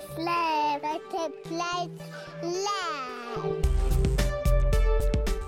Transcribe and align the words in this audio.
Better 0.00 1.30
Place 1.42 1.90
Lab. 2.42 3.56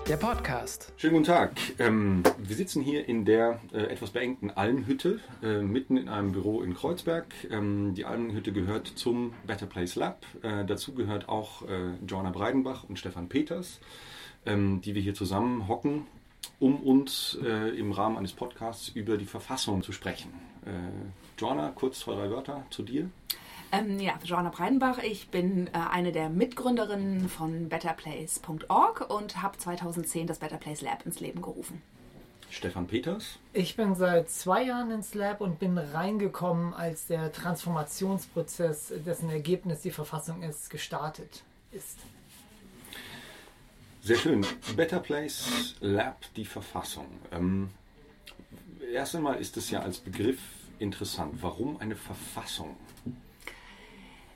Der 0.07 0.17
Podcast. 0.19 0.93
Schönen 0.99 1.15
guten 1.15 1.25
Tag. 1.25 1.53
Ähm, 1.79 2.23
wir 2.37 2.55
sitzen 2.55 2.83
hier 2.83 3.09
in 3.09 3.25
der 3.25 3.61
äh, 3.73 3.85
etwas 3.85 4.11
beengten 4.11 4.51
Almhütte, 4.51 5.21
äh, 5.43 5.63
mitten 5.63 5.97
in 5.97 6.11
einem 6.11 6.33
Büro 6.33 6.61
in 6.61 6.75
Kreuzberg. 6.75 7.27
Ähm, 7.51 7.95
die 7.95 8.05
Almhütte 8.05 8.53
gehört 8.53 8.89
zum 8.89 9.33
Better 9.47 9.65
Place 9.65 9.95
Lab. 9.95 10.27
Äh, 10.43 10.67
dazu 10.67 10.93
gehört 10.93 11.31
auch 11.31 11.63
äh, 11.63 11.95
Joanna 12.07 12.31
Breidenbach 12.31 12.85
und 12.85 12.99
Stefan 12.99 13.31
Peters, 13.31 13.81
ähm, 14.45 14.83
die 14.83 14.95
wir 14.95 15.01
hier 15.01 15.15
zusammen 15.15 15.67
hocken, 15.67 16.07
um 16.59 16.83
uns 16.83 17.39
äh, 17.43 17.71
im 17.71 17.93
Rahmen 17.93 18.19
eines 18.19 18.35
Podcasts 18.35 18.91
über 18.91 19.17
die 19.17 19.25
Verfassung 19.25 19.83
zu 19.83 19.93
sprechen. 19.93 20.31
Äh, 20.67 21.41
Joanna, 21.41 21.73
kurz 21.75 22.01
zwei, 22.01 22.15
drei 22.15 22.31
Wörter 22.31 22.67
zu 22.69 22.83
dir. 22.83 23.09
Ähm, 23.73 23.99
ja, 23.99 24.19
Joanna 24.23 24.51
Breidenbach. 24.51 24.99
Ich 24.99 25.29
bin 25.31 25.69
äh, 25.69 25.71
eine 25.91 26.13
der 26.13 26.29
Mitgründerinnen 26.29 27.31
von 27.31 27.71
betterplace.org 27.71 29.11
und 29.11 29.41
habe 29.41 29.57
2010 29.57 30.27
das 30.27 30.39
Better 30.39 30.59
Place 30.59 30.83
Lab 30.83 31.07
ins 31.07 31.21
Leben 31.21 31.41
gerufen. 31.41 31.81
Stefan 32.51 32.87
Peters. 32.87 33.39
Ich 33.55 33.77
bin 33.77 33.95
seit 33.95 34.29
zwei 34.29 34.65
Jahren 34.65 34.91
ins 34.91 35.15
Lab 35.15 35.41
und 35.41 35.59
bin 35.59 35.79
reingekommen, 35.79 36.75
als 36.75 37.07
der 37.07 37.33
Transformationsprozess, 37.33 38.93
dessen 39.07 39.31
Ergebnis 39.31 39.81
die 39.81 39.91
Verfassung 39.91 40.43
ist, 40.43 40.69
gestartet 40.69 41.43
ist. 41.71 41.99
Sehr 44.03 44.19
schön. 44.19 44.45
Better 44.77 45.01
Place 45.01 45.77
Lab, 45.81 46.21
die 46.37 46.45
Verfassung. 46.45 47.07
Ähm, 47.31 47.71
erst 48.93 49.17
einmal 49.17 49.41
ist 49.41 49.57
es 49.57 49.71
ja 49.71 49.81
als 49.81 49.99
Begriff 49.99 50.41
interessant. 50.79 51.39
Warum 51.41 51.79
eine 51.79 51.97
Verfassung? 51.97 52.77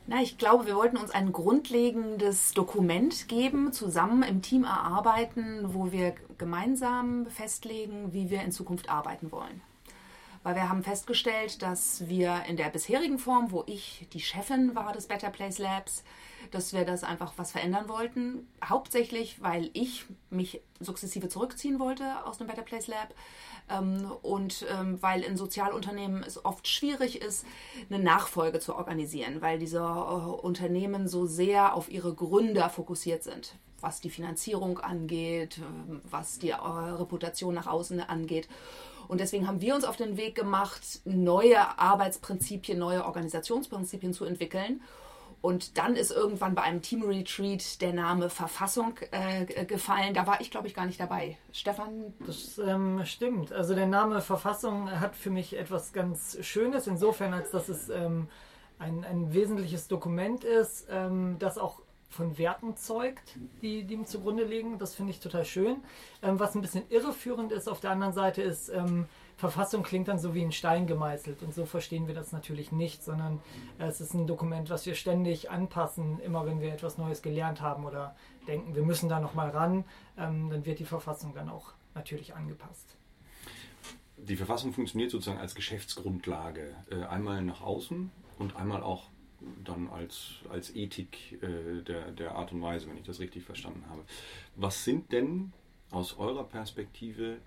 Na, 0.08 0.22
ich 0.22 0.38
glaube, 0.38 0.66
wir 0.66 0.76
wollten 0.76 0.96
uns 0.96 1.10
ein 1.10 1.32
grundlegendes 1.32 2.52
Dokument 2.52 3.26
geben, 3.26 3.72
zusammen 3.72 4.22
im 4.22 4.40
Team 4.40 4.62
erarbeiten, 4.62 5.74
wo 5.74 5.90
wir 5.90 6.14
gemeinsam 6.38 7.26
festlegen, 7.26 8.12
wie 8.12 8.30
wir 8.30 8.42
in 8.42 8.52
Zukunft 8.52 8.88
arbeiten 8.88 9.32
wollen. 9.32 9.60
Weil 10.46 10.54
wir 10.54 10.68
haben 10.68 10.84
festgestellt, 10.84 11.60
dass 11.60 12.06
wir 12.06 12.44
in 12.48 12.56
der 12.56 12.70
bisherigen 12.70 13.18
Form, 13.18 13.50
wo 13.50 13.64
ich 13.66 14.06
die 14.12 14.20
Chefin 14.20 14.76
war 14.76 14.92
des 14.92 15.08
Better 15.08 15.30
Place 15.30 15.58
Labs, 15.58 16.04
dass 16.52 16.72
wir 16.72 16.84
das 16.84 17.02
einfach 17.02 17.32
was 17.36 17.50
verändern 17.50 17.88
wollten. 17.88 18.46
Hauptsächlich, 18.64 19.42
weil 19.42 19.70
ich 19.72 20.04
mich 20.30 20.60
sukzessive 20.78 21.28
zurückziehen 21.28 21.80
wollte 21.80 22.24
aus 22.24 22.38
dem 22.38 22.46
Better 22.46 22.62
Place 22.62 22.86
Lab 22.86 23.12
ähm, 23.68 24.08
und 24.22 24.64
ähm, 24.72 25.02
weil 25.02 25.22
in 25.22 25.36
Sozialunternehmen 25.36 26.22
es 26.22 26.44
oft 26.44 26.68
schwierig 26.68 27.20
ist, 27.20 27.44
eine 27.90 27.98
Nachfolge 27.98 28.60
zu 28.60 28.76
organisieren, 28.76 29.42
weil 29.42 29.58
diese 29.58 29.78
äh, 29.78 29.82
Unternehmen 29.82 31.08
so 31.08 31.26
sehr 31.26 31.74
auf 31.74 31.90
ihre 31.90 32.14
Gründer 32.14 32.70
fokussiert 32.70 33.24
sind 33.24 33.56
was 33.80 34.00
die 34.00 34.10
Finanzierung 34.10 34.78
angeht, 34.78 35.58
äh, 35.58 35.62
was 36.10 36.38
die 36.38 36.50
äh, 36.50 36.54
Reputation 36.56 37.54
nach 37.54 37.66
außen 37.66 38.00
angeht. 38.00 38.48
Und 39.08 39.20
deswegen 39.20 39.46
haben 39.46 39.60
wir 39.60 39.74
uns 39.74 39.84
auf 39.84 39.96
den 39.96 40.16
Weg 40.16 40.34
gemacht, 40.34 41.00
neue 41.04 41.78
Arbeitsprinzipien, 41.78 42.78
neue 42.78 43.04
Organisationsprinzipien 43.04 44.12
zu 44.12 44.24
entwickeln. 44.24 44.80
Und 45.42 45.78
dann 45.78 45.94
ist 45.94 46.10
irgendwann 46.10 46.54
bei 46.54 46.62
einem 46.62 46.82
Team-Retreat 46.82 47.80
der 47.80 47.92
Name 47.92 48.30
Verfassung 48.30 48.98
äh, 49.12 49.64
gefallen. 49.64 50.14
Da 50.14 50.26
war 50.26 50.40
ich, 50.40 50.50
glaube 50.50 50.66
ich, 50.66 50.74
gar 50.74 50.86
nicht 50.86 50.98
dabei. 50.98 51.36
Stefan? 51.52 52.14
Das 52.26 52.58
ähm, 52.58 53.04
stimmt. 53.04 53.52
Also 53.52 53.74
der 53.74 53.86
Name 53.86 54.20
Verfassung 54.22 54.90
hat 54.90 55.14
für 55.14 55.30
mich 55.30 55.56
etwas 55.56 55.92
ganz 55.92 56.38
Schönes, 56.40 56.86
insofern, 56.86 57.32
als 57.32 57.50
dass 57.50 57.68
es 57.68 57.88
ähm, 57.90 58.28
ein, 58.78 59.04
ein 59.04 59.32
wesentliches 59.32 59.88
Dokument 59.88 60.42
ist, 60.42 60.88
ähm, 60.90 61.36
das 61.38 61.58
auch 61.58 61.80
von 62.16 62.38
Werten 62.38 62.76
zeugt, 62.76 63.36
die, 63.62 63.84
die 63.84 63.94
ihm 63.94 64.06
zugrunde 64.06 64.44
liegen. 64.44 64.78
Das 64.78 64.94
finde 64.94 65.12
ich 65.12 65.20
total 65.20 65.44
schön. 65.44 65.76
Ähm, 66.22 66.40
was 66.40 66.54
ein 66.54 66.62
bisschen 66.62 66.88
irreführend 66.88 67.52
ist 67.52 67.68
auf 67.68 67.80
der 67.80 67.90
anderen 67.90 68.12
Seite 68.12 68.42
ist, 68.42 68.68
ähm, 68.70 69.06
Verfassung 69.36 69.82
klingt 69.82 70.08
dann 70.08 70.18
so 70.18 70.34
wie 70.34 70.42
ein 70.42 70.50
Stein 70.50 70.86
gemeißelt 70.86 71.42
und 71.42 71.52
so 71.52 71.66
verstehen 71.66 72.06
wir 72.06 72.14
das 72.14 72.32
natürlich 72.32 72.72
nicht, 72.72 73.04
sondern 73.04 73.40
es 73.76 74.00
ist 74.00 74.14
ein 74.14 74.26
Dokument, 74.26 74.70
was 74.70 74.86
wir 74.86 74.94
ständig 74.94 75.50
anpassen, 75.50 76.18
immer 76.20 76.46
wenn 76.46 76.62
wir 76.62 76.72
etwas 76.72 76.96
Neues 76.96 77.20
gelernt 77.20 77.60
haben 77.60 77.84
oder 77.84 78.16
denken, 78.46 78.74
wir 78.74 78.82
müssen 78.82 79.10
da 79.10 79.20
nochmal 79.20 79.50
ran, 79.50 79.84
ähm, 80.16 80.48
dann 80.48 80.64
wird 80.64 80.78
die 80.78 80.86
Verfassung 80.86 81.34
dann 81.34 81.50
auch 81.50 81.74
natürlich 81.94 82.34
angepasst. 82.34 82.96
Die 84.16 84.36
Verfassung 84.36 84.72
funktioniert 84.72 85.10
sozusagen 85.10 85.38
als 85.38 85.54
Geschäftsgrundlage, 85.54 86.74
äh, 86.90 87.04
einmal 87.04 87.42
nach 87.42 87.60
außen 87.60 88.10
und 88.38 88.56
einmal 88.56 88.82
auch 88.82 89.10
dann 89.64 89.88
als, 89.88 90.36
als 90.50 90.74
Ethik 90.74 91.42
äh, 91.42 91.82
der, 91.82 92.12
der 92.12 92.34
Art 92.34 92.52
und 92.52 92.62
Weise, 92.62 92.88
wenn 92.88 92.96
ich 92.96 93.04
das 93.04 93.20
richtig 93.20 93.44
verstanden 93.44 93.84
habe. 93.88 94.02
Was 94.56 94.84
sind 94.84 95.12
denn 95.12 95.52
aus 95.90 96.18
eurer 96.18 96.44
Perspektive 96.44 97.38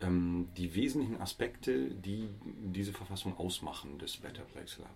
ähm, 0.00 0.48
die 0.56 0.74
wesentlichen 0.74 1.20
Aspekte, 1.20 1.90
die 1.90 2.28
diese 2.44 2.92
Verfassung 2.92 3.36
ausmachen 3.38 3.98
des 3.98 4.16
Better 4.16 4.42
Place 4.42 4.78
Lab? 4.78 4.90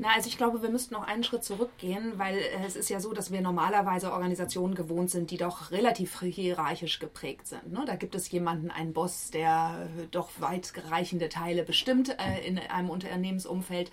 Na, 0.00 0.10
also 0.14 0.28
ich 0.28 0.36
glaube, 0.36 0.62
wir 0.62 0.70
müssten 0.70 0.94
noch 0.94 1.02
einen 1.02 1.24
Schritt 1.24 1.42
zurückgehen, 1.42 2.12
weil 2.18 2.38
äh, 2.38 2.64
es 2.64 2.76
ist 2.76 2.88
ja 2.88 3.00
so, 3.00 3.12
dass 3.12 3.32
wir 3.32 3.40
normalerweise 3.40 4.12
Organisationen 4.12 4.76
gewohnt 4.76 5.10
sind, 5.10 5.32
die 5.32 5.36
doch 5.36 5.72
relativ 5.72 6.20
hierarchisch 6.20 7.00
geprägt 7.00 7.48
sind. 7.48 7.72
Ne? 7.72 7.82
Da 7.84 7.96
gibt 7.96 8.14
es 8.14 8.30
jemanden, 8.30 8.70
einen 8.70 8.92
Boss, 8.92 9.32
der 9.32 9.88
äh, 9.98 10.06
doch 10.12 10.30
weitreichende 10.38 11.28
Teile 11.28 11.64
bestimmt 11.64 12.16
äh, 12.20 12.46
in 12.46 12.58
einem 12.58 12.90
Unternehmensumfeld. 12.90 13.90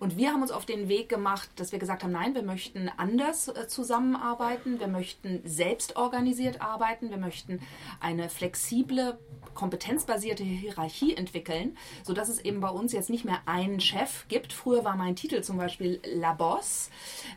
Und 0.00 0.16
wir 0.16 0.30
haben 0.30 0.42
uns 0.42 0.50
auf 0.50 0.66
den 0.66 0.88
Weg 0.88 1.08
gemacht, 1.08 1.48
dass 1.56 1.72
wir 1.72 1.78
gesagt 1.78 2.02
haben, 2.02 2.12
nein, 2.12 2.34
wir 2.34 2.42
möchten 2.42 2.90
anders 2.96 3.48
äh, 3.48 3.68
zusammenarbeiten, 3.68 4.80
wir 4.80 4.88
möchten 4.88 5.40
selbst 5.44 5.96
organisiert 5.96 6.60
arbeiten, 6.60 7.10
wir 7.10 7.16
möchten 7.16 7.60
eine 8.00 8.28
flexible, 8.28 9.18
kompetenzbasierte 9.54 10.42
Hierarchie 10.42 11.16
entwickeln, 11.16 11.76
sodass 12.02 12.28
es 12.28 12.40
eben 12.40 12.60
bei 12.60 12.68
uns 12.68 12.92
jetzt 12.92 13.10
nicht 13.10 13.24
mehr 13.24 13.40
einen 13.46 13.80
Chef 13.80 14.26
gibt. 14.28 14.52
Früher 14.52 14.84
war 14.84 14.96
mein 14.96 15.16
Titel 15.16 15.42
zum 15.42 15.56
Beispiel 15.56 16.00
La 16.04 16.34
Boss 16.34 16.90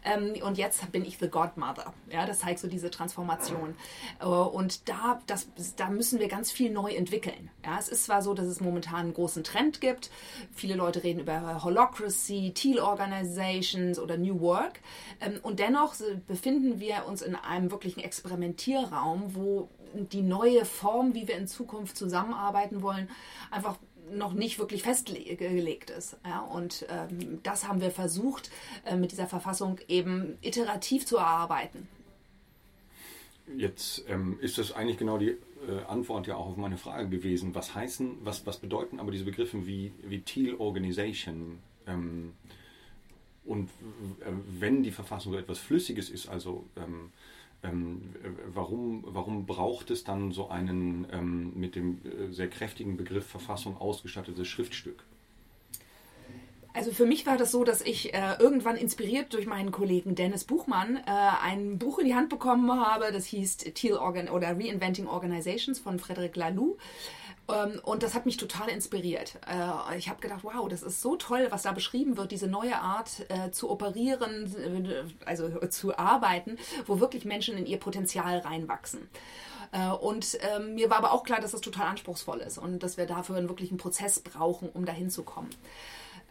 ähm, 0.04 0.34
und 0.44 0.58
jetzt 0.58 0.92
bin 0.92 1.06
ich 1.06 1.18
The 1.20 1.30
Godmother. 1.30 1.94
Ja, 2.12 2.26
das 2.26 2.40
zeigt 2.40 2.60
so 2.60 2.68
diese 2.68 2.90
Transformation. 2.90 3.76
Äh, 4.20 4.26
und 4.26 4.90
da, 4.90 5.20
das, 5.28 5.48
da 5.76 5.90
müssen 5.90 6.20
wir 6.20 6.28
ganz 6.28 6.52
viel 6.52 6.72
neu 6.72 6.92
entwickeln. 6.92 7.50
Ja, 7.64 7.78
es 7.80 7.90
ist 7.90 8.06
zwar 8.06 8.22
so, 8.22 8.34
dass 8.34 8.48
es 8.48 8.62
momentan 8.62 8.98
einen 8.98 9.14
großen 9.14 9.44
Trend 9.44 9.82
gibt. 9.82 10.10
Viele 10.54 10.76
Leute 10.76 11.04
reden 11.04 11.20
über 11.20 11.64
Holocracy, 11.64 12.47
Teal 12.54 12.80
Organizations 12.80 14.00
oder 14.00 14.18
New 14.18 14.40
Work. 14.40 14.80
Ähm, 15.22 15.40
und 15.44 15.60
dennoch 15.60 15.96
befinden 16.28 16.80
wir 16.80 17.06
uns 17.08 17.22
in 17.22 17.36
einem 17.36 17.72
wirklichen 17.72 18.00
Experimentierraum, 18.02 19.36
wo 19.36 19.70
die 19.94 20.22
neue 20.22 20.66
Form, 20.66 21.14
wie 21.14 21.28
wir 21.28 21.38
in 21.38 21.48
Zukunft 21.48 21.98
zusammenarbeiten 21.98 22.82
wollen, 22.82 23.10
einfach 23.52 23.78
noch 24.12 24.34
nicht 24.34 24.60
wirklich 24.60 24.84
festgelegt 24.84 25.90
ist. 25.90 26.18
Ja, 26.26 26.40
und 26.40 26.86
ähm, 26.90 27.40
das 27.44 27.68
haben 27.68 27.82
wir 27.82 27.92
versucht, 27.92 28.50
äh, 28.86 28.96
mit 28.96 29.12
dieser 29.12 29.28
Verfassung 29.28 29.80
eben 29.88 30.38
iterativ 30.42 31.06
zu 31.06 31.18
erarbeiten. 31.18 31.88
Jetzt 33.56 34.04
ähm, 34.10 34.38
ist 34.42 34.58
das 34.58 34.74
eigentlich 34.74 34.98
genau 34.98 35.18
die 35.18 35.30
äh, 35.30 35.84
Antwort 35.88 36.28
ja 36.28 36.36
auch 36.36 36.48
auf 36.48 36.58
meine 36.58 36.78
Frage 36.78 37.08
gewesen. 37.10 37.56
Was 37.56 37.76
heißen, 37.76 38.18
was, 38.22 38.46
was 38.46 38.58
bedeuten 38.58 39.00
aber 39.00 39.12
diese 39.12 39.24
Begriffe 39.24 39.66
wie, 39.66 39.94
wie 40.04 40.22
Teal 40.22 40.56
Organization? 40.56 41.60
Ähm, 41.88 42.34
und 43.46 43.70
äh, 44.20 44.32
wenn 44.60 44.84
die 44.84 44.92
Verfassung 44.92 45.34
so 45.34 45.40
etwas 45.40 45.58
Flüssiges 45.58 46.10
ist, 46.10 46.28
also 46.28 46.66
ähm, 46.76 47.12
ähm, 47.64 48.14
warum, 48.54 49.04
warum 49.08 49.46
braucht 49.46 49.90
es 49.90 50.04
dann 50.04 50.32
so 50.32 50.50
einen 50.50 51.08
ähm, 51.12 51.54
mit 51.56 51.76
dem 51.76 52.00
äh, 52.04 52.32
sehr 52.32 52.50
kräftigen 52.50 52.98
Begriff 52.98 53.26
Verfassung 53.26 53.78
ausgestattetes 53.78 54.48
Schriftstück? 54.48 55.04
Also 56.74 56.92
für 56.92 57.08
mich 57.08 57.26
war 57.26 57.38
das 57.38 57.52
so, 57.52 57.64
dass 57.64 57.82
ich 57.82 58.14
äh, 58.14 58.36
irgendwann 58.38 58.76
inspiriert 58.76 59.34
durch 59.34 59.48
meinen 59.48 59.72
Kollegen 59.72 60.14
Dennis 60.14 60.44
Buchmann 60.44 60.98
äh, 60.98 61.02
ein 61.42 61.80
Buch 61.80 61.98
in 61.98 62.06
die 62.06 62.14
Hand 62.14 62.30
bekommen 62.30 62.70
habe, 62.72 63.12
das 63.12 63.26
hieß 63.26 63.58
Teal 63.74 63.98
Organ 63.98 64.30
oder 64.30 64.50
Reinventing 64.50 65.08
Organizations 65.08 65.80
von 65.80 65.98
Frederic 65.98 66.36
Laloux. 66.36 66.78
Ähm, 67.50 67.80
und 67.84 68.04
das 68.04 68.14
hat 68.14 68.26
mich 68.26 68.38
total 68.38 68.70
inspiriert. 68.70 69.36
Äh, 69.48 69.98
ich 69.98 70.10
habe 70.10 70.20
gedacht, 70.20 70.44
wow, 70.44 70.68
das 70.68 70.84
ist 70.84 71.02
so 71.02 71.16
toll, 71.16 71.48
was 71.50 71.64
da 71.64 71.72
beschrieben 71.72 72.18
wird, 72.18 72.32
diese 72.32 72.48
neue 72.48 72.80
Art 72.80 73.26
äh, 73.30 73.52
zu 73.52 73.70
operieren, 73.70 74.54
äh, 74.86 75.04
also 75.26 75.50
zu 75.68 75.98
arbeiten, 75.98 76.58
wo 76.86 77.00
wirklich 77.00 77.26
Menschen 77.26 77.58
in 77.58 77.66
ihr 77.66 77.80
Potenzial 77.80 78.40
reinwachsen. 78.40 79.10
Und 80.00 80.38
ähm, 80.56 80.76
mir 80.76 80.90
war 80.90 81.00
aber 81.00 81.12
auch 81.12 81.26
klar, 81.26 81.42
dass 81.42 81.52
das 81.52 81.60
total 81.60 81.88
anspruchsvoll 81.88 82.40
ist 82.40 82.58
und 82.58 82.82
dass 82.84 82.96
wir 82.96 83.06
dafür 83.06 83.36
einen 83.36 83.50
wirklichen 83.50 83.76
Prozess 83.76 84.22
brauchen, 84.22 84.70
um 84.70 84.86
dahin 84.86 85.10
zu 85.10 85.24
kommen. 85.24 85.50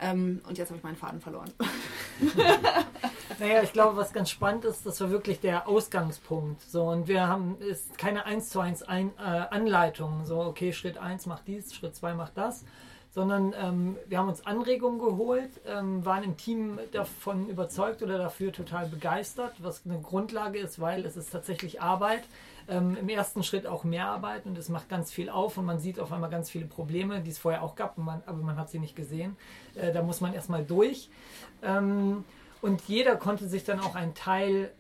Ähm, 0.01 0.43
und 0.49 0.59
jetzt 0.59 0.69
habe 0.69 0.79
ich 0.79 0.85
meinen 0.85 0.97
Faden 0.97 1.21
verloren. 1.21 1.51
naja, 3.39 3.63
ich 3.63 3.73
glaube, 3.73 3.97
was 3.97 4.13
ganz 4.13 4.31
spannend 4.31 4.65
ist, 4.65 4.85
das 4.85 5.01
war 5.01 5.11
wirklich 5.11 5.41
der 5.41 5.67
Ausgangspunkt. 5.69 6.61
So, 6.63 6.85
und 6.85 7.09
wir 7.09 7.27
haben 7.27 7.57
ist 7.61 7.97
keine 7.97 8.27
eins 8.27 8.51
zu 8.51 8.61
eins 8.61 8.83
ein, 8.83 9.13
äh, 9.19 9.23
Anleitung. 9.23 10.25
So, 10.25 10.41
okay, 10.41 10.73
Schritt 10.73 10.99
eins 10.99 11.27
macht 11.27 11.47
dies, 11.47 11.75
Schritt 11.75 11.97
zwei 11.97 12.15
macht 12.15 12.37
das. 12.37 12.65
sondern 13.11 13.55
ähm, 13.59 13.97
wir 14.07 14.19
haben 14.19 14.29
uns 14.29 14.45
Anregungen 14.45 14.99
geholt, 14.99 15.49
ähm, 15.67 16.05
waren 16.05 16.23
im 16.23 16.37
Team 16.37 16.79
davon 16.93 17.49
überzeugt 17.49 18.03
oder 18.03 18.19
dafür 18.19 18.53
total 18.53 18.89
begeistert, 18.89 19.55
was 19.59 19.87
eine 19.87 19.99
Grundlage 20.01 20.59
ist, 20.59 20.79
weil 20.83 21.07
es 21.07 21.17
ist 21.17 21.31
tatsächlich 21.31 21.81
Arbeit. 21.81 22.25
Ähm, 22.69 22.97
Im 22.97 23.09
ersten 23.09 23.43
Schritt 23.43 23.67
auch 23.67 23.85
mehr 23.85 24.07
Arbeit 24.07 24.47
und 24.47 24.59
es 24.59 24.69
macht 24.69 24.89
ganz 24.89 25.13
viel 25.13 25.31
auf 25.31 25.57
und 25.57 25.67
man 25.67 25.79
sieht 25.79 26.01
auf 26.01 26.13
einmal 26.13 26.31
ganz 26.31 26.51
viele 26.51 26.67
Probleme, 26.67 27.21
die 27.21 27.31
es 27.31 27.39
vorher 27.39 27.63
auch 27.63 27.77
gab, 27.77 27.97
man, 27.99 28.23
aber 28.27 28.39
man 28.39 28.57
hat 28.57 28.71
sie 28.71 28.81
nicht 28.81 28.97
gesehen. 28.97 29.37
Äh, 29.75 29.93
da 29.93 30.03
muss 30.03 30.21
man 30.21 30.35
erstmal 30.35 30.65
durch. 30.65 31.09
Ähm, 31.63 32.25
und 32.63 32.83
jeder 32.89 33.17
konnte 33.17 33.47
sich 33.47 33.65
dann 33.65 33.81
auch 33.81 33.95
einen 33.95 34.15
Teil 34.15 34.73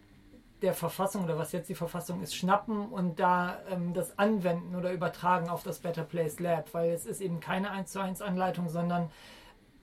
der 0.63 0.75
Verfassung 0.75 1.25
oder 1.25 1.39
was 1.39 1.53
jetzt 1.53 1.69
die 1.69 1.75
Verfassung 1.75 2.23
ist, 2.23 2.35
schnappen 2.35 2.89
und 2.89 3.21
da 3.21 3.59
ähm, 3.71 3.93
das 3.93 4.19
anwenden 4.19 4.75
oder 4.75 4.93
übertragen 4.93 5.49
auf 5.49 5.63
das 5.63 5.81
Better 5.81 6.03
Place 6.03 6.41
Lab, 6.41 6.73
weil 6.73 6.91
es 6.91 7.05
ist 7.07 7.21
eben 7.21 7.41
keine 7.41 7.71
1 7.71 7.93
zu 7.93 8.01
1 8.01 8.23
Anleitung, 8.23 8.69
sondern 8.69 9.11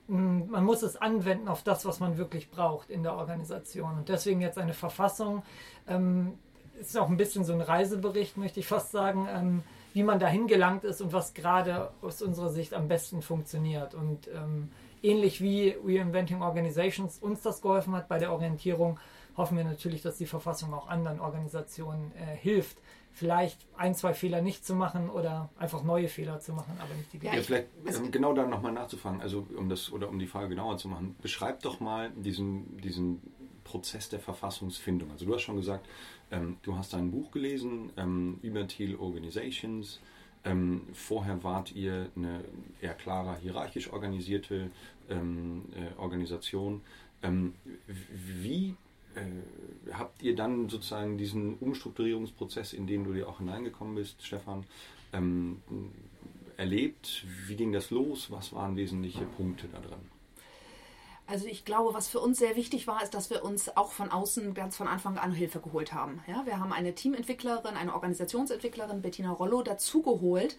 mh, 0.07 0.17
mm, 0.17 0.49
man 0.49 0.65
muss 0.65 0.81
es 0.81 0.97
anwenden 0.97 1.47
auf 1.47 1.63
das, 1.63 1.85
was 1.85 1.99
man 1.99 2.17
wirklich 2.17 2.49
braucht 2.49 2.89
in 2.89 3.03
der 3.03 3.15
Organisation. 3.15 3.99
Und 3.99 4.09
deswegen 4.09 4.41
jetzt 4.41 4.57
eine 4.57 4.73
Verfassung, 4.73 5.43
ähm, 5.87 6.39
ist 6.87 6.97
auch 6.97 7.09
ein 7.09 7.17
bisschen 7.17 7.43
so 7.43 7.53
ein 7.53 7.61
Reisebericht, 7.61 8.37
möchte 8.37 8.59
ich 8.59 8.67
fast 8.67 8.91
sagen, 8.91 9.27
ähm, 9.29 9.63
wie 9.93 10.03
man 10.03 10.19
dahin 10.19 10.47
gelangt 10.47 10.83
ist 10.83 11.01
und 11.01 11.13
was 11.13 11.33
gerade 11.33 11.91
aus 12.01 12.21
unserer 12.21 12.49
Sicht 12.49 12.73
am 12.73 12.87
besten 12.87 13.21
funktioniert. 13.21 13.93
Und 13.93 14.27
ähm, 14.27 14.69
ähnlich 15.01 15.41
wie 15.41 15.75
Reinventing 15.83 16.41
Organizations 16.41 17.19
uns 17.19 17.41
das 17.41 17.61
geholfen 17.61 17.93
hat 17.95 18.07
bei 18.07 18.17
der 18.17 18.31
Orientierung, 18.31 18.99
hoffen 19.37 19.57
wir 19.57 19.63
natürlich, 19.63 20.01
dass 20.01 20.17
die 20.17 20.25
Verfassung 20.25 20.73
auch 20.73 20.87
anderen 20.87 21.19
Organisationen 21.19 22.11
äh, 22.15 22.35
hilft, 22.35 22.77
vielleicht 23.11 23.67
ein, 23.77 23.93
zwei 23.93 24.13
Fehler 24.13 24.41
nicht 24.41 24.65
zu 24.65 24.75
machen 24.75 25.09
oder 25.09 25.49
einfach 25.57 25.83
neue 25.83 26.07
Fehler 26.07 26.39
zu 26.39 26.53
machen, 26.53 26.73
aber 26.79 26.93
nicht 26.95 27.13
die 27.13 27.19
gleichen. 27.19 27.37
Ja, 27.37 27.43
vielleicht 27.43 27.67
ähm, 27.85 28.11
genau 28.11 28.33
da 28.33 28.45
nochmal 28.45 28.71
nachzufangen, 28.71 29.21
also 29.21 29.47
um 29.55 29.69
das 29.69 29.91
oder 29.91 30.09
um 30.09 30.17
die 30.17 30.25
Frage 30.25 30.49
genauer 30.49 30.77
zu 30.77 30.87
machen, 30.87 31.15
beschreib 31.21 31.61
doch 31.61 31.79
mal 31.79 32.11
diesen, 32.15 32.77
diesen 32.77 33.21
Prozess 33.63 34.09
der 34.09 34.19
Verfassungsfindung. 34.19 35.11
Also 35.11 35.25
du 35.25 35.33
hast 35.33 35.41
schon 35.41 35.57
gesagt, 35.57 35.87
ähm, 36.31 36.57
du 36.63 36.75
hast 36.75 36.93
ein 36.93 37.11
Buch 37.11 37.31
gelesen, 37.31 37.91
ähm, 37.97 38.39
über 38.41 38.67
Thiel 38.67 38.95
Organizations. 38.95 39.99
Ähm, 40.45 40.81
vorher 40.93 41.43
wart 41.43 41.73
ihr 41.73 42.09
eine 42.15 42.43
eher 42.81 42.93
klarer 42.93 43.37
hierarchisch 43.37 43.91
organisierte 43.91 44.71
ähm, 45.09 45.63
äh, 45.75 45.97
Organisation. 45.97 46.81
Ähm, 47.21 47.53
wie 47.87 48.75
äh, 49.15 49.93
habt 49.93 50.21
ihr 50.21 50.35
dann 50.35 50.69
sozusagen 50.69 51.17
diesen 51.17 51.55
Umstrukturierungsprozess, 51.55 52.73
in 52.73 52.87
den 52.87 53.05
du 53.05 53.13
dir 53.13 53.27
auch 53.29 53.37
hineingekommen 53.37 53.95
bist, 53.95 54.25
Stefan, 54.25 54.65
ähm, 55.13 55.61
erlebt? 56.57 57.25
Wie 57.47 57.55
ging 57.55 57.71
das 57.71 57.89
los? 57.89 58.29
Was 58.31 58.53
waren 58.53 58.75
wesentliche 58.75 59.25
Punkte 59.25 59.67
da 59.71 59.79
drin? 59.79 60.12
Also 61.25 61.47
ich 61.47 61.63
glaube, 61.63 61.93
was 61.93 62.09
für 62.09 62.19
uns 62.19 62.37
sehr 62.37 62.57
wichtig 62.57 62.85
war, 62.85 63.01
ist, 63.01 63.13
dass 63.13 63.29
wir 63.29 63.45
uns 63.45 63.77
auch 63.77 63.93
von 63.93 64.11
außen 64.11 64.53
ganz 64.53 64.75
von 64.75 64.89
Anfang 64.89 65.17
an 65.17 65.31
Hilfe 65.31 65.61
geholt 65.61 65.93
haben. 65.93 66.21
Ja, 66.27 66.45
wir 66.45 66.59
haben 66.59 66.73
eine 66.73 66.95
Teamentwicklerin, 66.95 67.75
eine 67.77 67.93
Organisationsentwicklerin, 67.93 69.01
Bettina 69.01 69.31
Rollo, 69.31 69.63
dazugeholt, 69.63 70.57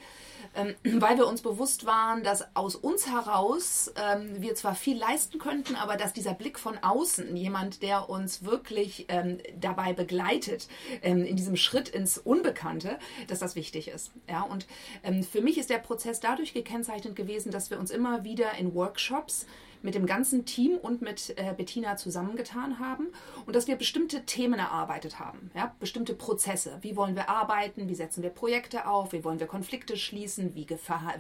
ähm, 0.55 0.75
weil 1.01 1.19
wir 1.19 1.27
uns 1.27 1.43
bewusst 1.43 1.85
waren, 1.85 2.25
dass 2.25 2.57
aus 2.57 2.77
uns 2.77 3.11
heraus 3.11 3.93
ähm, 3.97 4.41
wir 4.41 4.55
zwar 4.55 4.75
viel 4.75 4.97
leisten 4.97 5.39
könnten, 5.39 5.77
aber 5.77 5.97
dass 5.97 6.15
dieser 6.15 6.33
Blick 6.33 6.59
von 6.59 6.79
außen, 6.79 7.37
jemand, 7.37 7.83
der 7.83 8.09
uns 8.09 8.43
wirklich 8.43 9.05
ähm, 9.09 9.39
dabei 9.61 9.93
begleitet, 9.93 10.69
ähm, 11.03 11.27
in 11.27 11.37
diesem 11.37 11.57
Schritt 11.57 11.91
ins 11.91 12.17
Unbekannte, 12.17 12.99
dass 13.29 13.39
das 13.39 13.55
wichtig 13.55 13.89
ist. 13.89 14.13
Ja, 14.31 14.43
und 14.43 14.67
ähm, 15.03 15.23
für 15.25 15.43
mich 15.43 15.59
ist 15.59 15.69
der 15.69 15.79
Prozess 15.79 16.21
dadurch 16.21 16.55
gekennzeichnet 16.55 17.17
gewesen, 17.17 17.53
dass 17.53 17.71
wir 17.71 17.79
uns 17.79 17.91
immer 17.91 18.25
wieder 18.25 18.55
in 18.55 18.75
Workshops 18.75 19.47
mit 19.85 19.95
dem 19.95 20.07
ganzen 20.07 20.47
Team 20.47 20.79
und 20.79 21.03
mit 21.03 21.35
äh, 21.37 21.53
Bettina 21.55 21.97
zusammengetan 21.97 22.79
haben 22.79 23.09
und 23.45 23.55
dass 23.55 23.69
wir 23.69 23.77
bestimmte 23.77 24.25
Themen 24.25 24.59
erarbeitet 24.59 25.19
haben, 25.19 25.51
ja, 25.55 25.75
bestimmte 25.79 26.15
Prozesse. 26.15 26.79
Wie 26.81 26.97
wollen 26.97 27.15
wir 27.15 27.29
arbeiten? 27.29 27.89
Wie 27.89 27.95
setzen 27.95 28.23
wir 28.23 28.31
Projekte 28.31 28.89
auf? 28.89 29.13
Wie 29.13 29.23
wollen 29.25 29.41
wir 29.41 29.47
Konflikte 29.47 29.97
schließen? 29.99 30.55
Wie, 30.55 30.67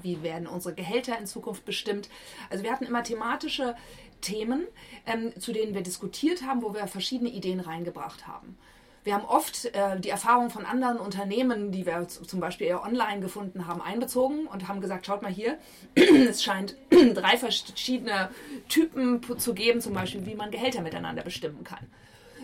wie 0.02 0.22
werden 0.22 0.46
unsere 0.46 0.75
Gehälter 0.75 1.19
in 1.19 1.26
Zukunft 1.26 1.66
bestimmt? 1.66 2.08
Also 2.49 2.64
wir 2.64 2.72
hatten 2.72 2.87
immer 2.87 3.02
thematische 3.02 3.76
Themen, 4.22 4.67
ähm, 5.05 5.38
zu 5.38 5.52
denen 5.52 5.75
wir 5.75 5.82
diskutiert 5.82 6.43
haben, 6.43 6.62
wo 6.62 6.72
wir 6.72 6.87
verschiedene 6.87 7.31
Ideen 7.31 7.60
reingebracht 7.60 8.26
haben. 8.26 8.56
Wir 9.04 9.12
haben 9.14 9.26
oft 9.26 9.66
äh, 9.66 10.00
die 10.00 10.08
Erfahrung 10.08 10.48
von 10.48 10.64
anderen 10.64 10.98
Unternehmen, 10.98 11.70
die 11.70 11.84
wir 11.84 12.08
zum 12.08 12.40
Beispiel 12.40 12.68
eher 12.68 12.82
online 12.82 13.20
gefunden 13.20 13.66
haben, 13.66 13.82
einbezogen 13.82 14.46
und 14.46 14.66
haben 14.66 14.80
gesagt, 14.80 15.04
schaut 15.04 15.20
mal 15.20 15.30
hier, 15.30 15.58
es 15.94 16.42
scheint 16.42 16.76
drei 16.90 17.36
verschiedene 17.36 18.30
Typen 18.68 19.20
zu 19.38 19.52
geben, 19.52 19.82
zum 19.82 19.92
Beispiel, 19.92 20.24
wie 20.24 20.34
man 20.34 20.50
Gehälter 20.50 20.80
miteinander 20.80 21.22
bestimmen 21.22 21.64
kann. 21.64 21.86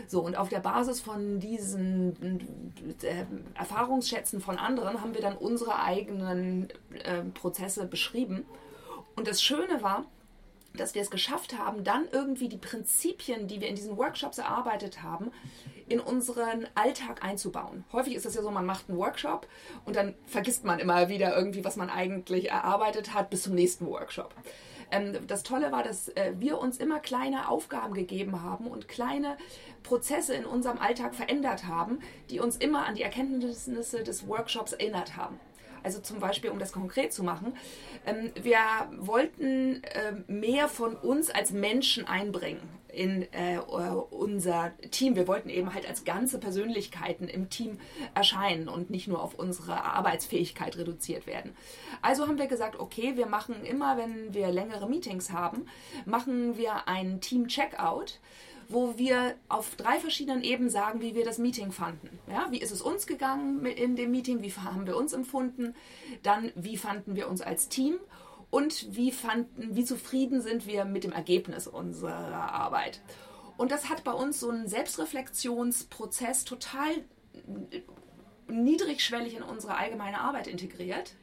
So, 0.07 0.21
und 0.21 0.37
auf 0.37 0.51
der 0.51 0.61
Basis 0.61 1.01
von 1.01 1.41
diesen 1.41 2.43
äh, 3.03 3.25
Erfahrungsschätzen 3.55 4.41
von 4.41 4.59
anderen 4.59 5.01
haben 5.01 5.15
wir 5.15 5.23
dann 5.23 5.37
unsere 5.37 5.81
eigenen 5.83 6.69
äh, 7.05 7.23
Prozesse 7.33 7.87
beschrieben. 7.87 8.45
Und 9.17 9.29
das 9.29 9.43
Schöne 9.43 9.83
war, 9.83 10.05
dass 10.75 10.95
wir 10.95 11.03
es 11.03 11.11
geschafft 11.11 11.59
haben, 11.59 11.85
dann 11.85 12.07
irgendwie 12.13 12.49
die 12.49 12.57
Prinzipien, 12.57 13.49
die 13.49 13.61
wir 13.61 13.69
in 13.69 13.75
diesen 13.75 13.97
Workshops 13.97 14.39
erarbeitet 14.39 15.03
haben, 15.03 15.31
in 15.91 16.01
unseren 16.01 16.67
Alltag 16.75 17.25
einzubauen. 17.25 17.85
Häufig 17.93 18.15
ist 18.15 18.25
es 18.25 18.35
ja 18.35 18.43
so, 18.43 18.51
man 18.51 18.65
macht 18.65 18.89
einen 18.89 18.99
Workshop 18.99 19.47
und 19.85 19.97
dann 19.97 20.15
vergisst 20.25 20.65
man 20.65 20.79
immer 20.79 21.09
wieder 21.09 21.37
irgendwie, 21.37 21.65
was 21.65 21.77
man 21.77 21.91
eigentlich 21.91 22.51
erarbeitet 22.51 23.13
hat, 23.13 23.29
bis 23.29 23.43
zum 23.43 23.55
nächsten 23.55 23.87
Workshop. 23.87 24.33
Ähm, 24.91 25.27
das 25.27 25.43
Tolle 25.43 25.73
war, 25.73 25.83
dass 25.83 26.09
äh, 26.11 26.33
wir 26.37 26.59
uns 26.59 26.79
immer 26.79 27.01
kleine 27.01 27.49
Aufgaben 27.49 27.95
gegeben 27.95 28.43
haben 28.43 28.67
und 28.67 28.89
kleine 28.89 29.37
Prozesse 29.83 30.35
in 30.35 30.45
unserem 30.45 30.79
Alltag 30.79 31.15
verändert 31.15 31.67
haben, 31.67 32.01
die 32.31 32.41
uns 32.41 32.57
immer 32.57 32.87
an 32.87 32.95
die 32.95 33.03
Erkenntnisse 33.03 34.03
des 34.03 34.29
Workshops 34.29 34.73
erinnert 34.73 35.17
haben. 35.17 35.39
Also 35.83 36.01
zum 36.01 36.21
Beispiel, 36.21 36.51
um 36.51 36.59
das 36.59 36.73
konkret 36.73 37.13
zu 37.13 37.23
machen, 37.23 37.55
ähm, 38.07 38.31
wir 38.41 38.59
wollten 38.99 39.83
ähm, 39.95 40.25
mehr 40.27 40.69
von 40.69 40.95
uns 40.97 41.31
als 41.31 41.53
Menschen 41.53 42.07
einbringen 42.07 42.61
in 42.93 43.23
äh, 43.33 43.59
unser 44.11 44.73
Team. 44.91 45.17
Wir 45.17 45.29
wollten 45.29 45.49
eben 45.49 45.75
halt 45.75 45.89
als 45.89 46.05
ganze 46.05 46.39
Persönlichkeiten 46.39 47.29
im 47.29 47.51
Team 47.51 47.79
erscheinen 48.15 48.69
und 48.69 48.91
nicht 48.91 49.09
nur 49.09 49.23
auf 49.23 49.35
unsere 49.35 49.85
Arbeitsfähigkeit 49.85 50.77
reduziert 50.77 51.27
werden. 51.27 51.53
Also 52.03 52.27
haben 52.27 52.39
wir 52.39 52.47
gesagt, 52.47 52.79
okay, 52.79 53.17
wir 53.17 53.27
machen 53.27 53.65
immer, 53.65 53.97
wenn 53.97 54.35
wir 54.35 54.51
längere 54.51 54.89
Meetings 54.89 55.31
haben, 55.31 55.67
machen 56.05 56.57
wir 56.57 56.89
einen 56.89 57.21
Team-Checkout 57.21 58.19
wo 58.71 58.97
wir 58.97 59.35
auf 59.49 59.75
drei 59.75 59.99
verschiedenen 59.99 60.43
Ebenen 60.43 60.71
sagen, 60.71 61.01
wie 61.01 61.15
wir 61.15 61.25
das 61.25 61.39
Meeting 61.39 61.73
fanden. 61.73 62.19
Ja, 62.29 62.47
wie 62.51 62.61
ist 62.61 62.71
es 62.71 62.81
uns 62.81 63.07
gegangen 63.07 63.67
in 63.67 63.97
dem 63.97 64.13
Meeting? 64.13 64.43
Wie 64.43 64.53
haben 64.53 64.87
wir 64.87 64.97
uns 64.97 65.13
empfunden? 65.13 65.75
Dann, 66.23 66.53
wie 66.55 66.77
fanden 66.77 67.17
wir 67.17 67.29
uns 67.29 67.43
als 67.43 67.69
Team? 67.69 67.97
Und 68.51 68.97
wie 68.97 69.13
fanden, 69.13 69.77
wie 69.77 69.85
zufrieden 69.85 70.41
sind 70.41 70.67
wir 70.67 70.85
mit 70.85 71.05
dem 71.05 71.13
Ergebnis 71.13 71.67
unserer 71.67 72.53
Arbeit? 72.53 73.01
Und 73.57 73.71
das 73.71 73.89
hat 73.89 74.05
bei 74.05 74.13
uns 74.13 74.41
so 74.41 74.51
einen 74.51 74.69
Selbstreflexionsprozess 74.69 76.45
total 76.45 77.05
niedrigschwellig 78.49 79.37
in 79.37 79.43
unsere 79.43 79.77
allgemeine 79.77 80.21
Arbeit 80.21 80.47
integriert. 80.47 81.15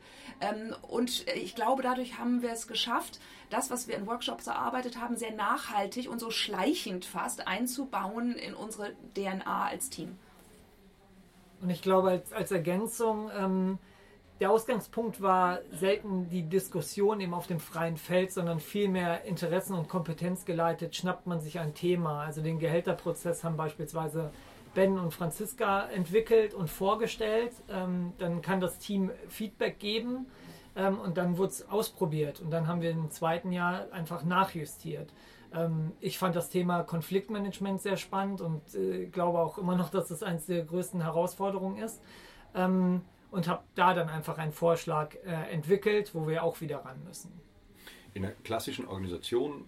Ähm, 0.41 0.75
und 0.81 1.25
ich 1.35 1.55
glaube, 1.55 1.83
dadurch 1.83 2.17
haben 2.17 2.41
wir 2.41 2.51
es 2.51 2.67
geschafft, 2.67 3.19
das, 3.49 3.69
was 3.71 3.87
wir 3.87 3.95
in 3.95 4.07
Workshops 4.07 4.47
erarbeitet 4.47 4.99
haben, 4.99 5.15
sehr 5.15 5.31
nachhaltig 5.31 6.09
und 6.09 6.19
so 6.19 6.31
schleichend 6.31 7.05
fast 7.05 7.47
einzubauen 7.47 8.33
in 8.35 8.53
unsere 8.53 8.93
DNA 9.15 9.65
als 9.65 9.89
Team. 9.89 10.17
Und 11.61 11.69
ich 11.69 11.81
glaube, 11.81 12.09
als, 12.09 12.33
als 12.33 12.51
Ergänzung, 12.51 13.31
ähm, 13.35 13.79
der 14.39 14.51
Ausgangspunkt 14.51 15.19
war 15.21 15.59
selten 15.71 16.29
die 16.29 16.43
Diskussion 16.43 17.19
eben 17.21 17.33
auf 17.33 17.47
dem 17.47 17.59
freien 17.59 17.97
Feld, 17.97 18.31
sondern 18.31 18.59
vielmehr 18.59 19.25
Interessen- 19.25 19.73
und 19.73 19.89
Kompetenz 19.89 20.45
geleitet, 20.45 20.95
schnappt 20.95 21.25
man 21.25 21.41
sich 21.41 21.59
ein 21.59 21.73
Thema. 21.73 22.21
Also 22.21 22.43
den 22.43 22.59
Gehälterprozess 22.59 23.43
haben 23.43 23.57
beispielsweise 23.57 24.31
Ben 24.77 24.99
und 24.99 25.11
Franziska 25.11 25.87
entwickelt 25.87 26.53
und 26.53 26.69
vorgestellt. 26.69 27.51
Ähm, 27.67 28.13
dann 28.19 28.43
kann 28.43 28.59
das 28.59 28.77
Team 28.77 29.09
Feedback 29.27 29.79
geben 29.79 30.27
ähm, 30.75 30.99
und 30.99 31.17
dann 31.17 31.39
wurde 31.39 31.49
es 31.49 31.67
ausprobiert. 31.67 32.41
Und 32.41 32.51
dann 32.51 32.67
haben 32.67 32.81
wir 32.81 32.91
im 32.91 33.09
zweiten 33.09 33.51
Jahr 33.51 33.91
einfach 33.91 34.23
nachjustiert. 34.23 35.11
Ähm, 35.51 35.93
ich 35.99 36.19
fand 36.19 36.35
das 36.35 36.51
Thema 36.51 36.83
Konfliktmanagement 36.83 37.81
sehr 37.81 37.97
spannend 37.97 38.39
und 38.39 38.75
äh, 38.75 39.07
glaube 39.07 39.39
auch 39.39 39.57
immer 39.57 39.75
noch, 39.75 39.89
dass 39.89 40.11
es 40.11 40.21
eines 40.21 40.45
der 40.45 40.63
größten 40.63 41.01
Herausforderungen 41.01 41.81
ist. 41.81 41.99
Ähm, 42.53 43.01
und 43.31 43.47
habe 43.47 43.63
da 43.73 43.95
dann 43.95 44.09
einfach 44.09 44.37
einen 44.37 44.53
Vorschlag 44.53 45.15
äh, 45.25 45.51
entwickelt, 45.51 46.13
wo 46.13 46.27
wir 46.27 46.43
auch 46.43 46.61
wieder 46.61 46.85
ran 46.85 47.03
müssen. 47.03 47.31
In 48.13 48.21
der 48.21 48.33
klassischen 48.43 48.87
Organisation 48.87 49.65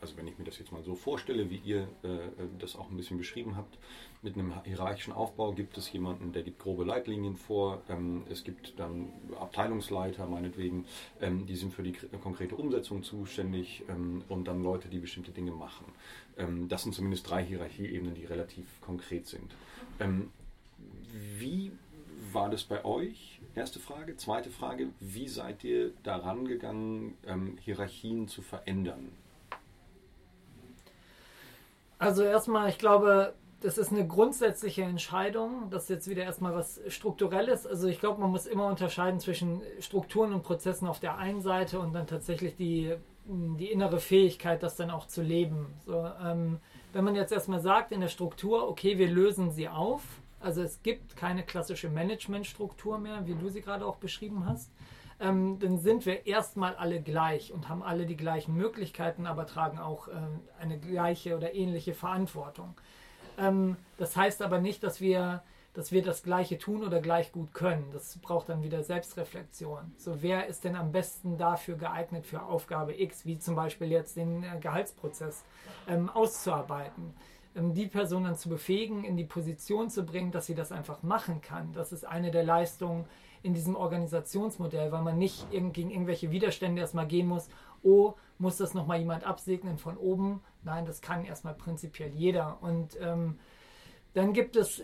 also 0.00 0.16
wenn 0.16 0.26
ich 0.26 0.38
mir 0.38 0.44
das 0.44 0.58
jetzt 0.58 0.72
mal 0.72 0.82
so 0.82 0.94
vorstelle, 0.94 1.50
wie 1.50 1.60
ihr 1.64 1.82
äh, 2.02 2.18
das 2.58 2.76
auch 2.76 2.90
ein 2.90 2.96
bisschen 2.96 3.18
beschrieben 3.18 3.56
habt, 3.56 3.78
mit 4.22 4.36
einem 4.36 4.62
hierarchischen 4.64 5.12
Aufbau 5.12 5.52
gibt 5.52 5.76
es 5.76 5.92
jemanden, 5.92 6.32
der 6.32 6.42
gibt 6.42 6.60
grobe 6.60 6.84
Leitlinien 6.84 7.36
vor. 7.36 7.82
Ähm, 7.88 8.22
es 8.30 8.44
gibt 8.44 8.78
dann 8.78 9.08
Abteilungsleiter, 9.38 10.26
meinetwegen, 10.26 10.84
ähm, 11.20 11.46
die 11.46 11.56
sind 11.56 11.74
für 11.74 11.82
die 11.82 11.92
konkrete 12.22 12.54
Umsetzung 12.54 13.02
zuständig 13.02 13.82
ähm, 13.88 14.22
und 14.28 14.46
dann 14.46 14.62
Leute, 14.62 14.88
die 14.88 14.98
bestimmte 14.98 15.32
Dinge 15.32 15.50
machen. 15.50 15.86
Ähm, 16.38 16.68
das 16.68 16.84
sind 16.84 16.94
zumindest 16.94 17.28
drei 17.28 17.44
Hierarchieebenen, 17.44 18.14
die 18.14 18.24
relativ 18.24 18.80
konkret 18.80 19.26
sind. 19.26 19.54
Ähm, 19.98 20.30
wie 21.38 21.72
war 22.32 22.48
das 22.48 22.62
bei 22.62 22.84
euch? 22.84 23.40
Erste 23.54 23.80
Frage. 23.80 24.16
Zweite 24.16 24.50
Frage, 24.50 24.88
wie 25.00 25.28
seid 25.28 25.64
ihr 25.64 25.92
daran 26.02 26.46
gegangen, 26.46 27.16
ähm, 27.26 27.58
Hierarchien 27.60 28.28
zu 28.28 28.40
verändern? 28.40 29.10
Also 32.02 32.24
erstmal, 32.24 32.68
ich 32.68 32.78
glaube, 32.78 33.34
das 33.60 33.78
ist 33.78 33.92
eine 33.92 34.06
grundsätzliche 34.06 34.82
Entscheidung. 34.82 35.70
Das 35.70 35.84
ist 35.84 35.90
jetzt 35.90 36.08
wieder 36.08 36.24
erstmal 36.24 36.54
was 36.54 36.80
Strukturelles. 36.88 37.64
Also 37.66 37.86
ich 37.86 38.00
glaube, 38.00 38.20
man 38.20 38.30
muss 38.30 38.46
immer 38.46 38.66
unterscheiden 38.66 39.20
zwischen 39.20 39.62
Strukturen 39.78 40.32
und 40.32 40.42
Prozessen 40.42 40.88
auf 40.88 40.98
der 40.98 41.16
einen 41.16 41.40
Seite 41.40 41.78
und 41.78 41.92
dann 41.92 42.08
tatsächlich 42.08 42.56
die, 42.56 42.94
die 43.24 43.70
innere 43.70 44.00
Fähigkeit, 44.00 44.64
das 44.64 44.74
dann 44.76 44.90
auch 44.90 45.06
zu 45.06 45.22
leben. 45.22 45.74
So, 45.86 46.04
ähm, 46.24 46.58
wenn 46.92 47.04
man 47.04 47.14
jetzt 47.14 47.32
erstmal 47.32 47.60
sagt 47.60 47.92
in 47.92 48.00
der 48.00 48.08
Struktur, 48.08 48.68
okay, 48.68 48.98
wir 48.98 49.08
lösen 49.08 49.52
sie 49.52 49.68
auf, 49.68 50.02
also 50.40 50.60
es 50.60 50.82
gibt 50.82 51.16
keine 51.16 51.44
klassische 51.44 51.88
Managementstruktur 51.88 52.98
mehr, 52.98 53.26
wie 53.26 53.34
du 53.34 53.48
sie 53.48 53.60
gerade 53.60 53.86
auch 53.86 53.96
beschrieben 53.96 54.44
hast. 54.44 54.72
Ähm, 55.22 55.60
dann 55.60 55.78
sind 55.78 56.04
wir 56.04 56.26
erstmal 56.26 56.74
alle 56.74 57.00
gleich 57.00 57.52
und 57.52 57.68
haben 57.68 57.82
alle 57.82 58.06
die 58.06 58.16
gleichen 58.16 58.56
Möglichkeiten, 58.56 59.26
aber 59.26 59.46
tragen 59.46 59.78
auch 59.78 60.08
äh, 60.08 60.12
eine 60.60 60.78
gleiche 60.78 61.36
oder 61.36 61.54
ähnliche 61.54 61.94
Verantwortung. 61.94 62.74
Ähm, 63.38 63.76
das 63.98 64.16
heißt 64.16 64.42
aber 64.42 64.58
nicht, 64.58 64.82
dass 64.82 65.00
wir, 65.00 65.44
dass 65.74 65.92
wir 65.92 66.02
das 66.02 66.24
Gleiche 66.24 66.58
tun 66.58 66.82
oder 66.82 67.00
gleich 67.00 67.30
gut 67.30 67.54
können. 67.54 67.88
Das 67.92 68.18
braucht 68.18 68.48
dann 68.48 68.64
wieder 68.64 68.82
Selbstreflexion. 68.82 69.94
So, 69.96 70.22
wer 70.22 70.48
ist 70.48 70.64
denn 70.64 70.74
am 70.74 70.90
besten 70.90 71.38
dafür 71.38 71.76
geeignet 71.76 72.26
für 72.26 72.42
Aufgabe 72.42 73.00
X, 73.00 73.24
wie 73.24 73.38
zum 73.38 73.54
Beispiel 73.54 73.92
jetzt 73.92 74.16
den 74.16 74.42
äh, 74.42 74.58
Gehaltsprozess 74.60 75.44
ähm, 75.86 76.10
auszuarbeiten? 76.10 77.14
Ähm, 77.54 77.74
die 77.74 77.86
Person 77.86 78.24
dann 78.24 78.34
zu 78.34 78.48
befähigen, 78.48 79.04
in 79.04 79.16
die 79.16 79.24
Position 79.24 79.88
zu 79.88 80.04
bringen, 80.04 80.32
dass 80.32 80.46
sie 80.46 80.56
das 80.56 80.72
einfach 80.72 81.04
machen 81.04 81.40
kann. 81.42 81.72
Das 81.74 81.92
ist 81.92 82.04
eine 82.04 82.32
der 82.32 82.42
Leistungen 82.42 83.04
in 83.42 83.54
diesem 83.54 83.76
Organisationsmodell, 83.76 84.92
weil 84.92 85.02
man 85.02 85.18
nicht 85.18 85.50
gegen 85.50 85.90
irgendwelche 85.90 86.30
Widerstände 86.30 86.80
erstmal 86.80 87.06
gehen 87.06 87.26
muss. 87.26 87.48
Oh, 87.82 88.14
muss 88.38 88.56
das 88.56 88.74
nochmal 88.74 88.98
jemand 88.98 89.24
absegnen 89.24 89.78
von 89.78 89.96
oben? 89.96 90.40
Nein, 90.62 90.86
das 90.86 91.00
kann 91.00 91.24
erstmal 91.24 91.54
prinzipiell 91.54 92.10
jeder. 92.10 92.58
Und 92.60 92.96
ähm, 93.00 93.38
dann 94.14 94.32
gibt 94.32 94.56
es 94.56 94.82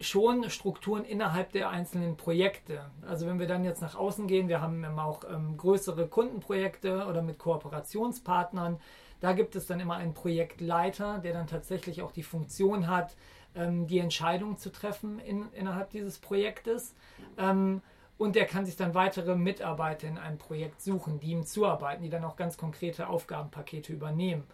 schon 0.00 0.48
Strukturen 0.48 1.04
innerhalb 1.04 1.52
der 1.52 1.70
einzelnen 1.70 2.16
Projekte. 2.16 2.90
Also 3.06 3.26
wenn 3.26 3.38
wir 3.38 3.46
dann 3.46 3.64
jetzt 3.64 3.82
nach 3.82 3.96
außen 3.96 4.26
gehen, 4.26 4.48
wir 4.48 4.60
haben 4.60 4.84
immer 4.84 5.04
auch 5.04 5.24
ähm, 5.28 5.56
größere 5.56 6.06
Kundenprojekte 6.06 7.06
oder 7.06 7.22
mit 7.22 7.38
Kooperationspartnern, 7.38 8.78
da 9.20 9.32
gibt 9.32 9.56
es 9.56 9.66
dann 9.66 9.80
immer 9.80 9.96
einen 9.96 10.14
Projektleiter, 10.14 11.18
der 11.18 11.32
dann 11.32 11.48
tatsächlich 11.48 12.02
auch 12.02 12.12
die 12.12 12.22
Funktion 12.22 12.86
hat, 12.86 13.16
ähm, 13.54 13.86
die 13.88 13.98
Entscheidung 13.98 14.56
zu 14.56 14.70
treffen 14.70 15.18
in, 15.18 15.50
innerhalb 15.52 15.90
dieses 15.90 16.18
Projektes. 16.18 16.94
Ähm, 17.36 17.82
und 18.18 18.34
der 18.34 18.46
kann 18.46 18.66
sich 18.66 18.76
dann 18.76 18.94
weitere 18.94 19.36
Mitarbeiter 19.36 20.08
in 20.08 20.18
einem 20.18 20.38
Projekt 20.38 20.82
suchen, 20.82 21.20
die 21.20 21.30
ihm 21.30 21.46
zuarbeiten, 21.46 22.02
die 22.02 22.10
dann 22.10 22.24
auch 22.24 22.36
ganz 22.36 22.56
konkrete 22.56 23.08
Aufgabenpakete 23.08 23.92
übernehmen. 23.92 24.44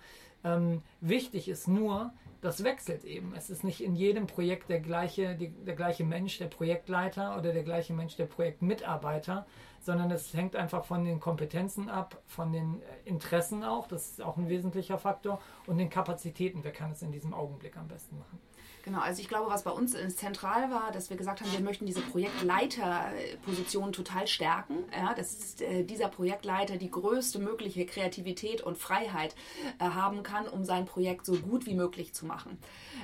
Ähm, 0.45 0.83
wichtig 1.01 1.49
ist 1.49 1.67
nur, 1.67 2.13
das 2.43 2.63
wechselt 2.63 3.05
eben. 3.05 3.33
Es 3.35 3.49
ist 3.49 3.65
nicht 3.65 3.81
in 3.81 3.97
jedem 3.97 4.27
Projekt 4.27 4.69
der 4.69 4.81
gleiche, 4.81 5.35
die, 5.35 5.49
der 5.49 5.75
gleiche 5.75 6.05
Mensch, 6.05 6.37
der 6.37 6.49
Projektleiter 6.49 7.39
oder 7.39 7.55
der 7.55 7.63
gleiche 7.63 7.95
Mensch, 7.95 8.17
der 8.17 8.27
Projektmitarbeiter, 8.27 9.47
sondern 9.85 10.11
es 10.11 10.33
hängt 10.35 10.57
einfach 10.57 10.85
von 10.85 11.05
den 11.05 11.21
Kompetenzen 11.21 11.89
ab, 11.89 12.23
von 12.27 12.53
den 12.53 12.83
äh, 12.83 13.09
Interessen 13.09 13.65
auch, 13.65 13.87
das 13.87 14.11
ist 14.11 14.23
auch 14.23 14.37
ein 14.37 14.49
wesentlicher 14.49 14.99
Faktor, 14.99 15.41
und 15.67 15.79
den 15.79 15.91
Kapazitäten. 15.91 16.65
Wer 16.65 16.73
kann 16.73 16.93
es 16.93 17.03
in 17.03 17.13
diesem 17.13 17.35
Augenblick 17.35 17.77
am 17.77 17.89
besten 17.89 18.19
machen? 18.19 18.39
Genau, 18.85 19.01
also 19.01 19.23
ich 19.23 19.29
glaube, 19.29 19.51
was 19.51 19.63
bei 19.63 19.71
uns 19.71 19.97
zentral 20.15 20.71
war, 20.71 20.93
dass 20.93 21.09
wir 21.09 21.17
gesagt 21.17 21.41
haben, 21.41 21.51
wir 21.51 21.61
möchten 21.61 21.87
diese 21.87 22.03
Projektleiterposition 22.03 23.95
total 23.95 24.27
stärken. 24.27 24.85
Ja, 24.95 25.15
dass 25.15 25.59
äh, 25.63 25.85
dieser 25.85 26.09
Projektleiter 26.09 26.77
die 26.77 26.91
größte 26.91 27.39
mögliche 27.39 27.87
Kreativität 27.87 28.61
und 28.61 28.77
Freiheit 28.77 29.35
äh, 29.79 29.85
haben 29.85 30.23
kann, 30.23 30.47
um 30.47 30.65
sein 30.65 30.85
Projekt 30.85 31.25
so 31.25 31.33
gut 31.33 31.65
wie 31.65 31.73
möglich 31.73 32.13
zu 32.13 32.27
machen. 32.27 32.59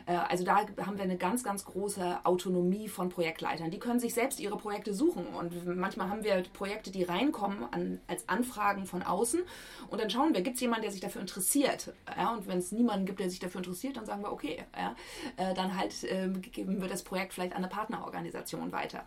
Äh, 0.05 0.17
also 0.17 0.45
da 0.45 0.67
haben 0.85 0.99
wir 0.99 1.05
eine 1.05 1.17
ganz, 1.17 1.45
ganz 1.45 1.65
große 1.65 2.21
Autonomie 2.25 2.89
von 2.89 3.09
Projektleitern. 3.09 3.71
Die 3.71 3.79
können 3.79 4.01
sich 4.01 4.13
selbst 4.13 4.39
ihre 4.39 4.59
Projekte 4.59 4.93
suchen 4.93 5.29
und 5.29 5.65
manchmal 5.65 6.11
haben 6.11 6.25
wir 6.25 6.43
Projekte, 6.53 6.70
die 6.79 7.03
reinkommen 7.03 7.65
an, 7.73 8.01
als 8.07 8.29
Anfragen 8.29 8.87
von 8.87 9.03
außen 9.03 9.41
und 9.89 10.01
dann 10.01 10.11
schauen 10.11 10.35
wir, 10.35 10.43
gibt 10.43 10.57
es 10.57 10.61
jemanden, 10.61 10.83
der 10.83 10.93
sich 10.93 11.01
dafür 11.01 11.21
interessiert? 11.21 11.93
Ja, 12.17 12.33
und 12.33 12.47
wenn 12.47 12.59
es 12.59 12.73
niemanden 12.73 13.07
gibt, 13.07 13.21
der 13.21 13.31
sich 13.31 13.39
dafür 13.39 13.61
interessiert, 13.61 13.97
dann 13.97 14.07
sagen 14.07 14.23
wir, 14.23 14.33
okay, 14.33 14.65
ja, 14.77 14.95
äh, 15.37 15.55
dann 15.55 15.77
halt 15.77 16.05
äh, 16.05 16.29
geben 16.29 16.81
wir 16.81 16.89
das 16.89 17.03
Projekt 17.03 17.35
vielleicht 17.35 17.53
an 17.53 17.59
eine 17.59 17.69
Partnerorganisation 17.69 18.73
weiter. 18.73 19.07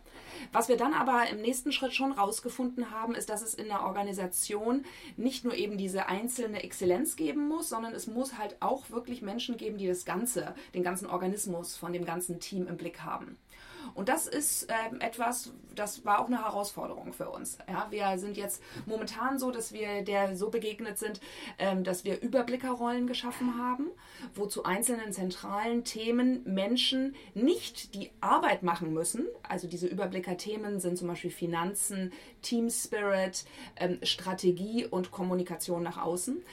Was 0.52 0.70
wir 0.70 0.78
dann 0.78 0.94
aber 0.94 1.30
im 1.30 1.42
nächsten 1.42 1.72
Schritt 1.72 1.94
schon 1.94 2.12
rausgefunden 2.12 2.92
haben, 2.92 3.16
ist, 3.16 3.30
dass 3.30 3.42
es 3.42 3.54
in 3.54 3.68
der 3.68 3.84
Organisation 3.84 4.86
nicht 5.18 5.44
nur 5.44 5.56
eben 5.56 5.78
diese 5.78 6.08
einzelne 6.08 6.64
Exzellenz 6.64 7.16
geben 7.16 7.48
muss, 7.48 7.70
sondern 7.70 7.94
es 7.94 8.08
muss 8.08 8.38
halt 8.38 8.58
auch 8.62 8.90
wirklich 8.90 9.22
Menschen 9.22 9.58
geben, 9.58 9.78
die 9.78 9.88
das 9.88 10.06
Ganze, 10.06 10.56
den 10.74 10.84
ganzen 10.84 11.08
Organismus 11.08 11.76
von 11.76 11.94
dem 11.94 12.06
ganzen 12.06 12.40
Team 12.40 12.68
im 12.68 12.78
Blick 12.78 13.02
haben. 13.02 13.38
Und 13.96 14.10
das 14.10 14.28
ist 14.28 14.68
ähm, 14.70 15.00
etwas, 15.02 15.54
das 15.76 16.06
war 16.06 16.20
auch 16.20 16.28
eine 16.28 16.44
Herausforderung 16.44 17.14
für 17.14 17.30
uns. 17.30 17.58
Ja, 17.68 17.88
wir 17.90 18.18
sind 18.18 18.38
jetzt 18.38 18.62
momentan 18.86 19.40
so, 19.40 19.52
dass 19.52 19.74
wir 19.74 20.04
der 20.04 20.36
so 20.36 20.50
begegnet 20.50 20.98
sind, 20.98 21.20
ähm, 21.60 21.84
dass 21.84 22.04
wir 22.04 22.22
Überblickerrollen 22.22 23.08
geschaffen 23.08 23.58
haben, 23.58 23.88
wo 24.36 24.46
zu 24.46 24.64
einzelnen 24.64 25.14
zentralen 25.14 25.84
Themen 25.84 26.44
Menschen 26.46 27.16
nicht 27.34 27.94
die 27.96 28.12
Arbeit 28.22 28.64
machen 28.64 28.94
müssen. 28.94 29.28
Also 29.48 29.68
diese 29.68 29.88
Überblickerthemen 29.88 30.80
sind 30.80 30.98
zum 30.98 31.08
Beispiel 31.08 31.32
Finanzen, 31.32 32.12
Team 32.42 32.70
Spirit, 32.70 33.46
ähm, 33.76 34.00
Strategie 34.04 34.86
und 34.86 35.12
Kommunikation 35.12 35.84
nach 35.84 35.98
außen 35.98 36.44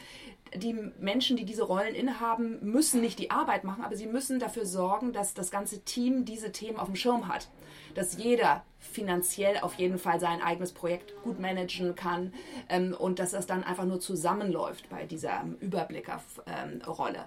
die 0.54 0.74
Menschen, 0.98 1.36
die 1.36 1.44
diese 1.44 1.62
Rollen 1.62 1.94
innehaben, 1.94 2.58
müssen 2.62 3.00
nicht 3.00 3.18
die 3.18 3.30
Arbeit 3.30 3.64
machen, 3.64 3.84
aber 3.84 3.96
sie 3.96 4.06
müssen 4.06 4.38
dafür 4.38 4.66
sorgen, 4.66 5.12
dass 5.12 5.34
das 5.34 5.50
ganze 5.50 5.80
Team 5.84 6.24
diese 6.24 6.52
Themen 6.52 6.78
auf 6.78 6.86
dem 6.86 6.96
Schirm 6.96 7.28
hat. 7.28 7.48
Dass 7.94 8.16
jeder 8.16 8.64
finanziell 8.78 9.58
auf 9.58 9.74
jeden 9.74 9.98
Fall 9.98 10.20
sein 10.20 10.42
eigenes 10.42 10.72
Projekt 10.72 11.14
gut 11.22 11.38
managen 11.38 11.94
kann 11.94 12.32
ähm, 12.68 12.94
und 12.98 13.18
dass 13.18 13.32
das 13.32 13.46
dann 13.46 13.62
einfach 13.62 13.84
nur 13.84 14.00
zusammenläuft 14.00 14.88
bei 14.88 15.04
dieser 15.04 15.40
ähm, 15.40 15.56
Überblickerrolle. 15.60 17.18
Ähm, 17.18 17.24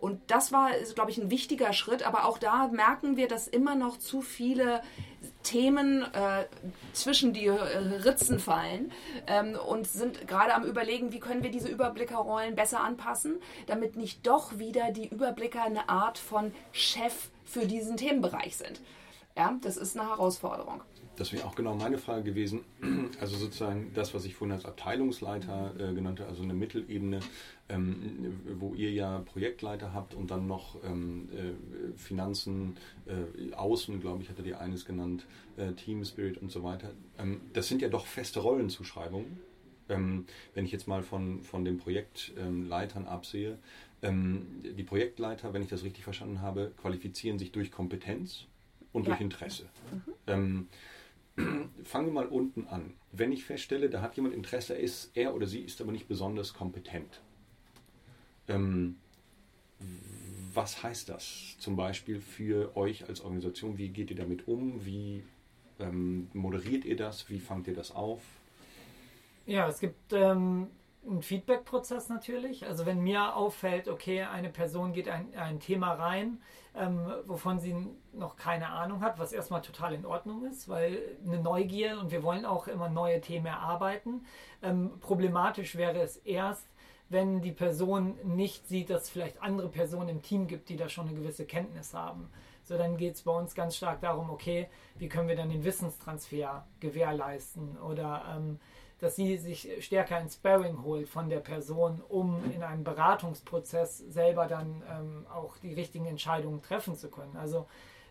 und 0.00 0.20
das 0.28 0.52
war, 0.52 0.70
glaube 0.94 1.10
ich, 1.10 1.18
ein 1.18 1.30
wichtiger 1.30 1.72
Schritt. 1.72 2.04
Aber 2.04 2.24
auch 2.24 2.38
da 2.38 2.68
merken 2.68 3.16
wir, 3.16 3.26
dass 3.26 3.48
immer 3.48 3.74
noch 3.74 3.98
zu 3.98 4.22
viele 4.22 4.80
Themen 5.42 6.02
äh, 6.02 6.44
zwischen 6.92 7.32
die 7.32 7.46
äh, 7.46 7.52
Ritzen 7.52 8.38
fallen 8.38 8.92
ähm, 9.26 9.56
und 9.56 9.88
sind 9.88 10.28
gerade 10.28 10.54
am 10.54 10.64
Überlegen, 10.64 11.12
wie 11.12 11.18
können 11.18 11.42
wir 11.42 11.50
diese 11.50 11.68
Überblickerrollen 11.68 12.54
besser 12.54 12.80
anpassen, 12.80 13.38
damit 13.66 13.96
nicht 13.96 14.24
doch 14.26 14.58
wieder 14.58 14.92
die 14.92 15.08
Überblicker 15.08 15.64
eine 15.64 15.88
Art 15.88 16.18
von 16.18 16.52
Chef 16.70 17.30
für 17.44 17.66
diesen 17.66 17.96
Themenbereich 17.96 18.56
sind. 18.56 18.80
Ja, 19.38 19.56
das 19.62 19.76
ist 19.76 19.96
eine 19.96 20.08
Herausforderung. 20.08 20.82
Das 21.14 21.32
wäre 21.32 21.46
auch 21.46 21.54
genau 21.54 21.76
meine 21.76 21.96
Frage 21.98 22.24
gewesen. 22.24 22.64
Also 23.20 23.36
sozusagen 23.36 23.90
das, 23.94 24.14
was 24.14 24.24
ich 24.26 24.36
vorhin 24.36 24.54
als 24.54 24.64
Abteilungsleiter 24.64 25.72
äh, 25.78 25.94
genannt 25.94 26.20
also 26.20 26.42
eine 26.42 26.54
Mittelebene, 26.54 27.18
ähm, 27.68 28.40
wo 28.58 28.74
ihr 28.74 28.92
ja 28.92 29.20
Projektleiter 29.20 29.92
habt 29.92 30.14
und 30.14 30.30
dann 30.30 30.46
noch 30.46 30.76
ähm, 30.84 31.28
äh, 31.32 31.98
Finanzen, 31.98 32.76
äh, 33.06 33.54
Außen, 33.54 33.98
glaube 34.00 34.22
ich, 34.22 34.28
hattet 34.28 34.46
ihr 34.46 34.60
eines 34.60 34.84
genannt, 34.84 35.26
äh, 35.56 35.72
Team 35.72 36.04
Spirit 36.04 36.38
und 36.38 36.52
so 36.52 36.62
weiter. 36.62 36.90
Ähm, 37.18 37.40
das 37.54 37.66
sind 37.66 37.82
ja 37.82 37.88
doch 37.88 38.06
feste 38.06 38.40
Rollenzuschreibungen. 38.40 39.40
Ähm, 39.88 40.26
wenn 40.54 40.64
ich 40.64 40.70
jetzt 40.70 40.86
mal 40.86 41.02
von, 41.02 41.42
von 41.42 41.64
den 41.64 41.78
Projektleitern 41.78 43.06
absehe, 43.06 43.58
ähm, 44.02 44.62
die 44.62 44.84
Projektleiter, 44.84 45.52
wenn 45.54 45.62
ich 45.62 45.68
das 45.68 45.82
richtig 45.82 46.04
verstanden 46.04 46.40
habe, 46.40 46.72
qualifizieren 46.80 47.38
sich 47.38 47.50
durch 47.50 47.72
Kompetenz 47.72 48.46
und 48.98 49.04
ja. 49.04 49.10
durch 49.10 49.20
Interesse. 49.20 49.66
Mhm. 49.92 50.14
Ähm, 50.26 50.68
fangen 51.84 52.06
wir 52.06 52.12
mal 52.12 52.26
unten 52.26 52.66
an. 52.66 52.94
Wenn 53.12 53.32
ich 53.32 53.44
feststelle, 53.44 53.88
da 53.88 54.02
hat 54.02 54.16
jemand 54.16 54.34
Interesse, 54.34 54.74
ist 54.74 55.16
er 55.16 55.34
oder 55.34 55.46
sie 55.46 55.60
ist 55.60 55.80
aber 55.80 55.92
nicht 55.92 56.08
besonders 56.08 56.52
kompetent. 56.52 57.20
Ähm, 58.48 58.96
was 60.52 60.82
heißt 60.82 61.08
das 61.08 61.56
zum 61.58 61.76
Beispiel 61.76 62.20
für 62.20 62.76
euch 62.76 63.08
als 63.08 63.20
Organisation? 63.20 63.78
Wie 63.78 63.88
geht 63.88 64.10
ihr 64.10 64.16
damit 64.16 64.48
um? 64.48 64.84
Wie 64.84 65.22
ähm, 65.78 66.28
moderiert 66.32 66.84
ihr 66.84 66.96
das? 66.96 67.30
Wie 67.30 67.38
fangt 67.38 67.68
ihr 67.68 67.74
das 67.74 67.92
auf? 67.92 68.20
Ja, 69.46 69.68
es 69.68 69.78
gibt 69.78 70.12
ähm, 70.12 70.66
ein 71.08 71.22
Feedback-Prozess 71.22 72.08
natürlich. 72.08 72.66
Also 72.66 72.86
wenn 72.86 73.00
mir 73.00 73.36
auffällt, 73.36 73.88
okay, 73.88 74.22
eine 74.22 74.48
Person 74.48 74.92
geht 74.92 75.08
ein, 75.08 75.34
ein 75.34 75.60
Thema 75.60 75.94
rein, 75.94 76.40
ähm, 76.76 77.10
wovon 77.26 77.58
sie 77.58 77.74
noch 78.12 78.36
keine 78.36 78.68
Ahnung 78.68 79.00
hat, 79.02 79.18
was 79.18 79.32
erstmal 79.32 79.62
total 79.62 79.94
in 79.94 80.06
Ordnung 80.06 80.44
ist, 80.44 80.68
weil 80.68 80.98
eine 81.24 81.40
Neugier 81.40 81.98
und 82.00 82.10
wir 82.10 82.22
wollen 82.22 82.44
auch 82.44 82.68
immer 82.68 82.88
neue 82.88 83.20
Themen 83.20 83.46
erarbeiten. 83.46 84.24
Ähm, 84.62 84.98
problematisch 85.00 85.76
wäre 85.76 86.00
es 86.00 86.16
erst, 86.18 86.68
wenn 87.08 87.40
die 87.40 87.52
Person 87.52 88.18
nicht 88.22 88.68
sieht, 88.68 88.90
dass 88.90 89.04
es 89.04 89.10
vielleicht 89.10 89.42
andere 89.42 89.68
Personen 89.68 90.10
im 90.10 90.22
Team 90.22 90.46
gibt, 90.46 90.68
die 90.68 90.76
da 90.76 90.88
schon 90.88 91.08
eine 91.08 91.18
gewisse 91.18 91.46
Kenntnis 91.46 91.94
haben. 91.94 92.30
So, 92.64 92.76
dann 92.76 92.98
geht 92.98 93.14
es 93.14 93.22
bei 93.22 93.32
uns 93.32 93.54
ganz 93.54 93.76
stark 93.76 94.02
darum, 94.02 94.28
okay, 94.28 94.68
wie 94.98 95.08
können 95.08 95.26
wir 95.26 95.36
dann 95.36 95.48
den 95.48 95.64
Wissenstransfer 95.64 96.66
gewährleisten 96.80 97.78
oder 97.78 98.24
ähm, 98.36 98.60
dass 99.00 99.16
sie 99.16 99.38
sich 99.38 99.68
stärker 99.80 100.16
ein 100.16 100.28
Sparring 100.28 100.82
holt 100.82 101.08
von 101.08 101.28
der 101.28 101.40
Person, 101.40 102.02
um 102.08 102.42
in 102.52 102.62
einem 102.62 102.84
Beratungsprozess 102.84 103.98
selber 103.98 104.46
dann 104.46 104.82
ähm, 104.90 105.26
auch 105.32 105.56
die 105.58 105.74
richtigen 105.74 106.06
Entscheidungen 106.06 106.62
treffen 106.62 106.96
zu 106.96 107.08
können. 107.08 107.36
Also 107.36 107.66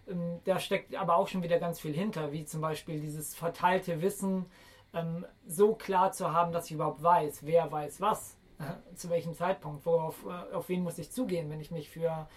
ähm, 0.09 0.39
da 0.45 0.59
steckt 0.59 0.95
aber 0.95 1.17
auch 1.17 1.27
schon 1.27 1.43
wieder 1.43 1.59
ganz 1.59 1.79
viel 1.79 1.93
hinter, 1.93 2.31
wie 2.31 2.45
zum 2.45 2.61
Beispiel 2.61 2.99
dieses 2.99 3.35
verteilte 3.35 4.01
Wissen 4.01 4.45
ähm, 4.93 5.25
so 5.45 5.75
klar 5.75 6.11
zu 6.11 6.31
haben, 6.31 6.51
dass 6.51 6.65
ich 6.67 6.73
überhaupt 6.73 7.03
weiß, 7.03 7.45
wer 7.45 7.71
weiß 7.71 7.99
was, 8.01 8.37
äh, 8.59 8.63
zu 8.95 9.09
welchem 9.09 9.33
Zeitpunkt, 9.33 9.85
worauf, 9.85 10.25
äh, 10.25 10.55
auf 10.55 10.69
wen 10.69 10.83
muss 10.83 10.97
ich 10.97 11.11
zugehen, 11.11 11.49
wenn 11.49 11.59
ich 11.59 11.71
mich 11.71 11.89
für 11.89 12.27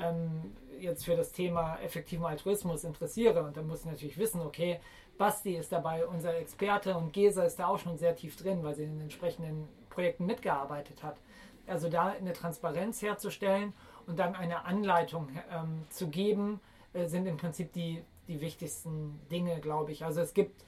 ähm, 0.00 0.56
jetzt 0.80 1.04
für 1.04 1.16
das 1.16 1.32
Thema 1.32 1.78
effektiven 1.80 2.24
Altruismus 2.24 2.84
interessiere. 2.84 3.42
Und 3.42 3.56
dann 3.56 3.66
muss 3.66 3.80
ich 3.80 3.86
natürlich 3.86 4.18
wissen, 4.18 4.40
okay, 4.40 4.80
Basti 5.20 5.54
ist 5.54 5.70
dabei 5.70 6.06
unser 6.06 6.34
Experte 6.38 6.96
und 6.96 7.12
Gesa 7.12 7.44
ist 7.44 7.56
da 7.56 7.66
auch 7.66 7.78
schon 7.78 7.98
sehr 7.98 8.16
tief 8.16 8.36
drin, 8.36 8.62
weil 8.62 8.74
sie 8.74 8.84
in 8.84 8.92
den 8.92 9.02
entsprechenden 9.02 9.68
Projekten 9.90 10.24
mitgearbeitet 10.24 11.02
hat. 11.02 11.18
Also 11.66 11.90
da 11.90 12.06
eine 12.06 12.32
Transparenz 12.32 13.02
herzustellen 13.02 13.74
und 14.06 14.18
dann 14.18 14.34
eine 14.34 14.64
Anleitung 14.64 15.28
ähm, 15.52 15.84
zu 15.90 16.08
geben, 16.08 16.58
äh, 16.94 17.04
sind 17.06 17.26
im 17.26 17.36
Prinzip 17.36 17.70
die, 17.74 18.02
die 18.28 18.40
wichtigsten 18.40 19.20
Dinge, 19.30 19.60
glaube 19.60 19.92
ich. 19.92 20.06
Also 20.06 20.22
es 20.22 20.32
gibt 20.32 20.64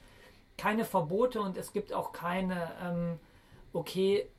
keine 0.55 0.85
Verbote 0.85 1.41
und 1.41 1.57
es 1.57 1.73
gibt 1.73 1.91
auch 1.91 2.11
keine, 2.11 2.73
ähm, 2.79 3.19
okay, 3.73 4.29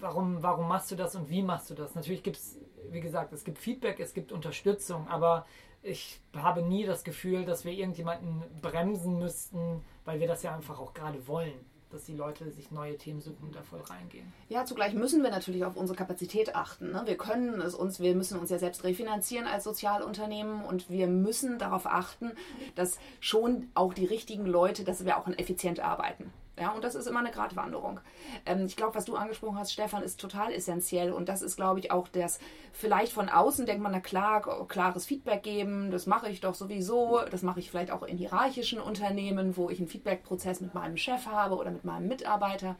warum, 0.00 0.42
warum 0.42 0.68
machst 0.68 0.90
du 0.90 0.96
das 0.96 1.16
und 1.16 1.30
wie 1.30 1.42
machst 1.42 1.70
du 1.70 1.74
das? 1.74 1.94
Natürlich 1.94 2.22
gibt 2.22 2.36
es, 2.36 2.58
wie 2.90 3.00
gesagt, 3.00 3.32
es 3.32 3.42
gibt 3.42 3.56
Feedback, 3.56 4.00
es 4.00 4.12
gibt 4.12 4.32
Unterstützung, 4.32 5.08
aber 5.08 5.46
ich 5.86 6.20
habe 6.34 6.62
nie 6.62 6.84
das 6.84 7.04
Gefühl, 7.04 7.44
dass 7.44 7.64
wir 7.64 7.72
irgendjemanden 7.72 8.42
bremsen 8.60 9.18
müssten, 9.18 9.82
weil 10.04 10.20
wir 10.20 10.26
das 10.26 10.42
ja 10.42 10.54
einfach 10.54 10.80
auch 10.80 10.94
gerade 10.94 11.26
wollen, 11.28 11.54
dass 11.90 12.04
die 12.04 12.14
Leute 12.14 12.50
sich 12.50 12.70
neue 12.72 12.98
Themen 12.98 13.20
suchen 13.20 13.44
und 13.44 13.54
da 13.54 13.62
voll 13.62 13.80
reingehen. 13.80 14.32
Ja, 14.48 14.64
zugleich 14.64 14.94
müssen 14.94 15.22
wir 15.22 15.30
natürlich 15.30 15.64
auf 15.64 15.76
unsere 15.76 15.96
Kapazität 15.96 16.56
achten. 16.56 16.90
Ne? 16.90 17.02
Wir 17.04 17.16
können 17.16 17.60
es 17.60 17.74
uns, 17.74 18.00
wir 18.00 18.14
müssen 18.14 18.38
uns 18.38 18.50
ja 18.50 18.58
selbst 18.58 18.82
refinanzieren 18.84 19.46
als 19.46 19.64
Sozialunternehmen 19.64 20.64
und 20.64 20.90
wir 20.90 21.06
müssen 21.06 21.58
darauf 21.58 21.86
achten, 21.86 22.32
dass 22.74 22.98
schon 23.20 23.68
auch 23.74 23.94
die 23.94 24.06
richtigen 24.06 24.46
Leute, 24.46 24.84
dass 24.84 25.04
wir 25.04 25.16
auch 25.16 25.28
effizient 25.28 25.80
arbeiten. 25.80 26.32
Ja, 26.58 26.70
und 26.70 26.82
das 26.84 26.94
ist 26.94 27.06
immer 27.06 27.18
eine 27.18 27.30
Gratwanderung. 27.30 28.00
Ähm, 28.46 28.64
ich 28.64 28.76
glaube, 28.76 28.94
was 28.94 29.04
du 29.04 29.14
angesprochen 29.14 29.58
hast, 29.58 29.72
Stefan, 29.72 30.02
ist 30.02 30.18
total 30.18 30.52
essentiell. 30.52 31.12
Und 31.12 31.28
das 31.28 31.42
ist, 31.42 31.56
glaube 31.56 31.80
ich, 31.80 31.90
auch 31.90 32.08
das, 32.08 32.38
vielleicht 32.72 33.12
von 33.12 33.28
außen 33.28 33.66
denkt 33.66 33.82
man, 33.82 33.92
na 33.92 34.00
klar, 34.00 34.66
klares 34.66 35.04
Feedback 35.04 35.42
geben, 35.42 35.90
das 35.90 36.06
mache 36.06 36.30
ich 36.30 36.40
doch 36.40 36.54
sowieso. 36.54 37.20
Das 37.30 37.42
mache 37.42 37.60
ich 37.60 37.70
vielleicht 37.70 37.90
auch 37.90 38.02
in 38.02 38.16
hierarchischen 38.16 38.80
Unternehmen, 38.80 39.56
wo 39.56 39.68
ich 39.68 39.78
einen 39.78 39.88
Feedback-Prozess 39.88 40.60
mit 40.60 40.74
meinem 40.74 40.96
Chef 40.96 41.26
habe 41.26 41.56
oder 41.56 41.70
mit 41.70 41.84
meinem 41.84 42.08
Mitarbeiter. 42.08 42.76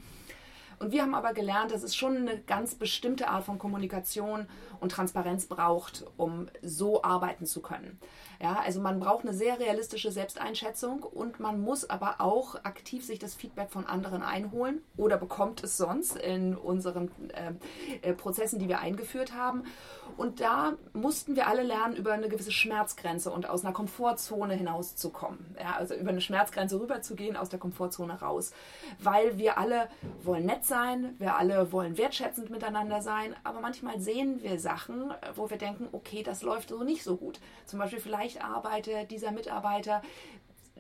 Und 0.79 0.93
wir 0.93 1.03
haben 1.03 1.15
aber 1.15 1.33
gelernt, 1.33 1.73
dass 1.73 1.83
es 1.83 1.97
schon 1.97 2.17
eine 2.17 2.39
ganz 2.41 2.75
bestimmte 2.75 3.29
Art 3.29 3.45
von 3.45 3.59
Kommunikation 3.59 4.47
und 4.81 4.93
Transparenz 4.93 5.47
braucht, 5.47 6.05
um 6.17 6.49
so 6.63 7.03
arbeiten 7.03 7.47
zu 7.47 7.63
können. 7.63 7.99
Ja, 8.41 8.61
also 8.63 8.81
man 8.81 9.01
braucht 9.01 9.25
eine 9.25 9.33
sehr 9.33 9.59
realistische 9.59 10.13
Selbsteinschätzung 10.13 11.03
und 11.03 11.41
man 11.41 11.61
muss 11.61 11.89
aber 11.89 12.17
auch 12.21 12.57
aktiv 12.65 13.05
sich 13.05 13.19
das 13.19 13.35
Feedback 13.35 13.71
von 13.71 13.87
anderen 13.87 14.23
einholen 14.23 14.83
oder 14.99 15.17
bekommt 15.17 15.65
es 15.65 15.79
sonst 15.79 16.17
in 16.17 16.55
unseren 16.55 17.11
äh, 17.33 18.11
äh, 18.11 18.13
Prozessen, 18.13 18.59
die 18.59 18.69
wir 18.69 18.81
eingeführt 18.81 19.33
haben. 19.35 19.65
Und 20.19 20.41
da 20.41 20.75
mussten 20.93 21.37
wir 21.37 21.47
alle 21.47 21.63
lernen, 21.63 21.97
über 21.97 22.13
eine 22.13 22.29
gewisse 22.29 22.53
Schmerzgrenze 22.53 23.31
und 23.31 23.49
aus 23.49 23.65
einer 23.65 23.75
Komfortzone 23.75 24.55
hinauszukommen. 24.55 25.57
Ja, 25.59 25.77
also 25.77 25.95
über 25.95 26.11
eine 26.11 26.21
Schmerzgrenze 26.21 26.81
rüberzugehen, 26.81 27.37
aus 27.37 27.49
der 27.49 27.59
Komfortzone 27.59 28.21
raus. 28.21 28.53
Weil 28.99 29.39
wir 29.39 29.59
alle 29.59 29.89
wollen 30.23 30.47
nett 30.47 30.65
sein, 30.67 31.15
wir 31.19 31.37
alle 31.37 31.73
wollen 31.73 31.99
wertschätzend 31.99 32.51
miteinander 32.51 33.03
sein, 33.03 33.35
aber 33.45 33.61
manchmal 33.61 34.01
sehen 34.01 34.43
wir 34.43 34.59
Sachen, 34.59 35.13
wo 35.35 35.51
wir 35.51 35.59
denken, 35.59 35.89
okay, 35.93 36.23
das 36.23 36.43
läuft 36.43 36.71
so 36.71 36.83
nicht 36.83 37.03
so 37.03 37.17
gut. 37.17 37.41
Zum 37.65 37.79
Beispiel 37.79 38.01
vielleicht 38.01 38.45
arbeitet 38.45 39.11
dieser 39.11 39.33
Mitarbeiter 39.33 40.03